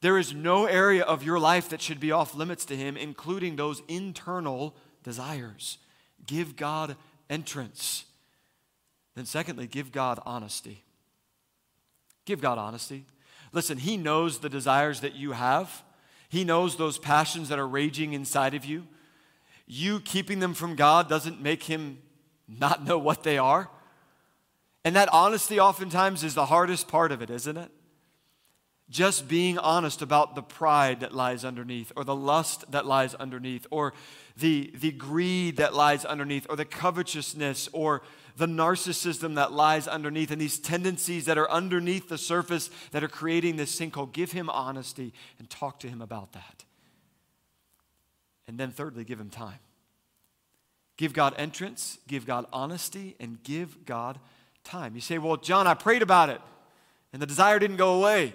There 0.00 0.16
is 0.16 0.32
no 0.32 0.66
area 0.66 1.02
of 1.02 1.24
your 1.24 1.40
life 1.40 1.70
that 1.70 1.82
should 1.82 1.98
be 1.98 2.12
off 2.12 2.36
limits 2.36 2.64
to 2.66 2.76
Him, 2.76 2.96
including 2.96 3.56
those 3.56 3.82
internal 3.88 4.76
desires. 5.02 5.78
Give 6.24 6.54
God 6.54 6.94
entrance. 7.28 8.04
Then, 9.16 9.26
secondly, 9.26 9.66
give 9.66 9.90
God 9.90 10.20
honesty. 10.24 10.84
Give 12.26 12.40
God 12.40 12.58
honesty. 12.58 13.06
Listen, 13.52 13.76
He 13.76 13.96
knows 13.96 14.38
the 14.38 14.48
desires 14.48 15.00
that 15.00 15.16
you 15.16 15.32
have, 15.32 15.82
He 16.28 16.44
knows 16.44 16.76
those 16.76 16.96
passions 16.96 17.48
that 17.48 17.58
are 17.58 17.66
raging 17.66 18.12
inside 18.12 18.54
of 18.54 18.64
you 18.64 18.86
you 19.70 20.00
keeping 20.00 20.40
them 20.40 20.52
from 20.52 20.74
God 20.74 21.08
doesn't 21.08 21.40
make 21.40 21.62
him 21.62 21.98
not 22.48 22.84
know 22.84 22.98
what 22.98 23.22
they 23.22 23.38
are. 23.38 23.70
And 24.84 24.96
that 24.96 25.08
honesty 25.12 25.60
oftentimes 25.60 26.24
is 26.24 26.34
the 26.34 26.46
hardest 26.46 26.88
part 26.88 27.12
of 27.12 27.22
it, 27.22 27.30
isn't 27.30 27.56
it? 27.56 27.70
Just 28.88 29.28
being 29.28 29.58
honest 29.58 30.02
about 30.02 30.34
the 30.34 30.42
pride 30.42 31.00
that 31.00 31.14
lies 31.14 31.44
underneath, 31.44 31.92
or 31.94 32.02
the 32.02 32.16
lust 32.16 32.64
that 32.72 32.84
lies 32.84 33.14
underneath, 33.14 33.64
or 33.70 33.92
the, 34.36 34.72
the 34.74 34.90
greed 34.90 35.58
that 35.58 35.72
lies 35.72 36.04
underneath, 36.04 36.46
or 36.50 36.56
the 36.56 36.64
covetousness, 36.64 37.68
or 37.72 38.02
the 38.36 38.46
narcissism 38.46 39.36
that 39.36 39.52
lies 39.52 39.86
underneath, 39.86 40.32
and 40.32 40.40
these 40.40 40.58
tendencies 40.58 41.26
that 41.26 41.38
are 41.38 41.48
underneath 41.48 42.08
the 42.08 42.18
surface 42.18 42.70
that 42.90 43.04
are 43.04 43.08
creating 43.08 43.54
this 43.54 43.78
sinkhole. 43.78 44.12
Give 44.12 44.32
him 44.32 44.50
honesty 44.50 45.12
and 45.38 45.48
talk 45.48 45.78
to 45.80 45.88
him 45.88 46.02
about 46.02 46.32
that. 46.32 46.64
And 48.50 48.58
then, 48.58 48.72
thirdly, 48.72 49.04
give 49.04 49.20
him 49.20 49.30
time. 49.30 49.60
Give 50.96 51.12
God 51.12 51.34
entrance, 51.38 52.00
give 52.08 52.26
God 52.26 52.46
honesty, 52.52 53.14
and 53.20 53.40
give 53.44 53.86
God 53.86 54.18
time. 54.64 54.96
You 54.96 55.00
say, 55.00 55.18
Well, 55.18 55.36
Jon, 55.36 55.68
I 55.68 55.74
prayed 55.74 56.02
about 56.02 56.30
it, 56.30 56.40
and 57.12 57.22
the 57.22 57.28
desire 57.28 57.60
didn't 57.60 57.76
go 57.76 58.00
away. 58.00 58.34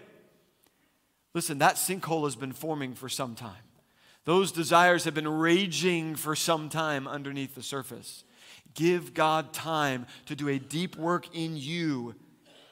Listen, 1.34 1.58
that 1.58 1.76
sinkhole 1.76 2.24
has 2.24 2.38
been 2.38 2.54
forming 2.54 2.94
for 2.94 3.10
some 3.10 3.36
time. 3.36 3.62
Those 4.24 4.54
desires 4.54 5.04
have 5.04 5.14
been 5.14 5.28
raging 5.28 6.16
for 6.16 6.34
some 6.34 6.70
time 6.70 7.10
underneath 7.10 7.54
the 7.54 7.62
surface. 7.62 8.24
Give 8.74 9.14
God 9.14 9.52
time 9.52 10.06
to 10.28 10.36
do 10.36 10.48
a 10.48 10.58
deep 10.58 10.96
work 10.96 11.28
in 11.36 11.58
you 11.58 12.16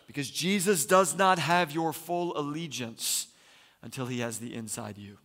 because 0.07 0.31
Jesus 0.31 0.85
does 0.85 1.17
not 1.17 1.39
have 1.39 1.73
your 1.73 1.91
full 1.91 2.37
allegiance 2.37 3.27
until 3.81 4.05
he 4.05 4.21
has 4.21 4.39
the 4.39 4.55
inside 4.55 4.97
you 4.97 5.17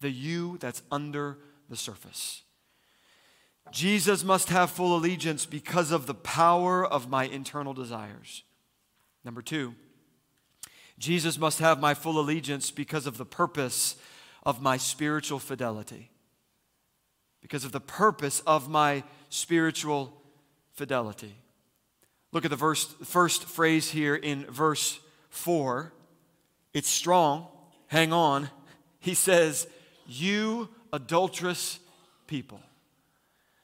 the 0.00 0.10
you 0.10 0.58
that's 0.58 0.82
under 0.90 1.38
the 1.68 1.76
surface. 1.76 2.42
Jesus 3.72 4.24
must 4.24 4.48
have 4.48 4.70
full 4.70 4.96
allegiance 4.96 5.44
because 5.44 5.90
of 5.90 6.06
the 6.06 6.14
power 6.14 6.84
of 6.84 7.08
my 7.08 7.24
internal 7.24 7.74
desires. 7.74 8.42
Number 9.24 9.42
two, 9.42 9.74
Jesus 10.98 11.38
must 11.38 11.58
have 11.58 11.80
my 11.80 11.94
full 11.94 12.18
allegiance 12.18 12.70
because 12.70 13.06
of 13.06 13.18
the 13.18 13.26
purpose 13.26 13.96
of 14.42 14.62
my 14.62 14.76
spiritual 14.76 15.38
fidelity. 15.38 16.10
Because 17.40 17.64
of 17.64 17.72
the 17.72 17.80
purpose 17.80 18.40
of 18.46 18.68
my 18.68 19.04
spiritual 19.28 20.12
fidelity. 20.72 21.36
Look 22.32 22.44
at 22.44 22.50
the 22.50 22.56
verse, 22.56 22.84
first 23.04 23.44
phrase 23.44 23.90
here 23.90 24.14
in 24.14 24.44
verse 24.46 25.00
4. 25.30 25.92
It's 26.74 26.88
strong. 26.88 27.46
Hang 27.86 28.12
on. 28.12 28.50
He 29.00 29.14
says, 29.14 29.66
you 30.08 30.68
adulterous 30.92 31.78
people. 32.26 32.60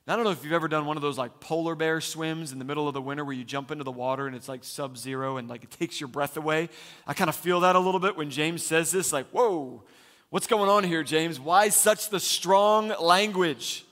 Now, 0.06 0.12
I 0.12 0.16
don't 0.16 0.26
know 0.26 0.32
if 0.32 0.44
you've 0.44 0.52
ever 0.52 0.68
done 0.68 0.84
one 0.84 0.96
of 0.96 1.02
those 1.02 1.16
like 1.16 1.40
polar 1.40 1.74
bear 1.74 2.00
swims 2.00 2.52
in 2.52 2.58
the 2.58 2.64
middle 2.64 2.86
of 2.86 2.92
the 2.92 3.00
winter 3.00 3.24
where 3.24 3.34
you 3.34 3.44
jump 3.44 3.70
into 3.70 3.84
the 3.84 3.90
water 3.90 4.26
and 4.26 4.36
it's 4.36 4.48
like 4.48 4.62
sub 4.62 4.98
zero 4.98 5.38
and 5.38 5.48
like 5.48 5.64
it 5.64 5.70
takes 5.70 5.98
your 5.98 6.08
breath 6.08 6.36
away. 6.36 6.68
I 7.06 7.14
kind 7.14 7.30
of 7.30 7.34
feel 7.34 7.60
that 7.60 7.74
a 7.74 7.78
little 7.78 8.00
bit 8.00 8.16
when 8.16 8.28
James 8.28 8.62
says 8.62 8.90
this 8.90 9.12
like, 9.12 9.26
whoa, 9.30 9.82
what's 10.28 10.46
going 10.46 10.68
on 10.68 10.84
here, 10.84 11.02
James? 11.02 11.40
Why 11.40 11.70
such 11.70 12.10
the 12.10 12.20
strong 12.20 12.92
language? 13.00 13.86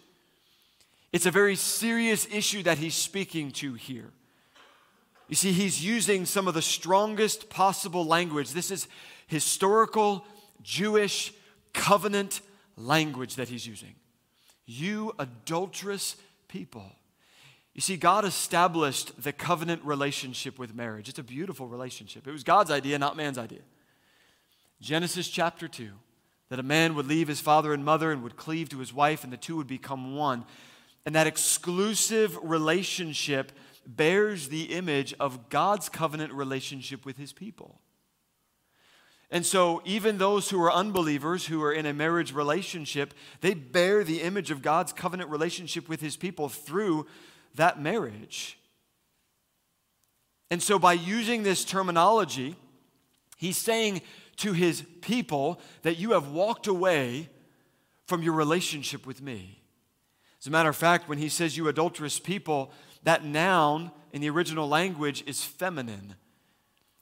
It's 1.12 1.26
a 1.26 1.30
very 1.30 1.56
serious 1.56 2.26
issue 2.30 2.62
that 2.64 2.76
he's 2.76 2.94
speaking 2.94 3.50
to 3.52 3.74
here. 3.74 4.10
You 5.28 5.36
see, 5.36 5.52
he's 5.52 5.82
using 5.82 6.26
some 6.26 6.46
of 6.46 6.52
the 6.52 6.60
strongest 6.60 7.48
possible 7.48 8.04
language. 8.04 8.52
This 8.52 8.70
is 8.70 8.86
historical 9.28 10.26
Jewish 10.62 11.32
covenant 11.72 12.40
language 12.76 13.36
that 13.36 13.48
he's 13.48 13.66
using. 13.66 13.94
You 14.66 15.12
adulterous 15.18 16.16
people. 16.48 16.90
You 17.74 17.80
see, 17.80 17.96
God 17.96 18.24
established 18.24 19.22
the 19.22 19.32
covenant 19.32 19.82
relationship 19.84 20.58
with 20.58 20.74
marriage. 20.74 21.08
It's 21.08 21.18
a 21.18 21.22
beautiful 21.24 21.66
relationship. 21.66 22.26
It 22.26 22.32
was 22.32 22.44
God's 22.44 22.70
idea, 22.70 22.98
not 22.98 23.16
man's 23.16 23.38
idea. 23.38 23.62
Genesis 24.80 25.28
chapter 25.28 25.68
2 25.68 25.90
that 26.52 26.58
a 26.58 26.62
man 26.62 26.94
would 26.94 27.06
leave 27.06 27.28
his 27.28 27.40
father 27.40 27.72
and 27.72 27.82
mother 27.82 28.12
and 28.12 28.22
would 28.22 28.36
cleave 28.36 28.68
to 28.68 28.78
his 28.78 28.92
wife, 28.92 29.24
and 29.24 29.32
the 29.32 29.38
two 29.38 29.56
would 29.56 29.66
become 29.66 30.14
one. 30.14 30.44
And 31.06 31.14
that 31.14 31.26
exclusive 31.26 32.38
relationship 32.42 33.52
bears 33.86 34.50
the 34.50 34.64
image 34.64 35.14
of 35.18 35.48
God's 35.48 35.88
covenant 35.88 36.30
relationship 36.34 37.06
with 37.06 37.16
his 37.16 37.32
people. 37.32 37.80
And 39.32 39.46
so, 39.46 39.80
even 39.86 40.18
those 40.18 40.50
who 40.50 40.62
are 40.62 40.70
unbelievers, 40.70 41.46
who 41.46 41.62
are 41.62 41.72
in 41.72 41.86
a 41.86 41.94
marriage 41.94 42.34
relationship, 42.34 43.14
they 43.40 43.54
bear 43.54 44.04
the 44.04 44.20
image 44.20 44.50
of 44.50 44.60
God's 44.60 44.92
covenant 44.92 45.30
relationship 45.30 45.88
with 45.88 46.02
his 46.02 46.18
people 46.18 46.50
through 46.50 47.06
that 47.54 47.80
marriage. 47.80 48.58
And 50.50 50.62
so, 50.62 50.78
by 50.78 50.92
using 50.92 51.44
this 51.44 51.64
terminology, 51.64 52.56
he's 53.38 53.56
saying 53.56 54.02
to 54.36 54.52
his 54.52 54.84
people 55.00 55.62
that 55.80 55.96
you 55.96 56.12
have 56.12 56.28
walked 56.28 56.66
away 56.66 57.30
from 58.04 58.22
your 58.22 58.34
relationship 58.34 59.06
with 59.06 59.22
me. 59.22 59.62
As 60.42 60.46
a 60.46 60.50
matter 60.50 60.68
of 60.68 60.76
fact, 60.76 61.08
when 61.08 61.16
he 61.16 61.30
says 61.30 61.56
you 61.56 61.68
adulterous 61.68 62.20
people, 62.20 62.70
that 63.04 63.24
noun 63.24 63.92
in 64.12 64.20
the 64.20 64.28
original 64.28 64.68
language 64.68 65.24
is 65.26 65.42
feminine. 65.42 66.16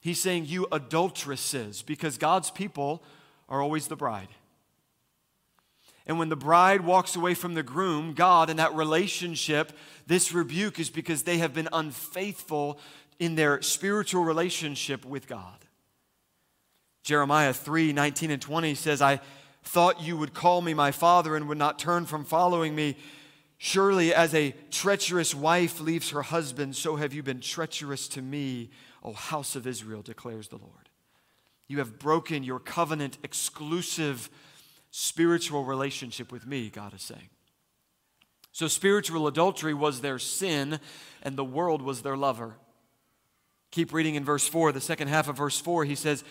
He's 0.01 0.19
saying, 0.19 0.45
You 0.47 0.67
adulteresses, 0.71 1.81
because 1.81 2.17
God's 2.17 2.51
people 2.51 3.01
are 3.47 3.61
always 3.61 3.87
the 3.87 3.95
bride. 3.95 4.27
And 6.07 6.17
when 6.17 6.29
the 6.29 6.35
bride 6.35 6.81
walks 6.81 7.15
away 7.15 7.35
from 7.35 7.53
the 7.53 7.63
groom, 7.63 8.13
God, 8.13 8.49
in 8.49 8.57
that 8.57 8.73
relationship, 8.73 9.71
this 10.07 10.33
rebuke 10.33 10.79
is 10.79 10.89
because 10.89 11.23
they 11.23 11.37
have 11.37 11.53
been 11.53 11.69
unfaithful 11.71 12.79
in 13.19 13.35
their 13.35 13.61
spiritual 13.61 14.23
relationship 14.23 15.05
with 15.05 15.27
God. 15.27 15.57
Jeremiah 17.03 17.53
3 17.53 17.93
19 17.93 18.31
and 18.31 18.41
20 18.41 18.75
says, 18.75 19.01
I 19.01 19.21
thought 19.63 20.01
you 20.01 20.17
would 20.17 20.33
call 20.33 20.61
me 20.61 20.73
my 20.73 20.91
father 20.91 21.35
and 21.35 21.47
would 21.47 21.57
not 21.57 21.77
turn 21.77 22.05
from 22.05 22.25
following 22.25 22.75
me. 22.75 22.97
Surely, 23.57 24.11
as 24.11 24.33
a 24.33 24.55
treacherous 24.71 25.35
wife 25.35 25.79
leaves 25.79 26.09
her 26.09 26.23
husband, 26.23 26.75
so 26.75 26.95
have 26.95 27.13
you 27.13 27.21
been 27.21 27.41
treacherous 27.41 28.07
to 28.07 28.21
me, 28.21 28.71
O 29.03 29.13
house 29.13 29.55
of 29.55 29.65
Israel, 29.65 30.01
declares 30.01 30.47
the 30.49 30.57
Lord. 30.57 30.89
You 31.67 31.79
have 31.79 31.99
broken 31.99 32.43
your 32.43 32.59
covenant 32.59 33.17
exclusive 33.23 34.29
spiritual 34.91 35.63
relationship 35.63 36.31
with 36.31 36.45
me, 36.45 36.69
God 36.69 36.93
is 36.93 37.01
saying. 37.01 37.29
So, 38.51 38.67
spiritual 38.67 39.27
adultery 39.27 39.73
was 39.73 40.01
their 40.01 40.19
sin, 40.19 40.79
and 41.23 41.37
the 41.37 41.45
world 41.45 41.81
was 41.81 42.01
their 42.01 42.17
lover. 42.17 42.57
Keep 43.71 43.93
reading 43.93 44.15
in 44.15 44.25
verse 44.25 44.47
4, 44.47 44.73
the 44.73 44.81
second 44.81 45.07
half 45.07 45.29
of 45.29 45.37
verse 45.37 45.59
4, 45.59 45.85
he 45.85 45.95
says, 45.95 46.25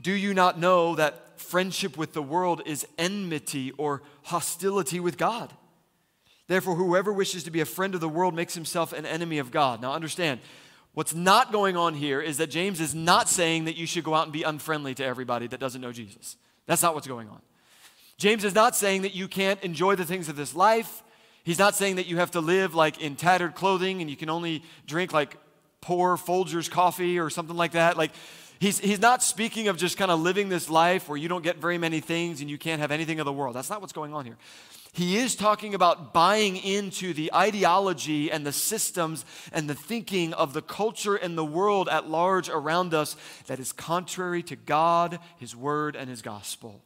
Do 0.00 0.12
you 0.12 0.34
not 0.34 0.58
know 0.58 0.96
that 0.96 1.40
friendship 1.40 1.96
with 1.96 2.12
the 2.12 2.22
world 2.22 2.62
is 2.66 2.86
enmity 2.98 3.70
or 3.78 4.02
hostility 4.24 4.98
with 4.98 5.16
God? 5.16 5.52
Therefore, 6.48 6.74
whoever 6.74 7.12
wishes 7.12 7.44
to 7.44 7.52
be 7.52 7.60
a 7.60 7.64
friend 7.64 7.94
of 7.94 8.00
the 8.00 8.08
world 8.08 8.34
makes 8.34 8.54
himself 8.54 8.92
an 8.92 9.06
enemy 9.06 9.38
of 9.38 9.52
God. 9.52 9.80
Now, 9.80 9.92
understand, 9.92 10.40
What's 10.94 11.14
not 11.14 11.52
going 11.52 11.76
on 11.76 11.94
here 11.94 12.20
is 12.20 12.36
that 12.36 12.48
James 12.48 12.80
is 12.80 12.94
not 12.94 13.28
saying 13.28 13.64
that 13.64 13.76
you 13.76 13.86
should 13.86 14.04
go 14.04 14.14
out 14.14 14.24
and 14.24 14.32
be 14.32 14.42
unfriendly 14.42 14.94
to 14.96 15.04
everybody 15.04 15.46
that 15.46 15.58
doesn't 15.58 15.80
know 15.80 15.92
Jesus. 15.92 16.36
That's 16.66 16.82
not 16.82 16.94
what's 16.94 17.06
going 17.06 17.28
on. 17.28 17.40
James 18.18 18.44
is 18.44 18.54
not 18.54 18.76
saying 18.76 19.02
that 19.02 19.14
you 19.14 19.26
can't 19.26 19.62
enjoy 19.62 19.96
the 19.96 20.04
things 20.04 20.28
of 20.28 20.36
this 20.36 20.54
life. 20.54 21.02
He's 21.44 21.58
not 21.58 21.74
saying 21.74 21.96
that 21.96 22.06
you 22.06 22.18
have 22.18 22.32
to 22.32 22.40
live 22.40 22.74
like 22.74 23.00
in 23.00 23.16
tattered 23.16 23.54
clothing 23.54 24.00
and 24.00 24.10
you 24.10 24.16
can 24.16 24.28
only 24.28 24.62
drink 24.86 25.12
like 25.12 25.36
poor 25.80 26.16
Folgers 26.16 26.70
coffee 26.70 27.18
or 27.18 27.30
something 27.30 27.56
like 27.56 27.72
that. 27.72 27.96
Like, 27.96 28.12
he's, 28.60 28.78
he's 28.78 29.00
not 29.00 29.22
speaking 29.22 29.68
of 29.68 29.76
just 29.76 29.96
kind 29.96 30.10
of 30.10 30.20
living 30.20 30.48
this 30.48 30.70
life 30.70 31.08
where 31.08 31.18
you 31.18 31.28
don't 31.28 31.42
get 31.42 31.56
very 31.56 31.78
many 31.78 32.00
things 32.00 32.40
and 32.40 32.48
you 32.48 32.58
can't 32.58 32.80
have 32.80 32.92
anything 32.92 33.18
of 33.18 33.24
the 33.26 33.32
world. 33.32 33.56
That's 33.56 33.70
not 33.70 33.80
what's 33.80 33.92
going 33.92 34.14
on 34.14 34.24
here. 34.24 34.36
He 34.94 35.16
is 35.16 35.36
talking 35.36 35.74
about 35.74 36.12
buying 36.12 36.58
into 36.58 37.14
the 37.14 37.32
ideology 37.34 38.30
and 38.30 38.44
the 38.44 38.52
systems 38.52 39.24
and 39.50 39.68
the 39.68 39.74
thinking 39.74 40.34
of 40.34 40.52
the 40.52 40.60
culture 40.60 41.16
and 41.16 41.36
the 41.36 41.44
world 41.44 41.88
at 41.88 42.10
large 42.10 42.50
around 42.50 42.92
us 42.92 43.16
that 43.46 43.58
is 43.58 43.72
contrary 43.72 44.42
to 44.44 44.56
God, 44.56 45.18
His 45.38 45.56
Word, 45.56 45.96
and 45.96 46.10
His 46.10 46.20
gospel. 46.20 46.84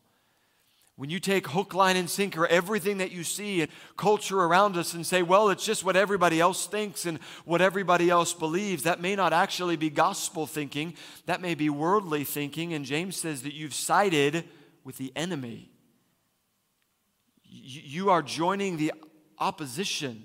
When 0.95 1.11
you 1.11 1.19
take 1.19 1.49
hook, 1.49 1.75
line, 1.75 1.97
and 1.97 2.09
sinker 2.09 2.47
everything 2.47 2.99
that 2.99 3.11
you 3.11 3.25
see 3.25 3.61
in 3.61 3.69
culture 3.97 4.41
around 4.41 4.77
us 4.77 4.95
and 4.95 5.05
say, 5.05 5.23
well, 5.23 5.51
it's 5.51 5.67
just 5.67 5.85
what 5.85 5.97
everybody 5.97 6.41
else 6.41 6.67
thinks 6.67 7.07
and 7.07 7.19
what 7.45 7.61
everybody 7.61 8.09
else 8.09 8.33
believes, 8.33 8.85
that 8.85 9.01
may 9.01 9.17
not 9.17 9.33
actually 9.33 9.77
be 9.77 9.91
gospel 9.91 10.47
thinking. 10.47 10.95
That 11.27 11.43
may 11.43 11.57
be 11.57 11.69
worldly 11.69 12.23
thinking. 12.23 12.73
And 12.73 12.85
James 12.85 13.17
says 13.17 13.43
that 13.43 13.53
you've 13.53 13.75
sided 13.75 14.45
with 14.85 14.97
the 14.97 15.13
enemy 15.17 15.71
you 17.67 18.11
are 18.11 18.23
joining 18.23 18.77
the 18.77 18.93
opposition. 19.39 20.25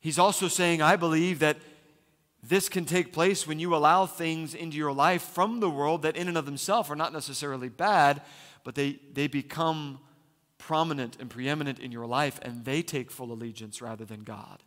He's 0.00 0.18
also 0.18 0.48
saying, 0.48 0.82
I 0.82 0.96
believe 0.96 1.38
that 1.38 1.58
this 2.42 2.68
can 2.68 2.84
take 2.84 3.12
place 3.12 3.46
when 3.46 3.60
you 3.60 3.74
allow 3.74 4.06
things 4.06 4.54
into 4.54 4.76
your 4.76 4.92
life 4.92 5.22
from 5.22 5.60
the 5.60 5.70
world 5.70 6.02
that, 6.02 6.16
in 6.16 6.26
and 6.26 6.36
of 6.36 6.44
themselves, 6.44 6.90
are 6.90 6.96
not 6.96 7.12
necessarily 7.12 7.68
bad, 7.68 8.20
but 8.64 8.74
they, 8.74 8.98
they 9.12 9.28
become 9.28 10.00
prominent 10.58 11.16
and 11.20 11.30
preeminent 11.30 11.78
in 11.78 11.92
your 11.92 12.06
life 12.06 12.38
and 12.42 12.64
they 12.64 12.82
take 12.82 13.10
full 13.10 13.32
allegiance 13.32 13.80
rather 13.80 14.04
than 14.04 14.22
God. 14.22 14.62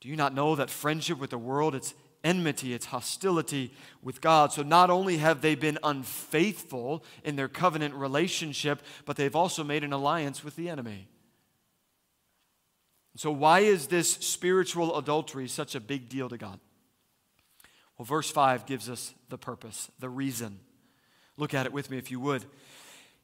Do 0.00 0.08
you 0.08 0.16
not 0.16 0.34
know 0.34 0.56
that 0.56 0.70
friendship 0.70 1.18
with 1.18 1.30
the 1.30 1.38
world, 1.38 1.74
it's 1.74 1.94
enmity, 2.24 2.74
it's 2.74 2.86
hostility 2.86 3.72
with 4.02 4.20
God. 4.20 4.52
So 4.52 4.62
not 4.62 4.90
only 4.90 5.18
have 5.18 5.40
they 5.40 5.54
been 5.54 5.78
unfaithful 5.82 7.04
in 7.24 7.36
their 7.36 7.48
covenant 7.48 7.94
relationship, 7.94 8.82
but 9.04 9.16
they've 9.16 9.36
also 9.36 9.64
made 9.64 9.84
an 9.84 9.92
alliance 9.92 10.44
with 10.44 10.56
the 10.56 10.68
enemy. 10.68 11.08
So, 13.16 13.30
why 13.30 13.60
is 13.60 13.88
this 13.88 14.10
spiritual 14.10 14.96
adultery 14.96 15.48
such 15.48 15.74
a 15.74 15.80
big 15.80 16.08
deal 16.08 16.28
to 16.28 16.38
God? 16.38 16.60
Well, 17.98 18.06
verse 18.06 18.30
5 18.30 18.66
gives 18.66 18.88
us 18.88 19.12
the 19.28 19.36
purpose, 19.36 19.90
the 19.98 20.08
reason. 20.08 20.60
Look 21.36 21.52
at 21.52 21.66
it 21.66 21.72
with 21.72 21.90
me 21.90 21.98
if 21.98 22.10
you 22.10 22.20
would. 22.20 22.44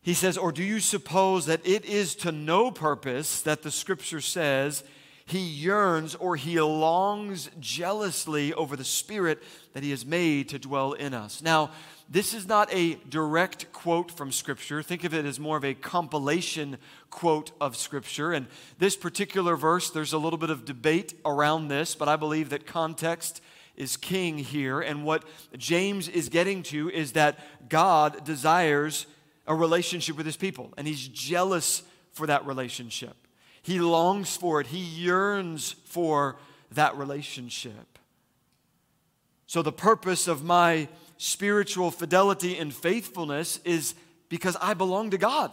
He 0.03 0.13
says, 0.13 0.37
Or 0.37 0.53
do 0.53 0.63
you 0.63 0.81
suppose 0.81 1.47
that 1.47 1.67
it 1.67 1.85
is 1.85 2.15
to 2.17 2.33
no 2.33 2.71
purpose 2.71 3.41
that 3.43 3.63
the 3.63 3.71
scripture 3.71 4.21
says, 4.21 4.85
he 5.27 5.41
yearns 5.41 6.15
or 6.15 6.37
he 6.37 6.61
longs 6.61 7.51
jealously 7.59 8.55
over 8.55 8.77
the 8.77 8.85
Spirit 8.85 9.43
that 9.73 9.83
he 9.83 9.91
has 9.91 10.07
made 10.07 10.49
to 10.51 10.59
dwell 10.59 10.93
in 10.93 11.13
us. 11.13 11.43
Now, 11.43 11.71
this 12.09 12.33
is 12.33 12.47
not 12.47 12.73
a 12.73 12.95
direct 13.09 13.73
quote 13.73 14.13
from 14.13 14.31
Scripture. 14.31 14.81
Think 14.85 15.03
of 15.03 15.13
it 15.13 15.25
as 15.25 15.41
more 15.41 15.57
of 15.57 15.65
a 15.65 15.75
compilation 15.75 16.79
quote 17.11 17.51
of 17.61 17.77
Scripture. 17.77 18.33
And 18.33 18.47
this 18.79 18.97
particular 18.97 19.57
verse, 19.57 19.91
there's 19.91 20.13
a 20.13 20.19
little 20.19 20.39
bit 20.39 20.51
of 20.51 20.65
debate 20.65 21.15
around 21.25 21.67
this, 21.67 21.97
but 21.97 22.09
I 22.09 22.15
believe 22.15 22.51
that 22.51 22.65
context 22.65 23.43
is 23.75 23.97
king 23.97 24.39
here. 24.39 24.81
And 24.81 25.05
what 25.05 25.25
James 25.57 26.09
is 26.09 26.29
getting 26.29 26.63
to 26.65 26.89
is 26.91 27.13
that 27.13 27.69
God 27.69 28.25
desires 28.25 29.07
a 29.49 29.55
relationship 29.57 30.17
with 30.17 30.27
his 30.27 30.37
people, 30.37 30.73
and 30.77 30.87
he's 30.87 31.09
jealous 31.09 31.83
for 32.13 32.29
that 32.29 32.47
relationship. 32.47 33.17
He 33.67 33.81
longs 33.81 34.37
for 34.37 34.61
it, 34.61 34.69
he 34.69 34.79
yearns 34.79 35.73
for 35.87 36.37
that 36.71 36.97
relationship. 36.97 37.99
So, 39.49 39.61
the 39.61 39.73
purpose 39.73 40.29
of 40.29 40.45
my 40.45 40.87
spiritual 41.17 41.91
fidelity 41.91 42.57
and 42.59 42.73
faithfulness 42.73 43.59
is 43.65 43.97
because 44.29 44.57
I 44.61 44.75
belong 44.75 45.11
to 45.11 45.19
God. 45.19 45.53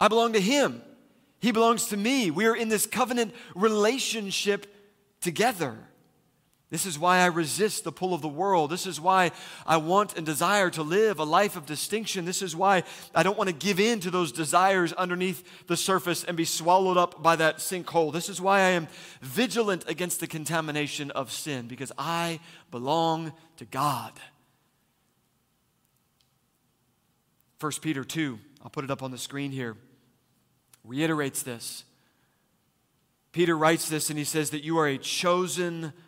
I 0.00 0.08
belong 0.08 0.32
to 0.32 0.40
Him. 0.40 0.80
He 1.38 1.52
belongs 1.52 1.88
to 1.88 1.98
me. 1.98 2.30
We 2.30 2.46
are 2.46 2.56
in 2.56 2.70
this 2.70 2.86
covenant 2.86 3.34
relationship 3.54 4.74
together. 5.20 5.76
This 6.68 6.84
is 6.84 6.98
why 6.98 7.18
I 7.18 7.26
resist 7.26 7.84
the 7.84 7.92
pull 7.92 8.12
of 8.12 8.22
the 8.22 8.28
world. 8.28 8.70
This 8.70 8.86
is 8.86 9.00
why 9.00 9.30
I 9.64 9.76
want 9.76 10.16
and 10.16 10.26
desire 10.26 10.68
to 10.70 10.82
live 10.82 11.20
a 11.20 11.24
life 11.24 11.54
of 11.54 11.64
distinction. 11.64 12.24
This 12.24 12.42
is 12.42 12.56
why 12.56 12.82
I 13.14 13.22
don't 13.22 13.38
want 13.38 13.48
to 13.48 13.54
give 13.54 13.78
in 13.78 14.00
to 14.00 14.10
those 14.10 14.32
desires 14.32 14.92
underneath 14.92 15.44
the 15.68 15.76
surface 15.76 16.24
and 16.24 16.36
be 16.36 16.44
swallowed 16.44 16.96
up 16.96 17.22
by 17.22 17.36
that 17.36 17.58
sinkhole. 17.58 18.12
This 18.12 18.28
is 18.28 18.40
why 18.40 18.58
I 18.58 18.70
am 18.70 18.88
vigilant 19.22 19.84
against 19.86 20.18
the 20.18 20.26
contamination 20.26 21.12
of 21.12 21.30
sin, 21.30 21.68
because 21.68 21.92
I 21.96 22.40
belong 22.72 23.32
to 23.58 23.64
God. 23.64 24.12
1 27.60 27.72
Peter 27.80 28.02
2, 28.02 28.40
I'll 28.64 28.70
put 28.70 28.84
it 28.84 28.90
up 28.90 29.04
on 29.04 29.12
the 29.12 29.18
screen 29.18 29.52
here, 29.52 29.76
reiterates 30.84 31.44
this. 31.44 31.84
Peter 33.30 33.56
writes 33.56 33.88
this 33.88 34.10
and 34.10 34.18
he 34.18 34.24
says 34.24 34.50
that 34.50 34.64
you 34.64 34.78
are 34.78 34.88
a 34.88 34.98
chosen 34.98 35.92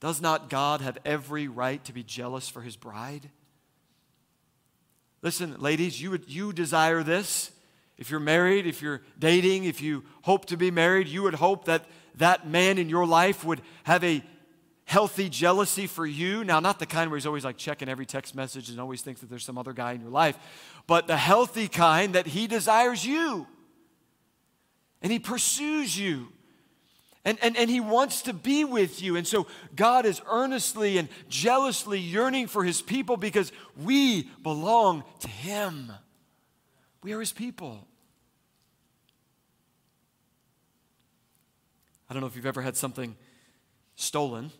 Does 0.00 0.20
not 0.20 0.48
God 0.48 0.80
have 0.80 0.98
every 1.04 1.46
right 1.46 1.84
to 1.84 1.92
be 1.92 2.02
jealous 2.02 2.48
for 2.48 2.62
his 2.62 2.76
bride? 2.76 3.28
Listen, 5.22 5.56
ladies, 5.58 6.00
you, 6.00 6.10
would, 6.10 6.28
you 6.28 6.52
desire 6.52 7.02
this. 7.02 7.50
If 7.98 8.10
you're 8.10 8.18
married, 8.18 8.66
if 8.66 8.80
you're 8.80 9.02
dating, 9.18 9.64
if 9.64 9.82
you 9.82 10.04
hope 10.22 10.46
to 10.46 10.56
be 10.56 10.70
married, 10.70 11.06
you 11.06 11.22
would 11.22 11.34
hope 11.34 11.66
that 11.66 11.84
that 12.14 12.48
man 12.48 12.78
in 12.78 12.88
your 12.88 13.06
life 13.06 13.44
would 13.44 13.60
have 13.84 14.02
a 14.02 14.24
healthy 14.86 15.28
jealousy 15.28 15.86
for 15.86 16.06
you. 16.06 16.42
Now, 16.42 16.60
not 16.60 16.78
the 16.78 16.86
kind 16.86 17.10
where 17.10 17.18
he's 17.18 17.26
always 17.26 17.44
like 17.44 17.58
checking 17.58 17.88
every 17.88 18.06
text 18.06 18.34
message 18.34 18.70
and 18.70 18.80
always 18.80 19.02
thinks 19.02 19.20
that 19.20 19.28
there's 19.28 19.44
some 19.44 19.58
other 19.58 19.74
guy 19.74 19.92
in 19.92 20.00
your 20.00 20.10
life, 20.10 20.36
but 20.86 21.06
the 21.06 21.16
healthy 21.16 21.68
kind 21.68 22.14
that 22.14 22.26
he 22.26 22.46
desires 22.46 23.04
you 23.04 23.46
and 25.02 25.12
he 25.12 25.18
pursues 25.18 25.96
you 25.96 26.28
and, 27.24 27.38
and, 27.42 27.56
and 27.56 27.68
he 27.68 27.80
wants 27.80 28.22
to 28.22 28.32
be 28.32 28.64
with 28.64 29.02
you. 29.02 29.16
And 29.16 29.26
so 29.26 29.46
God 29.76 30.06
is 30.06 30.22
earnestly 30.26 30.96
and 30.96 31.08
jealously 31.28 31.98
yearning 31.98 32.46
for 32.46 32.64
his 32.64 32.80
people 32.80 33.16
because 33.16 33.52
we 33.76 34.22
belong 34.42 35.04
to 35.20 35.28
him. 35.28 35.92
We 37.02 37.12
are 37.12 37.20
his 37.20 37.32
people. 37.32 37.86
I 42.08 42.14
don't 42.14 42.22
know 42.22 42.26
if 42.26 42.36
you've 42.36 42.46
ever 42.46 42.62
had 42.62 42.76
something 42.76 43.16
stolen. 43.96 44.50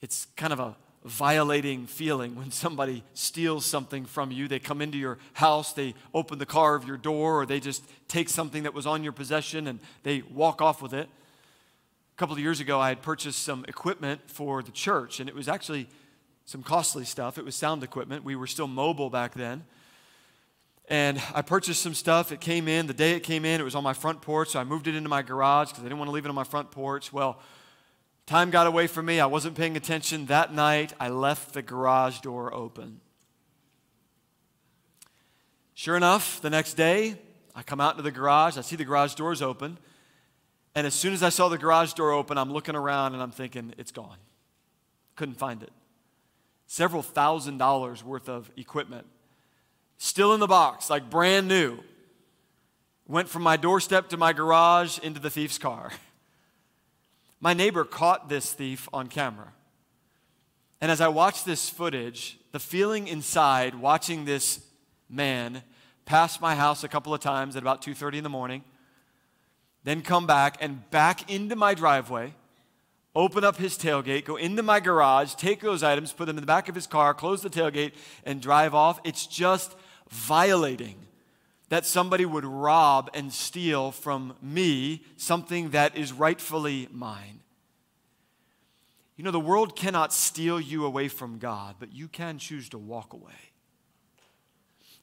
It's 0.00 0.26
kind 0.36 0.52
of 0.52 0.58
a 0.58 0.76
violating 1.04 1.86
feeling 1.86 2.34
when 2.34 2.50
somebody 2.50 3.04
steals 3.14 3.64
something 3.64 4.04
from 4.04 4.32
you. 4.32 4.48
They 4.48 4.58
come 4.58 4.82
into 4.82 4.98
your 4.98 5.18
house, 5.32 5.72
they 5.72 5.94
open 6.12 6.38
the 6.38 6.44
car 6.44 6.74
of 6.74 6.86
your 6.86 6.98
door, 6.98 7.40
or 7.40 7.46
they 7.46 7.60
just 7.60 7.84
take 8.08 8.28
something 8.28 8.64
that 8.64 8.74
was 8.74 8.86
on 8.86 9.02
your 9.02 9.12
possession 9.12 9.66
and 9.66 9.78
they 10.02 10.22
walk 10.22 10.60
off 10.60 10.82
with 10.82 10.92
it 10.92 11.08
couple 12.20 12.34
of 12.34 12.40
years 12.40 12.60
ago, 12.60 12.78
I 12.78 12.90
had 12.90 13.00
purchased 13.00 13.42
some 13.42 13.64
equipment 13.66 14.20
for 14.26 14.62
the 14.62 14.72
church, 14.72 15.20
and 15.20 15.28
it 15.30 15.34
was 15.34 15.48
actually 15.48 15.88
some 16.44 16.62
costly 16.62 17.06
stuff. 17.06 17.38
It 17.38 17.46
was 17.46 17.56
sound 17.56 17.82
equipment. 17.82 18.24
We 18.24 18.36
were 18.36 18.46
still 18.46 18.66
mobile 18.66 19.08
back 19.08 19.32
then. 19.32 19.64
And 20.90 21.18
I 21.34 21.40
purchased 21.40 21.80
some 21.80 21.94
stuff. 21.94 22.30
It 22.30 22.42
came 22.42 22.68
in. 22.68 22.86
The 22.86 22.92
day 22.92 23.12
it 23.12 23.20
came 23.20 23.46
in, 23.46 23.58
it 23.58 23.64
was 23.64 23.74
on 23.74 23.82
my 23.82 23.94
front 23.94 24.20
porch, 24.20 24.50
so 24.50 24.60
I 24.60 24.64
moved 24.64 24.86
it 24.86 24.94
into 24.94 25.08
my 25.08 25.22
garage 25.22 25.68
because 25.68 25.80
I 25.80 25.84
didn't 25.84 25.96
want 25.96 26.08
to 26.10 26.12
leave 26.12 26.26
it 26.26 26.28
on 26.28 26.34
my 26.34 26.44
front 26.44 26.70
porch. 26.70 27.10
Well, 27.10 27.40
time 28.26 28.50
got 28.50 28.66
away 28.66 28.86
from 28.86 29.06
me. 29.06 29.18
I 29.18 29.24
wasn't 29.24 29.56
paying 29.56 29.78
attention. 29.78 30.26
That 30.26 30.52
night, 30.52 30.92
I 31.00 31.08
left 31.08 31.54
the 31.54 31.62
garage 31.62 32.20
door 32.20 32.52
open. 32.52 33.00
Sure 35.72 35.96
enough, 35.96 36.42
the 36.42 36.50
next 36.50 36.74
day, 36.74 37.16
I 37.54 37.62
come 37.62 37.80
out 37.80 37.92
into 37.92 38.02
the 38.02 38.10
garage. 38.10 38.58
I 38.58 38.60
see 38.60 38.76
the 38.76 38.84
garage 38.84 39.14
doors 39.14 39.40
open. 39.40 39.78
And 40.74 40.86
as 40.86 40.94
soon 40.94 41.12
as 41.12 41.22
I 41.22 41.30
saw 41.30 41.48
the 41.48 41.58
garage 41.58 41.94
door 41.94 42.12
open, 42.12 42.38
I'm 42.38 42.52
looking 42.52 42.76
around 42.76 43.14
and 43.14 43.22
I'm 43.22 43.32
thinking, 43.32 43.74
it's 43.76 43.90
gone. 43.90 44.18
Couldn't 45.16 45.36
find 45.36 45.62
it. 45.62 45.72
Several 46.66 47.02
thousand 47.02 47.58
dollars 47.58 48.04
worth 48.04 48.28
of 48.28 48.50
equipment. 48.56 49.06
Still 49.98 50.32
in 50.32 50.40
the 50.40 50.46
box, 50.46 50.88
like 50.88 51.10
brand 51.10 51.48
new. 51.48 51.78
Went 53.08 53.28
from 53.28 53.42
my 53.42 53.56
doorstep 53.56 54.08
to 54.10 54.16
my 54.16 54.32
garage 54.32 54.98
into 55.00 55.20
the 55.20 55.30
thief's 55.30 55.58
car. 55.58 55.90
My 57.42 57.54
neighbor 57.54 57.84
caught 57.84 58.28
this 58.28 58.52
thief 58.52 58.86
on 58.92 59.06
camera. 59.06 59.54
And 60.80 60.90
as 60.90 61.00
I 61.00 61.08
watched 61.08 61.46
this 61.46 61.70
footage, 61.70 62.38
the 62.52 62.58
feeling 62.58 63.08
inside 63.08 63.74
watching 63.74 64.26
this 64.26 64.60
man 65.08 65.62
pass 66.04 66.40
my 66.40 66.54
house 66.54 66.84
a 66.84 66.88
couple 66.88 67.14
of 67.14 67.20
times 67.20 67.56
at 67.56 67.62
about 67.62 67.82
2:30 67.82 68.18
in 68.18 68.24
the 68.24 68.30
morning, 68.30 68.62
then 69.84 70.02
come 70.02 70.26
back 70.26 70.56
and 70.60 70.88
back 70.90 71.30
into 71.30 71.56
my 71.56 71.74
driveway, 71.74 72.34
open 73.14 73.44
up 73.44 73.56
his 73.56 73.76
tailgate, 73.76 74.24
go 74.24 74.36
into 74.36 74.62
my 74.62 74.80
garage, 74.80 75.34
take 75.34 75.60
those 75.60 75.82
items, 75.82 76.12
put 76.12 76.26
them 76.26 76.36
in 76.36 76.42
the 76.42 76.46
back 76.46 76.68
of 76.68 76.74
his 76.74 76.86
car, 76.86 77.14
close 77.14 77.42
the 77.42 77.50
tailgate 77.50 77.92
and 78.24 78.40
drive 78.40 78.74
off. 78.74 79.00
It's 79.04 79.26
just 79.26 79.74
violating 80.10 80.96
that 81.70 81.86
somebody 81.86 82.26
would 82.26 82.44
rob 82.44 83.10
and 83.14 83.32
steal 83.32 83.92
from 83.92 84.34
me 84.42 85.02
something 85.16 85.70
that 85.70 85.96
is 85.96 86.12
rightfully 86.12 86.88
mine. 86.90 87.40
You 89.16 89.24
know, 89.24 89.30
the 89.30 89.40
world 89.40 89.76
cannot 89.76 90.12
steal 90.12 90.60
you 90.60 90.84
away 90.84 91.08
from 91.08 91.38
God, 91.38 91.76
but 91.78 91.92
you 91.92 92.08
can 92.08 92.38
choose 92.38 92.68
to 92.70 92.78
walk 92.78 93.12
away. 93.12 93.50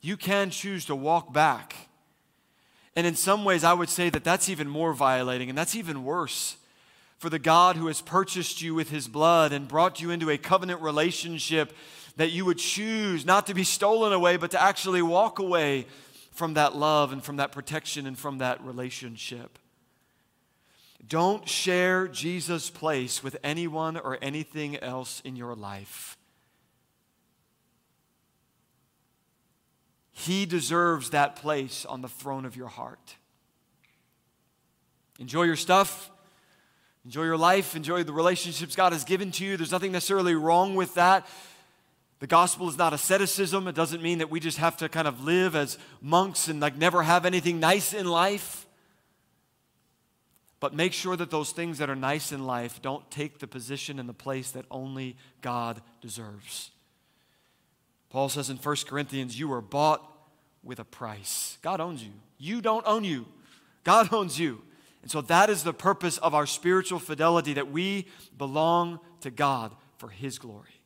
You 0.02 0.18
can 0.18 0.50
choose 0.50 0.86
to 0.86 0.96
walk 0.96 1.32
back. 1.34 1.87
And 2.98 3.06
in 3.06 3.16
some 3.16 3.46
ways, 3.46 3.64
I 3.64 3.74
would 3.74 3.90
say 3.90 4.10
that 4.10 4.24
that's 4.24 4.50
even 4.50 4.68
more 4.68 4.92
violating, 4.92 5.50
and 5.50 5.58
that's 5.58 5.76
even 5.76 6.04
worse 6.04 6.58
for 7.20 7.30
the 7.30 7.38
God 7.38 7.76
who 7.76 7.86
has 7.86 8.02
purchased 8.02 8.60
you 8.64 8.74
with 8.74 8.90
his 8.90 9.08
blood 9.08 9.54
and 9.54 9.68
brought 9.68 10.02
you 10.02 10.10
into 10.10 10.32
a 10.32 10.38
covenant 10.40 10.82
relationship 10.82 11.74
that 12.16 12.32
you 12.32 12.44
would 12.44 12.58
choose 12.58 13.24
not 13.24 13.46
to 13.46 13.54
be 13.54 13.64
stolen 13.64 14.14
away, 14.14 14.36
but 14.36 14.50
to 14.50 14.60
actually 14.60 15.04
walk 15.04 15.38
away 15.38 15.86
from 16.32 16.56
that 16.56 16.76
love 16.76 17.14
and 17.14 17.24
from 17.24 17.36
that 17.36 17.52
protection 17.52 18.08
and 18.08 18.18
from 18.18 18.40
that 18.40 18.64
relationship. 18.64 19.60
Don't 21.08 21.48
share 21.48 22.08
Jesus' 22.08 22.72
place 22.72 23.22
with 23.22 23.38
anyone 23.44 23.98
or 23.98 24.18
anything 24.24 24.76
else 24.76 25.22
in 25.24 25.36
your 25.36 25.54
life. 25.54 26.17
He 30.20 30.48
deserves 30.48 31.12
that 31.12 31.36
place 31.36 31.86
on 31.86 32.02
the 32.02 32.08
throne 32.08 32.46
of 32.46 32.56
your 32.56 32.70
heart. 32.70 33.18
Enjoy 35.20 35.44
your 35.44 35.56
stuff. 35.56 36.10
Enjoy 37.06 37.24
your 37.24 37.38
life. 37.38 37.76
Enjoy 37.76 38.02
the 38.02 38.14
relationships 38.14 38.76
God 38.76 38.94
has 38.94 39.04
given 39.04 39.30
to 39.34 39.46
you. 39.46 39.58
There's 39.58 39.72
nothing 39.72 39.92
necessarily 39.92 40.34
wrong 40.34 40.74
with 40.74 40.96
that. 40.96 41.28
The 42.18 42.26
gospel 42.26 42.68
is 42.68 42.80
not 42.80 42.94
asceticism. 42.94 43.68
It 43.68 43.76
doesn't 43.76 44.02
mean 44.02 44.18
that 44.18 44.32
we 44.32 44.40
just 44.40 44.58
have 44.58 44.76
to 44.78 44.90
kind 44.90 45.08
of 45.08 45.24
live 45.24 45.56
as 45.56 45.78
monks 46.02 46.48
and 46.48 46.60
like 46.60 46.76
never 46.76 47.04
have 47.04 47.24
anything 47.24 47.60
nice 47.60 47.94
in 47.94 48.08
life. 48.08 48.66
But 50.60 50.74
make 50.74 50.94
sure 50.94 51.16
that 51.16 51.30
those 51.30 51.52
things 51.52 51.78
that 51.78 51.92
are 51.92 51.96
nice 51.96 52.32
in 52.32 52.48
life 52.48 52.82
don't 52.82 53.10
take 53.12 53.38
the 53.38 53.46
position 53.46 54.00
and 54.00 54.10
the 54.10 54.14
place 54.14 54.50
that 54.50 54.66
only 54.72 55.16
God 55.44 55.80
deserves. 56.02 56.72
Paul 58.10 58.30
says 58.30 58.50
in 58.50 58.58
1 58.58 58.76
Corinthians, 58.88 59.40
You 59.40 59.52
are 59.54 59.62
bought 59.62 60.04
with 60.64 60.80
a 60.80 60.86
price. 60.86 61.58
God 61.62 61.82
owns 61.82 62.04
you. 62.04 62.14
You 62.38 62.62
don't 62.62 62.86
own 62.86 63.04
you, 63.04 63.26
God 63.84 64.10
owns 64.14 64.40
you. 64.40 64.62
And 65.02 65.12
so 65.12 65.22
that 65.22 65.50
is 65.50 65.64
the 65.64 65.74
purpose 65.74 66.18
of 66.18 66.36
our 66.36 66.46
spiritual 66.46 67.00
fidelity 67.00 67.54
that 67.54 67.72
we 67.72 68.08
belong 68.38 69.00
to 69.22 69.32
God 69.32 69.74
for 69.98 70.10
His 70.10 70.38
glory. 70.38 70.78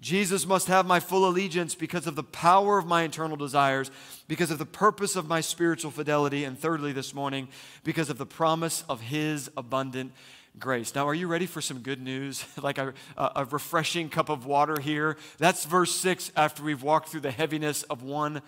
Jesus 0.00 0.46
must 0.46 0.66
have 0.68 0.86
my 0.86 1.00
full 1.00 1.26
allegiance 1.26 1.74
because 1.74 2.06
of 2.06 2.14
the 2.14 2.22
power 2.22 2.78
of 2.78 2.86
my 2.86 3.02
internal 3.02 3.36
desires, 3.36 3.90
because 4.28 4.50
of 4.50 4.58
the 4.58 4.66
purpose 4.66 5.16
of 5.16 5.26
my 5.26 5.40
spiritual 5.40 5.90
fidelity, 5.90 6.44
and 6.44 6.58
thirdly, 6.58 6.92
this 6.92 7.14
morning, 7.14 7.48
because 7.84 8.10
of 8.10 8.18
the 8.18 8.26
promise 8.26 8.84
of 8.88 9.00
His 9.00 9.50
abundant 9.56 10.12
grace. 10.58 10.94
Now, 10.94 11.08
are 11.08 11.14
you 11.14 11.26
ready 11.26 11.46
for 11.46 11.60
some 11.60 11.80
good 11.80 12.00
news? 12.00 12.44
like 12.62 12.78
a, 12.78 12.94
a, 13.16 13.44
refreshing 13.44 14.08
cup 14.08 14.28
of 14.28 14.46
water 14.46 14.80
here? 14.80 15.16
That's 15.38 15.64
verse 15.64 15.94
6 15.94 16.32
after 16.36 16.62
we've 16.62 16.82
walked 16.82 17.08
through 17.08 17.20
the 17.20 17.30
heaviness 17.30 17.82
of 17.84 18.02
1 18.02 18.40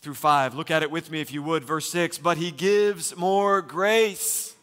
through 0.00 0.14
5. 0.14 0.54
Look 0.54 0.70
at 0.70 0.82
it 0.82 0.90
with 0.90 1.10
me 1.10 1.20
if 1.20 1.32
you 1.32 1.42
would. 1.42 1.64
Verse 1.64 1.90
6 1.90 2.18
But 2.18 2.36
He 2.36 2.50
gives 2.50 3.16
more 3.16 3.62
grace. 3.62 4.54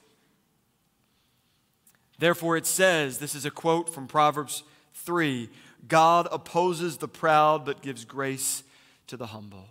Therefore, 2.20 2.56
it 2.56 2.68
says, 2.68 3.18
this 3.18 3.34
is 3.34 3.46
a 3.46 3.52
quote 3.52 3.92
from 3.92 4.08
Proverbs 4.08 4.64
3 4.94 5.50
God 5.88 6.28
opposes 6.32 6.98
the 6.98 7.08
proud 7.08 7.66
but 7.66 7.82
gives 7.82 8.06
grace 8.06 8.64
to 9.08 9.18
the 9.18 9.28
humble. 9.28 9.68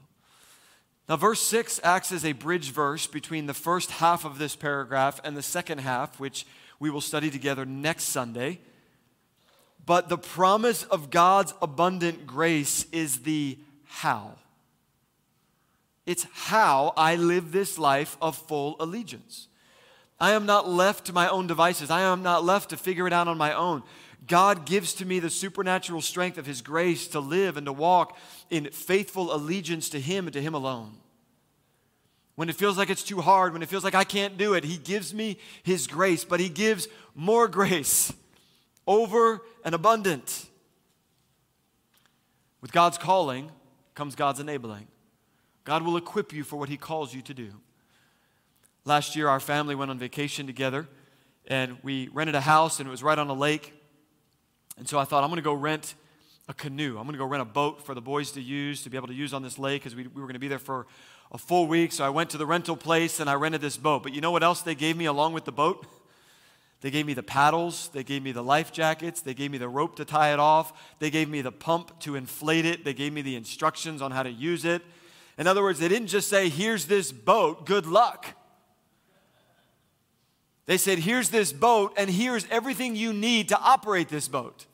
Now, 1.09 1.17
verse 1.17 1.41
6 1.43 1.81
acts 1.85 2.11
as 2.11 2.25
a 2.25 2.33
bridge 2.33 2.73
verse 2.73 3.07
between 3.07 3.47
the 3.47 3.55
first 3.55 3.93
half 3.93 4.25
of 4.25 4.39
this 4.39 4.57
paragraph 4.57 5.21
and 5.25 5.37
the 5.37 5.43
second 5.43 5.79
half, 5.79 6.19
which 6.19 6.47
we 6.81 6.91
will 6.91 7.01
study 7.01 7.31
together 7.31 7.65
next 7.65 8.05
Sunday. 8.05 8.59
But 9.87 10.09
the 10.09 10.19
promise 10.19 10.83
of 10.85 11.11
God's 11.11 11.55
abundant 11.63 12.27
grace 12.27 12.87
is 12.91 13.21
the 13.21 13.59
how. 13.85 14.33
It's 16.07 16.27
how 16.33 16.93
I 16.97 17.17
live 17.17 17.53
this 17.53 17.79
life 17.79 18.17
of 18.21 18.37
full 18.37 18.77
allegiance. 18.81 19.47
I 20.19 20.33
am 20.33 20.45
not 20.47 20.69
left 20.69 21.07
to 21.07 21.13
my 21.13 21.29
own 21.29 21.47
devices. 21.47 21.91
I 21.91 22.03
am 22.03 22.23
not 22.23 22.45
left 22.45 22.71
to 22.71 22.77
figure 22.77 23.07
it 23.07 23.13
out 23.13 23.29
on 23.29 23.39
my 23.39 23.53
own. 23.53 23.83
God 24.27 24.67
gives 24.67 24.93
to 24.95 25.07
me 25.07 25.19
the 25.19 25.31
supernatural 25.31 26.03
strength 26.03 26.37
of 26.37 26.47
His 26.47 26.63
grace 26.63 27.07
to 27.09 27.21
live 27.21 27.57
and 27.57 27.67
to 27.67 27.73
walk 27.73 28.19
in 28.51 28.67
faithful 28.67 29.35
allegiance 29.35 29.89
to 29.91 30.01
Him 30.01 30.27
and 30.27 30.33
to 30.35 30.43
Him 30.43 30.55
alone. 30.55 30.93
When 32.41 32.49
it 32.49 32.57
feels 32.57 32.79
like 32.79 32.89
it's 32.89 33.03
too 33.03 33.21
hard, 33.21 33.53
when 33.53 33.63
it 33.63 33.69
feels 33.69 33.85
like 33.85 33.95
I 33.95 34.03
can't 34.03 34.39
do 34.39 34.55
it, 34.55 34.65
He 34.65 34.79
gives 34.79 35.13
me 35.13 35.37
His 35.63 35.87
grace, 35.87 36.25
but 36.25 36.41
He 36.41 36.49
gives 36.49 36.89
more 37.15 37.47
grace 37.47 38.15
over 38.87 39.43
and 39.63 39.75
abundant. 39.75 40.47
With 42.63 42.73
God's 42.73 42.97
calling 42.97 43.51
comes 43.95 44.15
God's 44.15 44.41
enabling. 44.41 44.87
God 45.65 45.83
will 45.83 45.99
equip 45.99 46.33
you 46.33 46.43
for 46.43 46.57
what 46.57 46.71
He 46.71 46.79
calls 46.79 47.13
you 47.13 47.21
to 47.21 47.35
do. 47.35 47.51
Last 48.87 49.17
year, 49.17 49.29
our 49.29 49.39
family 49.39 49.75
went 49.75 49.91
on 49.91 49.99
vacation 49.99 50.47
together, 50.47 50.89
and 51.47 51.77
we 51.83 52.09
rented 52.09 52.37
a 52.37 52.41
house, 52.41 52.81
and 52.81 52.89
it 52.89 52.91
was 52.91 53.03
right 53.03 53.19
on 53.19 53.29
a 53.29 53.35
lake. 53.35 53.75
And 54.79 54.89
so 54.89 54.99
I 54.99 55.05
thought, 55.05 55.23
I'm 55.23 55.29
going 55.29 55.37
to 55.37 55.43
go 55.43 55.53
rent 55.53 55.95
a 56.49 56.55
canoe. 56.55 56.97
I'm 56.97 57.05
going 57.05 57.13
to 57.13 57.19
go 57.19 57.27
rent 57.27 57.43
a 57.43 57.45
boat 57.45 57.85
for 57.85 57.95
the 57.95 58.01
boys 58.01 58.33
to 58.33 58.41
use, 58.41 58.83
to 58.85 58.89
be 58.89 58.97
able 58.97 59.09
to 59.09 59.15
use 59.15 59.35
on 59.35 59.43
this 59.43 59.59
lake, 59.59 59.83
because 59.83 59.95
we, 59.95 60.07
we 60.07 60.23
were 60.23 60.27
going 60.27 60.33
to 60.33 60.41
be 60.41 60.49
there 60.49 60.59
for 60.59 60.87
a 61.33 61.39
full 61.39 61.67
week. 61.67 61.93
So 61.93 62.05
I 62.05 62.09
went 62.09 62.31
to 62.31 62.39
the 62.39 62.47
rental 62.47 62.77
place 62.77 63.21
and 63.21 63.31
I 63.31 63.35
rented 63.35 63.61
this 63.61 63.77
boat. 63.77 64.03
But 64.03 64.13
you 64.13 64.21
know 64.21 64.31
what 64.31 64.43
else 64.43 64.63
they 64.63 64.75
gave 64.75 64.97
me 64.97 65.05
along 65.05 65.33
with 65.33 65.45
the 65.45 65.53
boat? 65.53 65.87
They 66.81 66.91
gave 66.91 67.05
me 67.05 67.13
the 67.13 67.23
paddles, 67.23 67.91
they 67.93 68.03
gave 68.03 68.23
me 68.23 68.33
the 68.33 68.43
life 68.43 68.73
jackets, 68.73 69.21
they 69.21 69.35
gave 69.35 69.51
me 69.51 69.59
the 69.59 69.69
rope 69.69 69.97
to 69.97 70.07
tie 70.07 70.33
it 70.33 70.39
off, 70.39 70.73
they 70.99 71.11
gave 71.11 71.29
me 71.29 71.43
the 71.43 71.53
pump 71.53 72.01
to 72.01 72.17
inflate 72.17 72.65
it, 72.65 72.85
they 72.85 72.95
gave 72.95 73.13
me 73.13 73.21
the 73.21 73.37
instructions 73.37 74.01
on 74.01 74.13
how 74.13 74.23
to 74.23 74.31
use 74.31 74.65
it. 74.65 74.81
In 75.37 75.47
other 75.47 75.63
words, 75.63 75.79
they 75.79 75.89
didn't 75.89 76.09
just 76.09 76.29
say, 76.29 76.49
Here's 76.49 76.87
this 76.87 77.13
boat, 77.13 77.67
good 77.67 77.85
luck. 77.85 78.35
They 80.65 80.79
said, 80.79 81.01
Here's 81.01 81.29
this 81.29 81.53
boat, 81.53 81.93
and 81.99 82.09
here's 82.09 82.47
everything 82.49 82.97
you 82.97 83.13
need 83.13 83.51
to 83.51 83.61
operate 83.61 84.09
this 84.09 84.29
boat. 84.29 84.65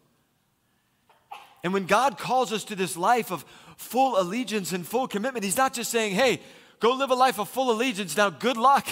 And 1.65 1.73
when 1.73 1.87
God 1.87 2.19
calls 2.19 2.53
us 2.53 2.63
to 2.65 2.77
this 2.77 2.97
life 2.97 3.33
of 3.33 3.45
full 3.77 4.19
allegiance 4.19 4.73
and 4.73 4.87
full 4.87 5.07
commitment, 5.07 5.45
He's 5.45 5.57
not 5.57 5.73
just 5.73 5.91
saying, 5.91 6.15
hey, 6.15 6.41
go 6.81 6.93
live 6.93 7.11
a 7.11 7.15
life 7.15 7.39
of 7.39 7.49
full 7.49 7.71
allegiance. 7.71 8.17
Now, 8.17 8.31
good 8.31 8.57
luck. 8.57 8.89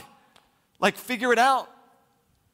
Like, 0.81 0.97
figure 0.97 1.33
it 1.33 1.39
out. 1.39 1.71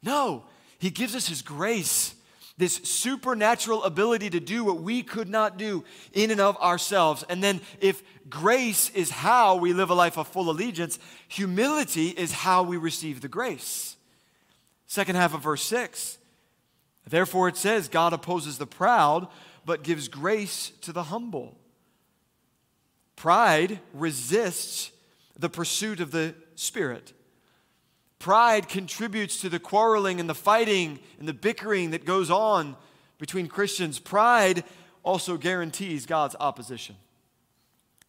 No, 0.02 0.44
He 0.78 0.90
gives 0.90 1.14
us 1.14 1.28
His 1.28 1.42
grace, 1.42 2.14
this 2.56 2.76
supernatural 2.76 3.84
ability 3.84 4.30
to 4.30 4.40
do 4.40 4.64
what 4.64 4.82
we 4.82 5.02
could 5.02 5.28
not 5.28 5.56
do 5.56 5.84
in 6.12 6.30
and 6.30 6.40
of 6.40 6.56
ourselves. 6.58 7.24
And 7.28 7.42
then, 7.42 7.60
if 7.80 8.02
grace 8.28 8.90
is 8.90 9.10
how 9.10 9.56
we 9.56 9.72
live 9.72 9.90
a 9.90 9.94
life 9.94 10.16
of 10.16 10.28
full 10.28 10.50
allegiance, 10.50 10.98
humility 11.28 12.08
is 12.08 12.32
how 12.32 12.62
we 12.62 12.76
receive 12.76 13.20
the 13.20 13.28
grace. 13.28 13.96
Second 14.86 15.16
half 15.16 15.34
of 15.34 15.42
verse 15.42 15.62
6. 15.62 16.18
Therefore, 17.08 17.48
it 17.48 17.56
says, 17.56 17.88
God 17.88 18.12
opposes 18.12 18.58
the 18.58 18.66
proud 18.66 19.28
but 19.64 19.82
gives 19.82 20.08
grace 20.08 20.72
to 20.82 20.92
the 20.92 21.04
humble. 21.04 21.56
Pride 23.20 23.80
resists 23.92 24.92
the 25.38 25.50
pursuit 25.50 26.00
of 26.00 26.10
the 26.10 26.34
Spirit. 26.54 27.12
Pride 28.18 28.66
contributes 28.66 29.38
to 29.42 29.50
the 29.50 29.58
quarreling 29.58 30.20
and 30.20 30.26
the 30.26 30.34
fighting 30.34 30.98
and 31.18 31.28
the 31.28 31.34
bickering 31.34 31.90
that 31.90 32.06
goes 32.06 32.30
on 32.30 32.76
between 33.18 33.46
Christians. 33.46 33.98
Pride 33.98 34.64
also 35.02 35.36
guarantees 35.36 36.06
God's 36.06 36.34
opposition. 36.40 36.96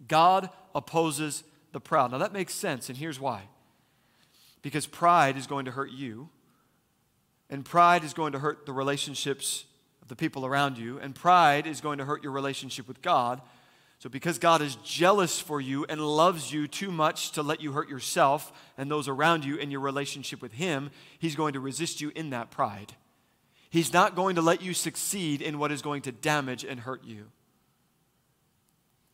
God 0.08 0.50
opposes 0.74 1.44
the 1.74 1.82
proud. 1.82 2.12
Now 2.12 2.18
that 2.20 2.32
makes 2.32 2.54
sense, 2.54 2.88
and 2.88 2.98
here's 2.98 3.20
why. 3.20 3.50
Because 4.62 4.88
pride 4.88 5.36
is 5.36 5.46
going 5.46 5.66
to 5.66 5.72
hurt 5.72 5.92
you, 5.92 6.30
And 7.50 7.66
pride 7.66 8.06
is 8.06 8.14
going 8.14 8.32
to 8.32 8.40
hurt 8.40 8.66
the 8.66 8.72
relationships 8.72 9.66
of 10.02 10.08
the 10.08 10.16
people 10.16 10.46
around 10.46 10.78
you, 10.78 11.00
and 11.00 11.14
pride 11.14 11.68
is 11.68 11.82
going 11.82 11.98
to 11.98 12.06
hurt 12.06 12.24
your 12.24 12.32
relationship 12.32 12.88
with 12.88 13.02
God. 13.02 13.42
So, 14.02 14.10
because 14.10 14.40
God 14.40 14.64
is 14.64 14.78
jealous 14.78 15.40
for 15.40 15.62
you 15.62 15.86
and 15.88 16.02
loves 16.02 16.52
you 16.52 16.68
too 16.68 16.90
much 16.90 17.34
to 17.34 17.44
let 17.44 17.62
you 17.62 17.74
hurt 17.74 17.88
yourself 17.88 18.52
and 18.76 18.90
those 18.90 19.08
around 19.08 19.46
you 19.46 19.58
in 19.58 19.70
your 19.70 19.82
relationship 19.82 20.42
with 20.42 20.54
Him, 20.54 20.90
He's 21.20 21.36
going 21.36 21.54
to 21.54 21.60
resist 21.60 22.02
you 22.02 22.12
in 22.16 22.32
that 22.32 22.50
pride. 22.50 22.94
He's 23.70 23.94
not 23.94 24.16
going 24.16 24.38
to 24.38 24.42
let 24.42 24.64
you 24.64 24.74
succeed 24.74 25.40
in 25.40 25.60
what 25.60 25.72
is 25.72 25.84
going 25.84 26.02
to 26.02 26.12
damage 26.12 26.66
and 26.66 26.80
hurt 26.80 27.04
you. 27.04 27.28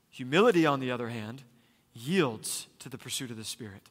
Humility, 0.09 0.65
on 0.65 0.79
the 0.79 0.89
other 0.89 1.09
hand, 1.09 1.43
yields 1.93 2.67
to 2.79 2.87
the 2.87 2.97
pursuit 2.97 3.29
of 3.29 3.35
the 3.35 3.43
Spirit. 3.43 3.89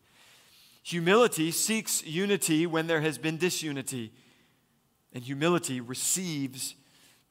Humility 0.82 1.50
seeks 1.50 2.06
unity 2.06 2.66
when 2.66 2.86
there 2.86 3.02
has 3.02 3.18
been 3.18 3.36
disunity, 3.36 4.12
and 5.12 5.22
humility 5.22 5.78
receives 5.78 6.74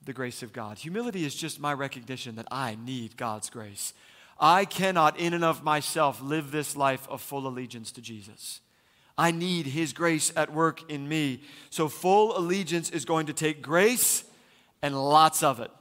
the 0.04 0.14
grace 0.14 0.44
of 0.44 0.54
God. 0.54 0.78
Humility 0.80 1.26
is 1.26 1.36
just 1.36 1.60
my 1.60 1.74
recognition 1.74 2.36
that 2.36 2.48
I 2.52 2.78
need 2.84 3.18
God's 3.18 3.50
grace. 3.50 3.94
I 4.40 4.66
cannot, 4.66 5.18
in 5.20 5.34
and 5.34 5.44
of 5.44 5.64
myself, 5.64 6.22
live 6.22 6.52
this 6.52 6.76
life 6.76 7.08
of 7.10 7.22
full 7.22 7.48
allegiance 7.48 7.92
to 7.94 8.02
Jesus. 8.02 8.62
I 9.18 9.32
need 9.32 9.68
His 9.68 9.94
grace 9.94 10.32
at 10.36 10.52
work 10.52 10.90
in 10.92 11.08
me. 11.08 11.42
So, 11.70 11.88
full 11.88 12.38
allegiance 12.38 12.90
is 12.90 13.06
going 13.06 13.28
to 13.28 13.34
take 13.34 13.62
grace 13.62 14.26
and 14.82 14.96
lots 14.96 15.42
of 15.42 15.60
it. 15.60 15.72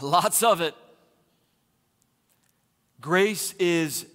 Lots 0.00 0.42
of 0.42 0.60
it. 0.60 0.74
Grace 3.00 3.52
is 3.54 4.06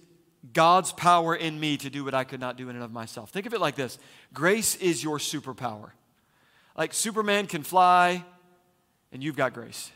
God's 0.52 0.92
power 0.92 1.34
in 1.34 1.58
me 1.58 1.76
to 1.78 1.90
do 1.90 2.04
what 2.04 2.14
I 2.14 2.24
could 2.24 2.40
not 2.40 2.56
do 2.56 2.68
in 2.68 2.76
and 2.76 2.84
of 2.84 2.92
myself. 2.92 3.30
Think 3.30 3.46
of 3.46 3.54
it 3.54 3.60
like 3.60 3.74
this 3.74 3.98
grace 4.32 4.76
is 4.76 5.02
your 5.02 5.18
superpower. 5.18 5.90
Like 6.76 6.94
Superman 6.94 7.46
can 7.46 7.62
fly, 7.62 8.24
and 9.12 9.22
you've 9.22 9.36
got 9.36 9.54
grace. 9.54 9.90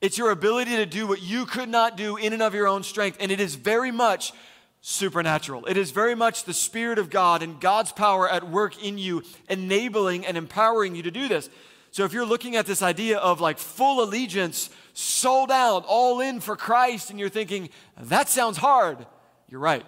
It's 0.00 0.16
your 0.16 0.30
ability 0.30 0.76
to 0.76 0.86
do 0.86 1.06
what 1.06 1.20
you 1.20 1.44
could 1.44 1.68
not 1.68 1.96
do 1.96 2.16
in 2.16 2.32
and 2.32 2.42
of 2.42 2.54
your 2.54 2.66
own 2.66 2.82
strength, 2.82 3.18
and 3.20 3.30
it 3.30 3.40
is 3.40 3.54
very 3.54 3.90
much 3.90 4.32
supernatural. 4.80 5.66
It 5.66 5.76
is 5.76 5.90
very 5.90 6.14
much 6.14 6.44
the 6.44 6.54
Spirit 6.54 6.98
of 6.98 7.10
God 7.10 7.42
and 7.42 7.60
God's 7.60 7.92
power 7.92 8.28
at 8.28 8.48
work 8.48 8.82
in 8.82 8.96
you, 8.96 9.22
enabling 9.48 10.24
and 10.24 10.36
empowering 10.36 10.94
you 10.94 11.02
to 11.02 11.10
do 11.10 11.28
this. 11.28 11.50
So 11.90 12.04
if 12.04 12.12
you're 12.12 12.24
looking 12.24 12.56
at 12.56 12.66
this 12.66 12.82
idea 12.82 13.18
of 13.18 13.40
like 13.40 13.58
full 13.58 14.02
allegiance, 14.02 14.70
sold 14.94 15.50
out, 15.50 15.84
all 15.86 16.20
in 16.20 16.40
for 16.40 16.56
Christ, 16.56 17.10
and 17.10 17.18
you're 17.18 17.28
thinking, 17.28 17.68
that 18.00 18.28
sounds 18.28 18.56
hard, 18.56 19.06
you're 19.48 19.60
right. 19.60 19.84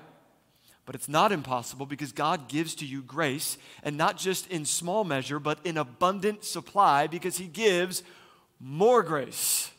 But 0.84 0.94
it's 0.94 1.08
not 1.08 1.30
impossible 1.30 1.86
because 1.86 2.12
God 2.12 2.48
gives 2.48 2.74
to 2.76 2.86
you 2.86 3.02
grace, 3.02 3.56
and 3.82 3.96
not 3.96 4.16
just 4.16 4.48
in 4.48 4.64
small 4.64 5.04
measure, 5.04 5.38
but 5.38 5.58
in 5.64 5.76
abundant 5.76 6.44
supply 6.44 7.06
because 7.06 7.38
He 7.38 7.46
gives 7.46 8.02
more 8.58 9.02
grace 9.02 9.70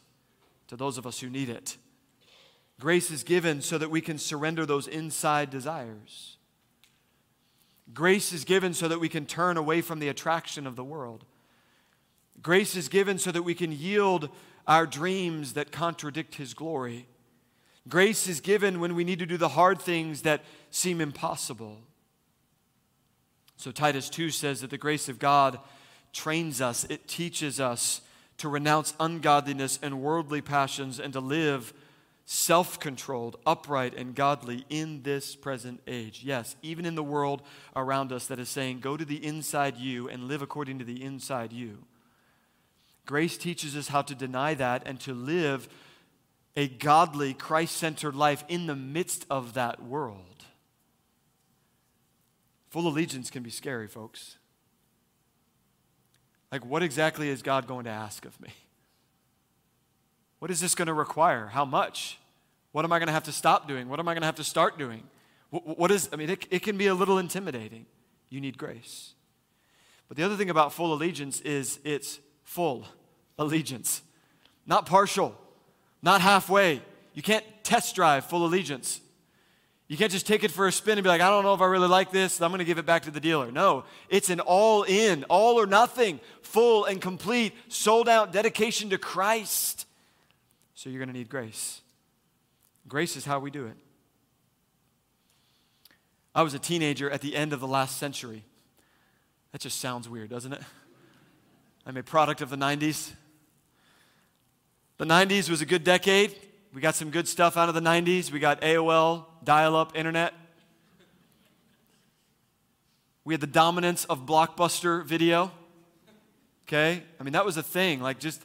to 0.68 0.78
those 0.78 0.98
of 0.98 1.06
us 1.06 1.20
who 1.20 1.30
need 1.30 1.50
it. 1.50 1.78
Grace 2.80 3.12
is 3.12 3.24
given 3.24 3.62
so 3.62 3.78
that 3.78 3.92
we 3.92 4.02
can 4.02 4.18
surrender 4.18 4.66
those 4.66 4.88
inside 4.88 5.50
desires. 5.50 6.38
Grace 7.94 8.34
is 8.34 8.46
given 8.46 8.74
so 8.74 8.88
that 8.88 9.00
we 9.00 9.10
can 9.10 9.26
turn 9.26 9.58
away 9.58 9.82
from 9.82 10.00
the 10.00 10.08
attraction 10.08 10.66
of 10.66 10.76
the 10.76 10.84
world. 10.84 11.26
Grace 12.42 12.76
is 12.76 12.90
given 12.90 13.20
so 13.20 13.32
that 13.32 13.44
we 13.44 13.54
can 13.54 13.72
yield 13.72 14.30
our 14.68 14.88
dreams 14.88 15.54
that 15.54 15.72
contradict 15.72 16.36
His 16.36 16.54
glory. 16.54 17.08
Grace 17.88 18.28
is 18.28 18.40
given 18.40 18.80
when 18.80 18.96
we 18.96 19.04
need 19.04 19.20
to 19.20 19.26
do 19.26 19.38
the 19.38 19.50
hard 19.50 19.82
things 19.82 20.22
that 20.22 20.42
seem 20.72 21.02
impossible. 21.02 21.80
So, 23.58 23.72
Titus 23.72 24.10
2 24.10 24.30
says 24.30 24.62
that 24.62 24.70
the 24.70 24.78
grace 24.78 25.10
of 25.10 25.20
God 25.20 25.60
trains 26.14 26.62
us, 26.62 26.86
it 26.86 27.08
teaches 27.08 27.60
us 27.60 28.02
to 28.38 28.50
renounce 28.50 28.94
ungodliness 29.00 29.80
and 29.82 30.02
worldly 30.02 30.42
passions 30.42 31.00
and 31.00 31.14
to 31.14 31.20
live 31.20 31.74
self 32.26 32.80
controlled, 32.80 33.38
upright, 33.46 33.94
and 33.96 34.16
godly 34.16 34.66
in 34.70 35.04
this 35.04 35.36
present 35.36 35.82
age. 35.88 36.22
Yes, 36.24 36.56
even 36.62 36.86
in 36.86 36.96
the 36.96 37.04
world 37.04 37.42
around 37.76 38.12
us 38.12 38.28
that 38.28 38.40
is 38.40 38.50
saying, 38.50 38.80
go 38.80 38.96
to 38.98 39.06
the 39.06 39.26
inside 39.26 39.78
you 39.78 40.08
and 40.08 40.28
live 40.28 40.42
according 40.42 40.80
to 40.80 40.86
the 40.86 41.04
inside 41.04 41.52
you. 41.52 41.80
Grace 43.06 43.38
teaches 43.38 43.76
us 43.76 43.90
how 43.90 44.02
to 44.02 44.16
deny 44.16 44.54
that 44.54 44.84
and 44.86 45.00
to 45.02 45.14
live 45.14 45.68
a 46.56 46.68
godly, 46.68 47.34
Christ 47.34 47.78
centered 47.78 48.16
life 48.16 48.44
in 48.48 48.68
the 48.68 48.76
midst 48.76 49.26
of 49.30 49.54
that 49.56 49.82
world. 49.84 50.46
Full 52.70 52.88
allegiance 52.88 53.30
can 53.30 53.44
be 53.44 53.50
scary, 53.50 53.88
folks. 53.88 54.38
Like, 56.52 56.66
what 56.66 56.84
exactly 56.84 57.30
is 57.30 57.42
God 57.42 57.68
going 57.68 57.86
to 57.86 57.92
ask 57.92 58.26
of 58.26 58.40
me? 58.40 58.50
What 60.40 60.52
is 60.52 60.60
this 60.60 60.76
going 60.76 60.88
to 60.88 60.94
require? 60.94 61.48
How 61.48 61.66
much? 61.66 62.20
What 62.72 62.86
am 62.86 62.92
I 62.92 63.00
going 63.00 63.08
to 63.08 63.14
have 63.14 63.24
to 63.24 63.32
stop 63.32 63.68
doing? 63.68 63.90
What 63.90 64.00
am 64.00 64.08
I 64.08 64.14
going 64.14 64.22
to 64.22 64.28
have 64.28 64.36
to 64.36 64.44
start 64.44 64.78
doing? 64.78 65.04
What, 65.50 65.80
what 65.80 65.92
is, 65.92 66.10
I 66.12 66.16
mean, 66.16 66.30
it, 66.30 66.46
it 66.52 66.60
can 66.60 66.78
be 66.78 66.88
a 66.88 66.94
little 66.94 67.18
intimidating. 67.18 67.86
You 68.30 68.42
need 68.42 68.58
grace. 68.58 69.14
But 70.08 70.18
the 70.18 70.24
other 70.24 70.36
thing 70.36 70.50
about 70.50 70.74
full 70.74 70.94
allegiance 70.94 71.40
is 71.42 71.80
it's 71.84 72.20
full 72.44 72.86
allegiance, 73.38 74.02
not 74.66 74.86
partial, 74.86 75.36
not 76.04 76.22
halfway. 76.22 76.82
You 77.16 77.24
can't 77.24 77.46
test 77.64 77.96
drive 77.96 78.26
full 78.26 78.46
allegiance. 78.46 79.00
You 79.88 79.98
can't 79.98 80.12
just 80.12 80.28
take 80.28 80.44
it 80.44 80.52
for 80.52 80.68
a 80.68 80.72
spin 80.72 80.98
and 80.98 81.04
be 81.04 81.10
like, 81.10 81.22
I 81.22 81.30
don't 81.30 81.44
know 81.44 81.54
if 81.54 81.62
I 81.62 81.66
really 81.66 81.88
like 81.88 82.12
this. 82.12 82.42
I'm 82.42 82.50
going 82.52 82.60
to 82.60 82.66
give 82.66 82.78
it 82.78 82.86
back 82.86 83.04
to 83.04 83.12
the 83.12 83.20
dealer. 83.20 83.52
No, 83.52 83.86
it's 84.10 84.30
an 84.30 84.40
all 84.40 84.84
in, 84.84 85.24
all 85.26 85.60
or 85.60 85.66
nothing, 85.66 86.20
full 86.42 86.86
and 86.86 87.02
complete, 87.02 87.54
sold 87.68 88.10
out 88.10 88.32
dedication 88.32 88.90
to 88.90 88.98
Christ. 88.98 89.88
So 90.74 90.90
you're 90.90 91.00
going 91.00 91.10
to 91.10 91.18
need 91.18 91.30
grace. 91.30 91.82
Grace 92.88 93.16
is 93.16 93.26
how 93.26 93.40
we 93.40 93.52
do 93.52 93.66
it. 93.66 93.76
I 96.36 96.42
was 96.42 96.54
a 96.54 96.60
teenager 96.60 97.10
at 97.10 97.22
the 97.22 97.36
end 97.36 97.54
of 97.54 97.60
the 97.60 97.68
last 97.68 97.98
century. 97.98 98.44
That 99.52 99.62
just 99.62 99.80
sounds 99.80 100.10
weird, 100.10 100.30
doesn't 100.30 100.52
it? 100.52 100.62
I'm 101.86 101.96
a 101.98 102.04
product 102.04 102.42
of 102.42 102.50
the 102.50 102.56
90s. 102.56 103.12
The 105.04 105.10
90s 105.10 105.50
was 105.50 105.60
a 105.60 105.66
good 105.66 105.84
decade. 105.84 106.34
We 106.74 106.80
got 106.80 106.96
some 106.96 107.10
good 107.10 107.28
stuff 107.28 107.58
out 107.58 107.68
of 107.68 107.76
the 107.76 107.82
90s. 107.82 108.32
We 108.32 108.40
got 108.40 108.62
AOL, 108.62 109.26
dial 109.44 109.76
up 109.76 109.98
internet. 109.98 110.34
We 113.26 113.34
had 113.34 113.42
the 113.42 113.48
dominance 113.48 114.06
of 114.06 114.26
blockbuster 114.26 115.04
video. 115.04 115.52
Okay? 116.66 117.04
I 117.20 117.24
mean, 117.24 117.34
that 117.34 117.44
was 117.44 117.58
a 117.58 117.62
thing. 117.62 118.02
Like, 118.02 118.18
just 118.18 118.42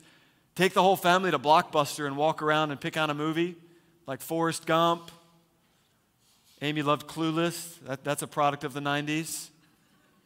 take 0.56 0.74
the 0.74 0.82
whole 0.82 0.96
family 0.96 1.30
to 1.30 1.38
Blockbuster 1.38 2.08
and 2.08 2.16
walk 2.16 2.42
around 2.42 2.72
and 2.72 2.80
pick 2.80 2.96
on 2.96 3.08
a 3.08 3.14
movie 3.14 3.54
like 4.08 4.20
Forrest 4.20 4.66
Gump. 4.66 5.12
Amy 6.60 6.82
loved 6.82 7.06
Clueless. 7.06 7.78
That, 7.86 8.02
that's 8.02 8.22
a 8.22 8.26
product 8.26 8.64
of 8.64 8.72
the 8.72 8.80
90s. 8.80 9.50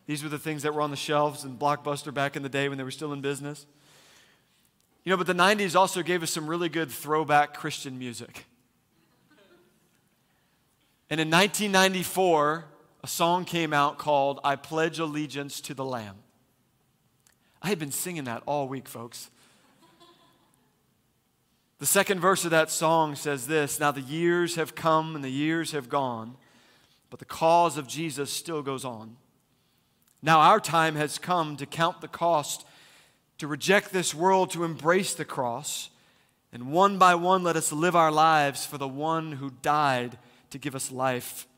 These 0.06 0.22
were 0.22 0.30
the 0.30 0.38
things 0.38 0.62
that 0.62 0.72
were 0.72 0.80
on 0.80 0.90
the 0.90 0.96
shelves 0.96 1.44
in 1.44 1.58
Blockbuster 1.58 2.14
back 2.14 2.36
in 2.36 2.42
the 2.42 2.48
day 2.48 2.70
when 2.70 2.78
they 2.78 2.84
were 2.84 2.90
still 2.90 3.12
in 3.12 3.20
business. 3.20 3.66
You 5.04 5.10
know, 5.10 5.16
but 5.16 5.26
the 5.26 5.34
90s 5.34 5.74
also 5.74 6.02
gave 6.02 6.22
us 6.22 6.30
some 6.30 6.46
really 6.46 6.68
good 6.68 6.90
throwback 6.90 7.54
Christian 7.54 7.98
music. 7.98 8.46
And 11.10 11.20
in 11.20 11.28
1994, 11.28 12.64
a 13.02 13.06
song 13.08 13.44
came 13.44 13.72
out 13.72 13.98
called 13.98 14.38
I 14.44 14.54
Pledge 14.54 15.00
Allegiance 15.00 15.60
to 15.62 15.74
the 15.74 15.84
Lamb. 15.84 16.16
I 17.60 17.68
had 17.68 17.80
been 17.80 17.90
singing 17.90 18.24
that 18.24 18.44
all 18.46 18.68
week, 18.68 18.88
folks. 18.88 19.28
The 21.80 21.86
second 21.86 22.20
verse 22.20 22.44
of 22.44 22.52
that 22.52 22.70
song 22.70 23.16
says 23.16 23.48
this 23.48 23.80
Now 23.80 23.90
the 23.90 24.00
years 24.00 24.54
have 24.54 24.76
come 24.76 25.16
and 25.16 25.24
the 25.24 25.30
years 25.30 25.72
have 25.72 25.88
gone, 25.88 26.36
but 27.10 27.18
the 27.18 27.24
cause 27.24 27.76
of 27.76 27.88
Jesus 27.88 28.32
still 28.32 28.62
goes 28.62 28.84
on. 28.84 29.16
Now 30.22 30.38
our 30.38 30.60
time 30.60 30.94
has 30.94 31.18
come 31.18 31.56
to 31.56 31.66
count 31.66 32.00
the 32.00 32.06
cost 32.06 32.64
to 33.42 33.48
reject 33.48 33.92
this 33.92 34.14
world, 34.14 34.50
to 34.50 34.62
embrace 34.62 35.14
the 35.14 35.24
cross. 35.24 35.90
And 36.52 36.70
one 36.70 36.96
by 36.96 37.16
one, 37.16 37.42
let 37.42 37.56
us 37.56 37.72
live 37.72 37.96
our 37.96 38.12
lives 38.12 38.64
for 38.64 38.78
the 38.78 38.86
one 38.86 39.32
who 39.32 39.50
died 39.62 40.16
to 40.50 40.58
give 40.58 40.76
us 40.76 40.92
life. 40.92 41.48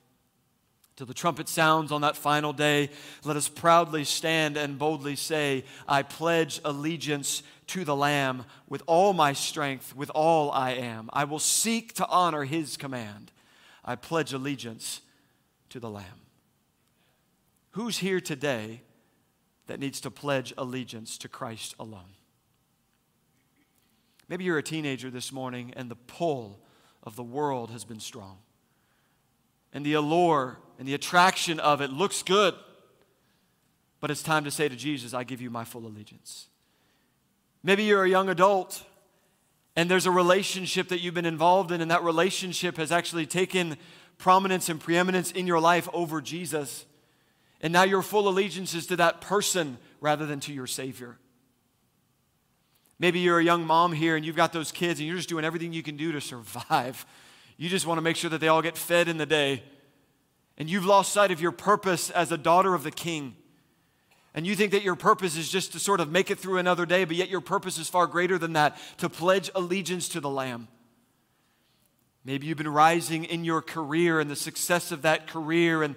Till 0.97 1.05
the 1.05 1.13
trumpet 1.13 1.47
sounds 1.47 1.93
on 1.93 2.01
that 2.01 2.17
final 2.17 2.55
day, 2.55 2.89
let 3.23 3.37
us 3.37 3.51
proudly 3.51 4.03
stand 4.05 4.57
and 4.57 4.79
boldly 4.79 5.15
say, 5.15 5.63
I 5.87 6.01
pledge 6.01 6.59
allegiance 6.65 7.43
to 7.67 7.85
the 7.85 7.95
Lamb 7.95 8.47
with 8.67 8.83
all 8.87 9.13
my 9.13 9.35
strength, 9.35 9.95
with 9.95 10.09
all 10.15 10.51
I 10.53 10.71
am. 10.71 11.11
I 11.13 11.25
will 11.25 11.39
seek 11.39 11.93
to 11.97 12.09
honor 12.09 12.45
his 12.45 12.79
command. 12.79 13.31
I 13.85 13.95
pledge 13.95 14.33
allegiance 14.33 15.03
to 15.69 15.81
the 15.81 15.91
Lamb. 15.91 16.23
Who's 17.73 17.99
here 17.99 18.23
today 18.23 18.81
that 19.67 19.81
needs 19.81 20.01
to 20.01 20.11
pledge 20.11 20.53
allegiance 20.59 21.17
to 21.19 21.29
Christ 21.29 21.75
alone. 21.79 22.17
Maybe 24.29 24.45
you're 24.45 24.59
a 24.59 24.63
teenager 24.63 25.11
this 25.11 25.33
morning 25.33 25.73
and 25.77 25.91
the 25.91 25.97
pull 25.97 26.61
of 27.03 27.17
the 27.17 27.23
world 27.23 27.71
has 27.71 27.85
been 27.85 28.01
strong. 28.01 28.39
And 29.73 29.85
the 29.85 29.95
allure 29.95 30.59
and 30.79 30.89
the 30.89 30.95
attraction 30.95 31.61
of 31.61 31.81
it 31.81 31.91
looks 31.91 32.23
good. 32.23 32.55
but 34.05 34.11
it's 34.11 34.23
time 34.23 34.45
to 34.45 34.51
say 34.51 34.69
to 34.69 34.77
Jesus, 34.77 35.15
I 35.15 35.25
give 35.25 35.41
you 35.41 35.49
my 35.49 35.65
full 35.65 35.87
allegiance. 35.87 36.49
Maybe 37.63 37.85
you're 37.85 38.05
a 38.05 38.09
young 38.11 38.29
adult 38.29 38.85
and 39.77 39.91
there's 39.91 40.05
a 40.05 40.11
relationship 40.11 40.89
that 40.89 41.01
you've 41.01 41.15
been 41.15 41.25
involved 41.25 41.73
in, 41.73 41.81
and 41.81 41.91
that 41.91 42.03
relationship 42.03 42.77
has 42.77 42.93
actually 42.93 43.25
taken 43.25 43.79
prominence 44.19 44.69
and 44.69 44.79
preeminence 44.79 45.33
in 45.33 45.47
your 45.47 45.59
life 45.59 45.89
over 45.95 46.21
Jesus. 46.21 46.85
And 47.65 47.73
now 47.73 47.83
your 47.83 48.03
full 48.03 48.29
allegiance 48.29 48.75
is 48.75 48.87
to 48.89 48.97
that 48.97 49.23
person 49.23 49.79
rather 50.03 50.27
than 50.27 50.39
to 50.41 50.53
your 50.53 50.67
Savior. 50.67 51.17
Maybe 52.99 53.21
you're 53.21 53.39
a 53.39 53.45
young 53.45 53.67
mom 53.67 53.95
here 53.95 54.17
and 54.17 54.25
you've 54.25 54.37
got 54.37 54.53
those 54.53 54.71
kids 54.71 55.01
and 55.01 55.07
you're 55.07 55.17
just 55.17 55.31
doing 55.31 55.47
everything 55.47 55.73
you 55.73 55.83
can 55.83 55.97
do 55.97 56.13
to 56.13 56.21
survive. 56.21 57.05
You 57.57 57.69
just 57.69 57.87
want 57.87 57.99
to 57.99 58.03
make 58.03 58.17
sure 58.17 58.31
that 58.31 58.41
they 58.41 58.49
all 58.49 58.63
get 58.63 58.77
fed 58.77 59.07
in 59.07 59.17
the 59.17 59.27
day. 59.27 59.63
And 60.59 60.69
you've 60.69 60.85
lost 60.85 61.13
sight 61.13 61.31
of 61.31 61.41
your 61.41 61.53
purpose 61.53 62.11
as 62.11 62.33
a 62.33 62.37
daughter 62.37 62.75
of 62.75 62.83
the 62.83 62.91
king. 62.91 63.37
And 64.35 64.45
you 64.45 64.57
think 64.57 64.73
that 64.73 64.83
your 64.83 64.97
purpose 64.97 65.37
is 65.37 65.49
just 65.49 65.71
to 65.71 65.79
sort 65.79 66.01
of 66.01 66.11
make 66.11 66.33
it 66.33 66.41
through 66.41 66.59
another 66.59 66.85
day, 66.85 67.05
but 67.05 67.15
yet 67.15 67.29
your 67.29 67.41
purpose 67.41 67.79
is 67.79 67.89
far 67.89 68.09
greater 68.09 68.39
than 68.39 68.55
that 68.55 68.77
to 68.99 69.09
pledge 69.09 69.53
allegiance 69.55 70.09
to 70.09 70.21
the 70.21 70.29
Lamb. 70.29 70.67
Maybe 72.25 72.49
you've 72.49 72.59
been 72.59 72.67
rising 72.67 73.25
in 73.25 73.45
your 73.45 73.63
career 73.63 74.19
and 74.19 74.29
the 74.29 74.35
success 74.35 74.91
of 74.91 75.03
that 75.03 75.29
career 75.29 75.85
and 75.85 75.95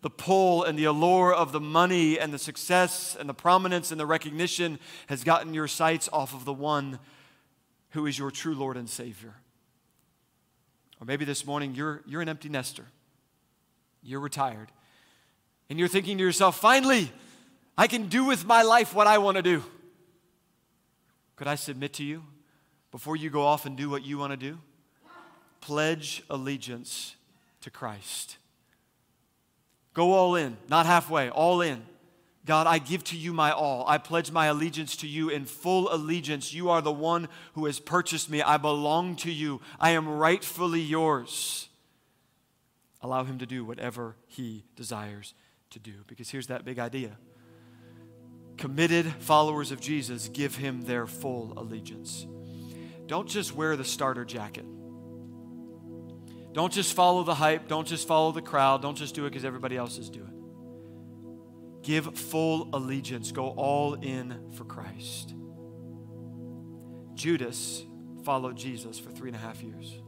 the 0.00 0.10
pull 0.10 0.62
and 0.62 0.78
the 0.78 0.84
allure 0.84 1.34
of 1.34 1.52
the 1.52 1.60
money 1.60 2.18
and 2.18 2.32
the 2.32 2.38
success 2.38 3.16
and 3.18 3.28
the 3.28 3.34
prominence 3.34 3.90
and 3.90 4.00
the 4.00 4.06
recognition 4.06 4.78
has 5.08 5.24
gotten 5.24 5.54
your 5.54 5.66
sights 5.66 6.08
off 6.12 6.34
of 6.34 6.44
the 6.44 6.52
one 6.52 6.98
who 7.90 8.06
is 8.06 8.18
your 8.18 8.30
true 8.30 8.54
Lord 8.54 8.76
and 8.76 8.88
Savior. 8.88 9.34
Or 11.00 11.04
maybe 11.04 11.24
this 11.24 11.44
morning 11.44 11.74
you're, 11.74 12.02
you're 12.06 12.22
an 12.22 12.28
empty 12.28 12.48
nester, 12.48 12.86
you're 14.02 14.20
retired, 14.20 14.68
and 15.68 15.78
you're 15.78 15.88
thinking 15.88 16.18
to 16.18 16.24
yourself, 16.24 16.58
finally, 16.58 17.12
I 17.76 17.86
can 17.86 18.08
do 18.08 18.24
with 18.24 18.44
my 18.44 18.62
life 18.62 18.94
what 18.94 19.06
I 19.06 19.18
want 19.18 19.36
to 19.36 19.42
do. 19.42 19.62
Could 21.36 21.46
I 21.46 21.54
submit 21.54 21.92
to 21.94 22.04
you 22.04 22.24
before 22.90 23.16
you 23.16 23.30
go 23.30 23.42
off 23.42 23.66
and 23.66 23.76
do 23.76 23.90
what 23.90 24.04
you 24.04 24.18
want 24.18 24.32
to 24.32 24.36
do? 24.36 24.58
Pledge 25.60 26.22
allegiance 26.30 27.16
to 27.60 27.70
Christ. 27.70 28.38
Go 29.98 30.12
all 30.12 30.36
in, 30.36 30.56
not 30.68 30.86
halfway, 30.86 31.28
all 31.28 31.60
in. 31.60 31.82
God, 32.46 32.68
I 32.68 32.78
give 32.78 33.02
to 33.02 33.16
you 33.16 33.32
my 33.32 33.50
all. 33.50 33.84
I 33.88 33.98
pledge 33.98 34.30
my 34.30 34.46
allegiance 34.46 34.94
to 34.98 35.08
you 35.08 35.28
in 35.28 35.44
full 35.44 35.92
allegiance. 35.92 36.54
You 36.54 36.70
are 36.70 36.80
the 36.80 36.92
one 36.92 37.26
who 37.54 37.64
has 37.64 37.80
purchased 37.80 38.30
me. 38.30 38.40
I 38.40 38.58
belong 38.58 39.16
to 39.16 39.32
you. 39.32 39.60
I 39.80 39.90
am 39.90 40.08
rightfully 40.08 40.80
yours. 40.80 41.68
Allow 43.02 43.24
him 43.24 43.38
to 43.38 43.46
do 43.46 43.64
whatever 43.64 44.14
he 44.28 44.62
desires 44.76 45.34
to 45.70 45.80
do. 45.80 45.94
Because 46.06 46.30
here's 46.30 46.46
that 46.46 46.64
big 46.64 46.78
idea 46.78 47.16
committed 48.56 49.04
followers 49.18 49.72
of 49.72 49.80
Jesus 49.80 50.28
give 50.28 50.54
him 50.54 50.82
their 50.82 51.08
full 51.08 51.54
allegiance. 51.56 52.24
Don't 53.08 53.28
just 53.28 53.52
wear 53.52 53.74
the 53.74 53.84
starter 53.84 54.24
jacket. 54.24 54.64
Don't 56.58 56.72
just 56.72 56.94
follow 56.94 57.22
the 57.22 57.36
hype. 57.36 57.68
Don't 57.68 57.86
just 57.86 58.08
follow 58.08 58.32
the 58.32 58.42
crowd. 58.42 58.82
Don't 58.82 58.96
just 58.96 59.14
do 59.14 59.26
it 59.26 59.30
because 59.30 59.44
everybody 59.44 59.76
else 59.76 59.96
is 59.96 60.10
doing 60.10 60.26
it. 60.26 61.86
Give 61.86 62.18
full 62.18 62.70
allegiance. 62.72 63.30
Go 63.30 63.50
all 63.50 63.94
in 63.94 64.50
for 64.54 64.64
Christ. 64.64 65.36
Judas 67.14 67.84
followed 68.24 68.56
Jesus 68.56 68.98
for 68.98 69.12
three 69.12 69.28
and 69.28 69.36
a 69.36 69.38
half 69.38 69.62
years. 69.62 70.02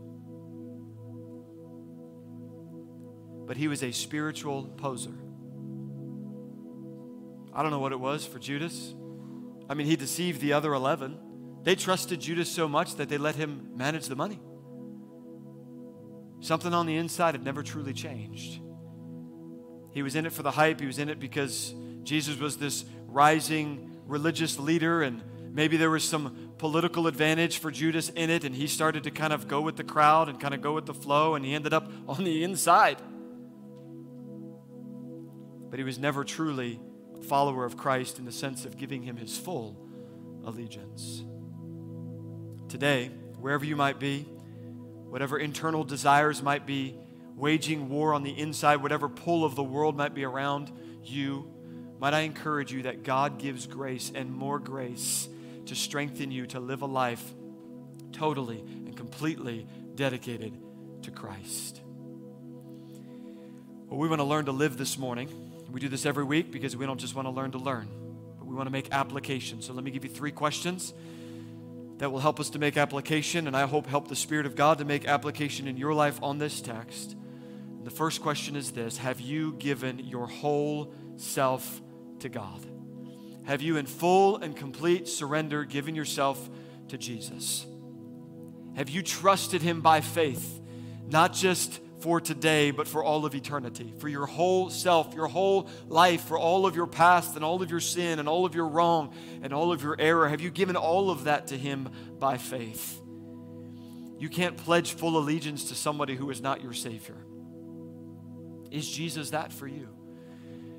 But 3.46 3.57
he 3.57 3.68
was 3.68 3.84
a 3.84 3.92
spiritual 3.92 4.64
poser. 4.76 5.14
I 7.55 7.62
don't 7.62 7.70
know 7.70 7.78
what 7.78 7.92
it 7.92 8.01
was 8.01 8.26
for 8.26 8.40
Judas. 8.40 8.92
I 9.68 9.74
mean, 9.74 9.86
he 9.86 9.94
deceived 9.94 10.40
the 10.40 10.55
other 10.55 10.72
11. 10.72 11.16
They 11.62 11.76
trusted 11.76 12.20
Judas 12.20 12.51
so 12.51 12.66
much 12.66 12.96
that 12.96 13.09
they 13.09 13.18
let 13.18 13.36
him 13.36 13.70
manage 13.76 14.07
the 14.07 14.16
money. 14.16 14.40
Something 16.41 16.72
on 16.72 16.86
the 16.86 16.97
inside 16.97 17.34
had 17.34 17.45
never 17.45 17.62
truly 17.62 17.93
changed. 17.93 18.61
He 19.93 20.03
was 20.03 20.16
in 20.16 20.24
it 20.24 20.32
for 20.32 20.43
the 20.43 20.51
hype, 20.51 20.80
he 20.80 20.86
was 20.86 20.99
in 20.99 21.09
it 21.09 21.20
because 21.20 21.74
Jesus 22.03 22.38
was 22.38 22.57
this 22.57 22.84
rising 23.07 23.99
religious 24.07 24.59
leader, 24.59 25.03
and 25.03 25.22
maybe 25.53 25.76
there 25.76 25.91
was 25.91 26.05
some 26.05 26.53
political 26.59 27.07
advantage 27.07 27.59
for 27.59 27.70
Judas 27.70 28.09
in 28.11 28.30
it, 28.30 28.45
and 28.45 28.55
he 28.55 28.66
started 28.66 29.05
to 29.05 29.11
kind 29.11 29.32
of 29.32 29.49
go 29.49 29.61
with 29.61 29.76
the 29.76 29.84
crowd 29.84 30.28
and 30.28 30.41
kind 30.41 30.55
of 30.55 30.61
go 30.61 30.74
with 30.74 30.86
the 30.86 30.95
flow, 30.95 31.34
and 31.34 31.45
he 31.45 31.55
ended 31.55 31.72
up 31.72 31.91
on 32.09 32.24
the 32.24 32.45
inside. 32.45 33.01
But 35.70 35.78
he 35.78 35.84
was 35.84 35.99
never 35.99 36.24
truly 36.24 36.80
a 37.18 37.22
follower 37.22 37.64
of 37.64 37.76
Christ 37.76 38.18
in 38.18 38.24
the 38.24 38.32
sense 38.32 38.64
of 38.64 38.76
giving 38.76 39.03
him 39.03 39.16
his 39.16 39.36
full 39.38 39.76
allegiance. 40.45 41.22
Today, 42.68 43.11
wherever 43.38 43.64
you 43.64 43.76
might 43.76 43.99
be, 43.99 44.26
whatever 45.11 45.38
internal 45.38 45.82
desires 45.82 46.40
might 46.42 46.66
be 46.66 46.96
waging 47.34 47.88
war 47.88 48.14
on 48.14 48.22
the 48.22 48.38
inside, 48.38 48.76
whatever 48.76 49.08
pull 49.08 49.44
of 49.44 49.56
the 49.56 49.62
world 49.62 49.96
might 49.96 50.14
be 50.14 50.24
around 50.24 50.70
you, 51.02 51.50
might 51.98 52.14
I 52.14 52.20
encourage 52.20 52.72
you 52.72 52.82
that 52.84 53.02
God 53.02 53.38
gives 53.38 53.66
grace 53.66 54.12
and 54.14 54.32
more 54.32 54.58
grace 54.58 55.28
to 55.66 55.74
strengthen 55.74 56.30
you 56.30 56.46
to 56.46 56.61
live 56.61 56.82
a 56.82 56.86
life 56.86 57.34
totally 58.12 58.58
and 58.61 58.96
completely 58.96 59.66
dedicated 59.96 60.56
to 61.02 61.11
Christ. 61.11 61.80
Well, 63.88 63.98
we 63.98 64.08
want 64.08 64.20
to 64.20 64.24
learn 64.24 64.44
to 64.44 64.52
live 64.52 64.78
this 64.78 64.96
morning. 64.96 65.28
We 65.70 65.80
do 65.80 65.88
this 65.88 66.06
every 66.06 66.24
week 66.24 66.52
because 66.52 66.76
we 66.76 66.86
don't 66.86 67.00
just 67.00 67.14
want 67.14 67.26
to 67.26 67.30
learn 67.30 67.50
to 67.52 67.58
learn, 67.58 67.88
but 68.38 68.46
we 68.46 68.54
want 68.54 68.68
to 68.68 68.72
make 68.72 68.88
application. 68.92 69.61
So 69.61 69.72
let 69.72 69.82
me 69.82 69.90
give 69.90 70.04
you 70.04 70.11
three 70.11 70.30
questions 70.30 70.94
that 72.01 72.11
will 72.11 72.18
help 72.20 72.40
us 72.40 72.48
to 72.48 72.59
make 72.59 72.78
application, 72.78 73.46
and 73.46 73.55
I 73.55 73.66
hope 73.66 73.86
help 73.86 74.09
the 74.09 74.16
Spirit 74.16 74.46
of 74.46 74.57
God 74.57 74.78
to 74.78 74.86
make 74.86 75.05
application 75.05 75.68
in 75.68 75.76
your 75.76 75.92
life 75.92 76.18
on 76.22 76.38
this 76.38 76.62
text. 76.62 77.14
The 77.84 77.90
first 77.90 78.22
question 78.22 78.57
is 78.57 78.72
this 78.72 78.96
Have 78.96 79.20
you 79.20 79.53
given 79.59 79.98
your 79.98 80.26
whole 80.26 80.94
self 81.16 81.82
to 82.20 82.30
God? 82.30 82.64
Have 83.44 83.61
you, 83.61 83.76
in 83.76 83.84
full 83.84 84.38
and 84.38 84.57
complete 84.57 85.09
surrender, 85.09 85.64
given 85.64 85.94
yourself 85.94 86.48
to 86.88 86.96
Jesus? 86.96 87.66
Have 88.76 88.88
you 88.88 89.03
trusted 89.03 89.61
Him 89.61 89.82
by 89.82 90.01
faith, 90.01 90.59
not 91.07 91.34
just 91.34 91.80
for 92.01 92.20
today, 92.20 92.70
but 92.70 92.88
for 92.88 93.05
all 93.05 93.24
of 93.24 93.34
eternity, 93.34 93.92
for 93.98 94.09
your 94.09 94.26
whole 94.26 94.70
self, 94.70 95.14
your 95.14 95.26
whole 95.26 95.68
life, 95.88 96.24
for 96.24 96.38
all 96.38 96.66
of 96.66 96.74
your 96.74 96.86
past 96.86 97.36
and 97.36 97.44
all 97.44 97.62
of 97.62 97.70
your 97.70 97.80
sin 97.80 98.18
and 98.18 98.28
all 98.28 98.44
of 98.46 98.55
your 98.55 98.66
wrong 98.66 99.14
and 99.42 99.53
all 99.53 99.72
of 99.72 99.82
your 99.82 99.96
error? 99.98 100.28
Have 100.28 100.40
you 100.40 100.51
given 100.51 100.76
all 100.76 101.11
of 101.11 101.24
that 101.24 101.48
to 101.48 101.59
Him 101.59 101.88
by 102.18 102.38
faith? 102.38 103.01
You 104.18 104.28
can't 104.28 104.57
pledge 104.57 104.92
full 104.92 105.16
allegiance 105.16 105.68
to 105.68 105.74
somebody 105.74 106.14
who 106.14 106.30
is 106.30 106.40
not 106.40 106.62
your 106.62 106.74
Savior. 106.74 107.16
Is 108.70 108.88
Jesus 108.88 109.30
that 109.30 109.53
for 109.53 109.66
you? 109.66 109.88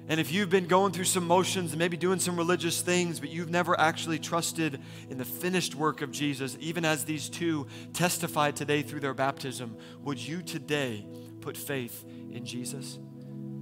And 0.08 0.20
if 0.20 0.32
you've 0.32 0.50
been 0.50 0.66
going 0.66 0.92
through 0.92 1.06
some 1.06 1.26
motions 1.26 1.72
and 1.72 1.80
maybe 1.80 1.96
doing 1.96 2.20
some 2.20 2.36
religious 2.36 2.82
things, 2.82 3.20
but 3.20 3.30
you've 3.30 3.50
never 3.50 3.80
actually 3.80 4.20
trusted 4.20 4.82
in 5.10 5.18
the 5.18 5.26
finished 5.26 5.76
work 5.76 6.02
of 6.02 6.12
Jesus, 6.12 6.58
even 6.60 6.84
as 6.84 7.06
these 7.06 7.30
two 7.30 7.68
testified 7.94 8.56
today 8.56 8.82
through 8.82 9.00
their 9.00 9.14
baptism, 9.14 9.78
would 10.02 10.20
you 10.20 10.42
today 10.42 11.06
put 11.40 11.56
faith 11.56 12.04
in 12.32 12.46
Jesus? 12.46 13.00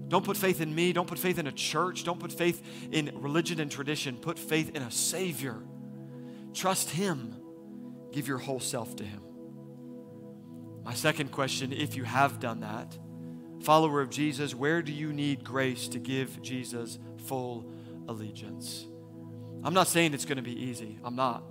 Don't 0.08 0.26
put 0.26 0.38
faith 0.38 0.60
in 0.60 0.74
me. 0.74 0.92
Don't 0.92 1.08
put 1.08 1.20
faith 1.20 1.38
in 1.38 1.46
a 1.46 1.52
church. 1.52 2.04
Don't 2.04 2.20
put 2.20 2.32
faith 2.32 2.64
in 2.92 3.12
religion 3.22 3.60
and 3.60 3.70
tradition. 3.70 4.18
Put 4.18 4.40
faith 4.40 4.76
in 4.76 4.82
a 4.82 4.90
Savior. 4.90 5.58
Trust 6.54 6.90
Him. 6.90 7.36
Give 8.12 8.28
your 8.28 8.40
whole 8.40 8.60
self 8.60 8.96
to 8.96 9.04
Him. 9.04 9.22
My 10.84 10.96
second 10.96 11.32
question 11.32 11.72
if 11.72 11.96
you 11.96 12.06
have 12.06 12.40
done 12.40 12.62
that, 12.62 12.98
follower 13.62 14.02
of 14.02 14.10
Jesus, 14.10 14.56
where 14.56 14.82
do 14.82 14.92
you 14.92 15.14
need 15.14 15.44
grace 15.44 15.88
to 15.90 16.00
give 16.00 16.42
Jesus 16.42 16.98
full 17.26 17.72
allegiance? 18.08 18.86
I'm 19.64 19.74
not 19.74 19.88
saying 19.88 20.14
it's 20.14 20.26
going 20.26 20.38
to 20.38 20.44
be 20.44 20.64
easy. 20.64 20.98
I'm 21.04 21.16
not. 21.16 21.44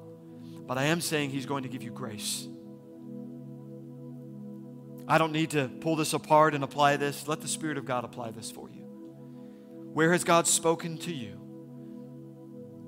But 0.66 0.78
I 0.78 0.84
am 0.84 1.00
saying 1.00 1.30
He's 1.30 1.46
going 1.46 1.62
to 1.62 1.68
give 1.68 1.82
you 1.82 1.90
grace. 1.90 2.46
I 5.06 5.16
don't 5.16 5.32
need 5.32 5.50
to 5.50 5.68
pull 5.80 5.96
this 5.96 6.12
apart 6.12 6.54
and 6.54 6.62
apply 6.62 6.96
this. 6.96 7.26
Let 7.26 7.40
the 7.40 7.48
Spirit 7.48 7.78
of 7.78 7.86
God 7.86 8.04
apply 8.04 8.30
this 8.30 8.50
for 8.50 8.68
you. 8.68 8.82
Where 9.92 10.12
has 10.12 10.24
God 10.24 10.46
spoken 10.46 10.98
to 10.98 11.12
you? 11.12 11.40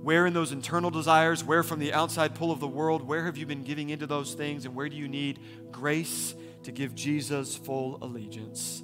Where 0.02 0.26
in 0.26 0.32
those 0.32 0.52
internal 0.52 0.90
desires, 0.90 1.44
where 1.44 1.62
from 1.62 1.78
the 1.78 1.92
outside 1.92 2.34
pull 2.34 2.50
of 2.52 2.60
the 2.60 2.68
world, 2.68 3.02
where 3.02 3.24
have 3.24 3.36
you 3.36 3.46
been 3.46 3.64
giving 3.64 3.90
into 3.90 4.06
those 4.06 4.34
things, 4.34 4.64
and 4.64 4.74
where 4.74 4.88
do 4.88 4.96
you 4.96 5.08
need 5.08 5.40
grace 5.70 6.34
to 6.62 6.72
give 6.72 6.94
Jesus 6.94 7.56
full 7.56 7.98
allegiance? 8.02 8.82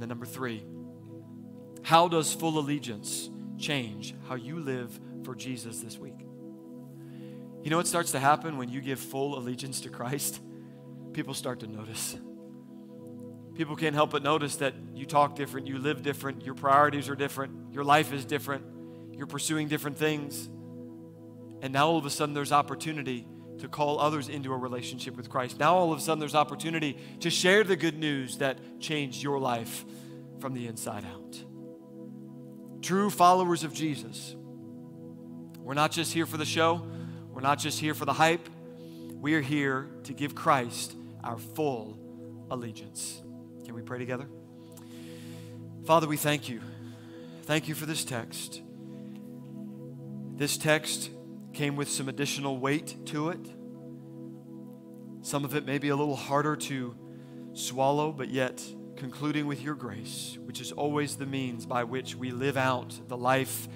And 0.00 0.04
then, 0.04 0.08
number 0.08 0.24
three, 0.24 0.64
how 1.82 2.08
does 2.08 2.32
full 2.32 2.58
allegiance 2.58 3.28
change 3.58 4.14
how 4.28 4.34
you 4.34 4.58
live 4.58 4.98
for 5.24 5.34
Jesus 5.34 5.80
this 5.80 5.98
week? 5.98 6.18
You 7.62 7.68
know 7.68 7.76
what 7.76 7.86
starts 7.86 8.12
to 8.12 8.18
happen 8.18 8.56
when 8.56 8.70
you 8.70 8.80
give 8.80 8.98
full 8.98 9.36
allegiance 9.36 9.82
to 9.82 9.90
Christ? 9.90 10.40
People 11.12 11.34
start 11.34 11.60
to 11.60 11.66
notice. 11.66 12.16
People 13.54 13.76
can't 13.76 13.94
help 13.94 14.12
but 14.12 14.22
notice 14.22 14.56
that 14.56 14.72
you 14.94 15.04
talk 15.04 15.34
different, 15.34 15.66
you 15.66 15.76
live 15.76 16.02
different, 16.02 16.46
your 16.46 16.54
priorities 16.54 17.10
are 17.10 17.14
different, 17.14 17.70
your 17.70 17.84
life 17.84 18.10
is 18.10 18.24
different. 18.24 18.64
You're 19.12 19.26
pursuing 19.26 19.68
different 19.68 19.98
things. 19.98 20.48
And 21.60 21.74
now 21.74 21.88
all 21.88 21.98
of 21.98 22.06
a 22.06 22.10
sudden 22.10 22.34
there's 22.34 22.52
opportunity 22.52 23.26
to 23.60 23.68
call 23.68 24.00
others 24.00 24.28
into 24.28 24.52
a 24.52 24.56
relationship 24.56 25.16
with 25.16 25.28
Christ. 25.28 25.58
Now 25.58 25.76
all 25.76 25.92
of 25.92 25.98
a 25.98 26.02
sudden 26.02 26.18
there's 26.18 26.34
opportunity 26.34 26.98
to 27.20 27.30
share 27.30 27.64
the 27.64 27.76
good 27.76 27.98
news 27.98 28.38
that 28.38 28.58
changed 28.80 29.22
your 29.22 29.38
life 29.38 29.84
from 30.40 30.54
the 30.54 30.66
inside 30.66 31.04
out. 31.04 31.44
True 32.82 33.10
followers 33.10 33.62
of 33.62 33.74
Jesus. 33.74 34.34
We're 35.58 35.74
not 35.74 35.92
just 35.92 36.12
here 36.12 36.26
for 36.26 36.36
the 36.36 36.44
show, 36.44 36.86
we're 37.30 37.42
not 37.42 37.58
just 37.58 37.78
here 37.78 37.94
for 37.94 38.04
the 38.04 38.12
hype. 38.12 38.48
We 39.20 39.34
are 39.34 39.42
here 39.42 39.88
to 40.04 40.14
give 40.14 40.34
Christ 40.34 40.94
our 41.22 41.36
full 41.36 41.98
allegiance. 42.50 43.20
Can 43.66 43.74
we 43.74 43.82
pray 43.82 43.98
together? 43.98 44.26
Father, 45.84 46.06
we 46.06 46.16
thank 46.16 46.48
you. 46.48 46.62
Thank 47.42 47.68
you 47.68 47.74
for 47.74 47.84
this 47.84 48.04
text. 48.04 48.62
This 50.36 50.56
text 50.56 51.10
came 51.52 51.76
with 51.76 51.90
some 51.90 52.08
additional 52.08 52.58
weight 52.58 53.06
to 53.06 53.30
it. 53.30 53.46
Some 55.22 55.44
of 55.44 55.54
it 55.54 55.66
may 55.66 55.78
be 55.78 55.88
a 55.88 55.96
little 55.96 56.16
harder 56.16 56.56
to 56.56 56.96
swallow, 57.52 58.12
but 58.12 58.30
yet 58.30 58.62
concluding 58.96 59.46
with 59.46 59.62
your 59.62 59.74
grace, 59.74 60.38
which 60.44 60.60
is 60.60 60.72
always 60.72 61.16
the 61.16 61.26
means 61.26 61.66
by 61.66 61.84
which 61.84 62.14
we 62.14 62.30
live 62.30 62.56
out 62.56 62.98
the 63.08 63.16
life 63.16 63.68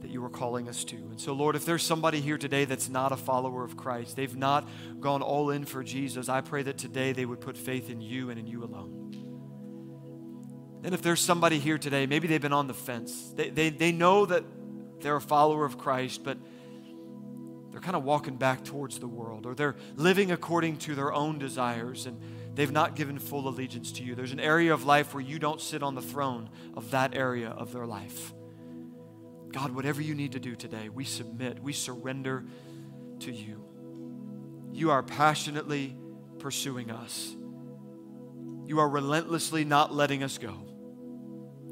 that 0.00 0.10
you 0.10 0.24
are 0.24 0.30
calling 0.30 0.68
us 0.68 0.84
to. 0.84 0.96
And 0.96 1.20
so, 1.20 1.32
Lord, 1.32 1.56
if 1.56 1.64
there's 1.64 1.82
somebody 1.82 2.20
here 2.20 2.38
today 2.38 2.64
that's 2.64 2.88
not 2.88 3.10
a 3.10 3.16
follower 3.16 3.64
of 3.64 3.76
Christ, 3.76 4.16
they've 4.16 4.36
not 4.36 4.68
gone 5.00 5.22
all 5.22 5.50
in 5.50 5.64
for 5.64 5.82
Jesus, 5.82 6.28
I 6.28 6.40
pray 6.40 6.62
that 6.62 6.78
today 6.78 7.12
they 7.12 7.26
would 7.26 7.40
put 7.40 7.56
faith 7.56 7.90
in 7.90 8.00
you 8.00 8.30
and 8.30 8.38
in 8.38 8.46
you 8.46 8.62
alone. 8.64 9.08
And 10.84 10.94
if 10.94 11.02
there's 11.02 11.20
somebody 11.20 11.58
here 11.58 11.78
today, 11.78 12.06
maybe 12.06 12.28
they've 12.28 12.40
been 12.40 12.52
on 12.52 12.68
the 12.68 12.74
fence, 12.74 13.32
they, 13.34 13.50
they, 13.50 13.70
they 13.70 13.92
know 13.92 14.26
that 14.26 14.44
they're 15.00 15.16
a 15.16 15.20
follower 15.20 15.64
of 15.64 15.78
Christ, 15.78 16.22
but 16.22 16.38
they're 17.78 17.84
kind 17.84 17.94
of 17.94 18.02
walking 18.02 18.34
back 18.34 18.64
towards 18.64 18.98
the 18.98 19.06
world, 19.06 19.46
or 19.46 19.54
they're 19.54 19.76
living 19.94 20.32
according 20.32 20.78
to 20.78 20.96
their 20.96 21.12
own 21.12 21.38
desires, 21.38 22.06
and 22.06 22.20
they've 22.56 22.72
not 22.72 22.96
given 22.96 23.20
full 23.20 23.46
allegiance 23.46 23.92
to 23.92 24.02
you. 24.02 24.16
There's 24.16 24.32
an 24.32 24.40
area 24.40 24.74
of 24.74 24.84
life 24.84 25.14
where 25.14 25.22
you 25.22 25.38
don't 25.38 25.60
sit 25.60 25.80
on 25.80 25.94
the 25.94 26.02
throne 26.02 26.50
of 26.74 26.90
that 26.90 27.14
area 27.14 27.50
of 27.50 27.72
their 27.72 27.86
life. 27.86 28.34
God, 29.52 29.76
whatever 29.76 30.02
you 30.02 30.16
need 30.16 30.32
to 30.32 30.40
do 30.40 30.56
today, 30.56 30.88
we 30.88 31.04
submit, 31.04 31.62
we 31.62 31.72
surrender 31.72 32.44
to 33.20 33.30
you. 33.30 33.62
You 34.72 34.90
are 34.90 35.04
passionately 35.04 35.94
pursuing 36.40 36.90
us. 36.90 37.36
You 38.66 38.80
are 38.80 38.88
relentlessly 38.88 39.64
not 39.64 39.94
letting 39.94 40.24
us 40.24 40.36
go. 40.36 40.54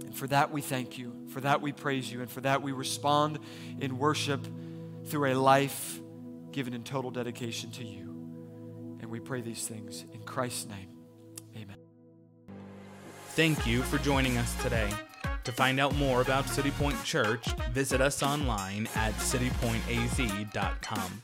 And 0.04 0.14
for 0.14 0.28
that 0.28 0.52
we 0.52 0.60
thank 0.60 0.98
you. 0.98 1.26
For 1.30 1.40
that 1.40 1.60
we 1.60 1.72
praise 1.72 2.12
you. 2.12 2.20
And 2.20 2.30
for 2.30 2.42
that 2.42 2.62
we 2.62 2.70
respond 2.70 3.40
in 3.80 3.98
worship 3.98 4.46
through 5.06 5.32
a 5.32 5.34
life 5.34 6.00
given 6.52 6.74
in 6.74 6.82
total 6.82 7.10
dedication 7.10 7.70
to 7.70 7.84
you. 7.84 8.06
And 9.00 9.10
we 9.10 9.20
pray 9.20 9.40
these 9.40 9.66
things 9.66 10.04
in 10.12 10.22
Christ's 10.22 10.66
name. 10.66 10.88
Amen. 11.56 11.76
Thank 13.30 13.66
you 13.66 13.82
for 13.82 13.98
joining 13.98 14.38
us 14.38 14.60
today. 14.62 14.90
To 15.44 15.52
find 15.52 15.78
out 15.78 15.94
more 15.94 16.22
about 16.22 16.48
City 16.48 16.72
Point 16.72 17.02
Church, 17.04 17.46
visit 17.70 18.00
us 18.00 18.22
online 18.22 18.88
at 18.96 19.12
citypointaz.com. 19.14 21.22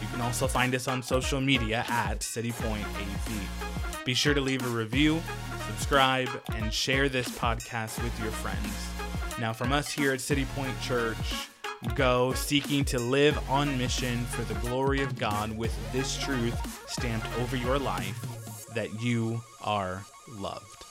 You 0.00 0.08
can 0.08 0.20
also 0.20 0.46
find 0.46 0.74
us 0.74 0.88
on 0.88 1.02
social 1.02 1.40
media 1.40 1.84
at 1.88 2.20
citypointaz. 2.20 4.04
Be 4.04 4.14
sure 4.14 4.34
to 4.34 4.40
leave 4.40 4.66
a 4.66 4.68
review, 4.68 5.22
subscribe, 5.68 6.28
and 6.54 6.72
share 6.72 7.08
this 7.08 7.28
podcast 7.28 8.02
with 8.02 8.18
your 8.20 8.32
friends. 8.32 9.38
Now, 9.40 9.52
from 9.52 9.72
us 9.72 9.90
here 9.90 10.12
at 10.12 10.20
City 10.20 10.44
Point 10.54 10.78
Church, 10.82 11.48
go 11.94 12.32
seeking 12.34 12.84
to 12.86 12.98
live 12.98 13.38
on 13.50 13.76
mission 13.78 14.24
for 14.26 14.42
the 14.42 14.58
glory 14.60 15.02
of 15.02 15.18
God 15.18 15.56
with 15.56 15.76
this 15.92 16.16
truth 16.16 16.88
stamped 16.88 17.26
over 17.38 17.56
your 17.56 17.78
life 17.78 18.66
that 18.74 19.02
you 19.02 19.42
are 19.62 20.02
loved. 20.28 20.72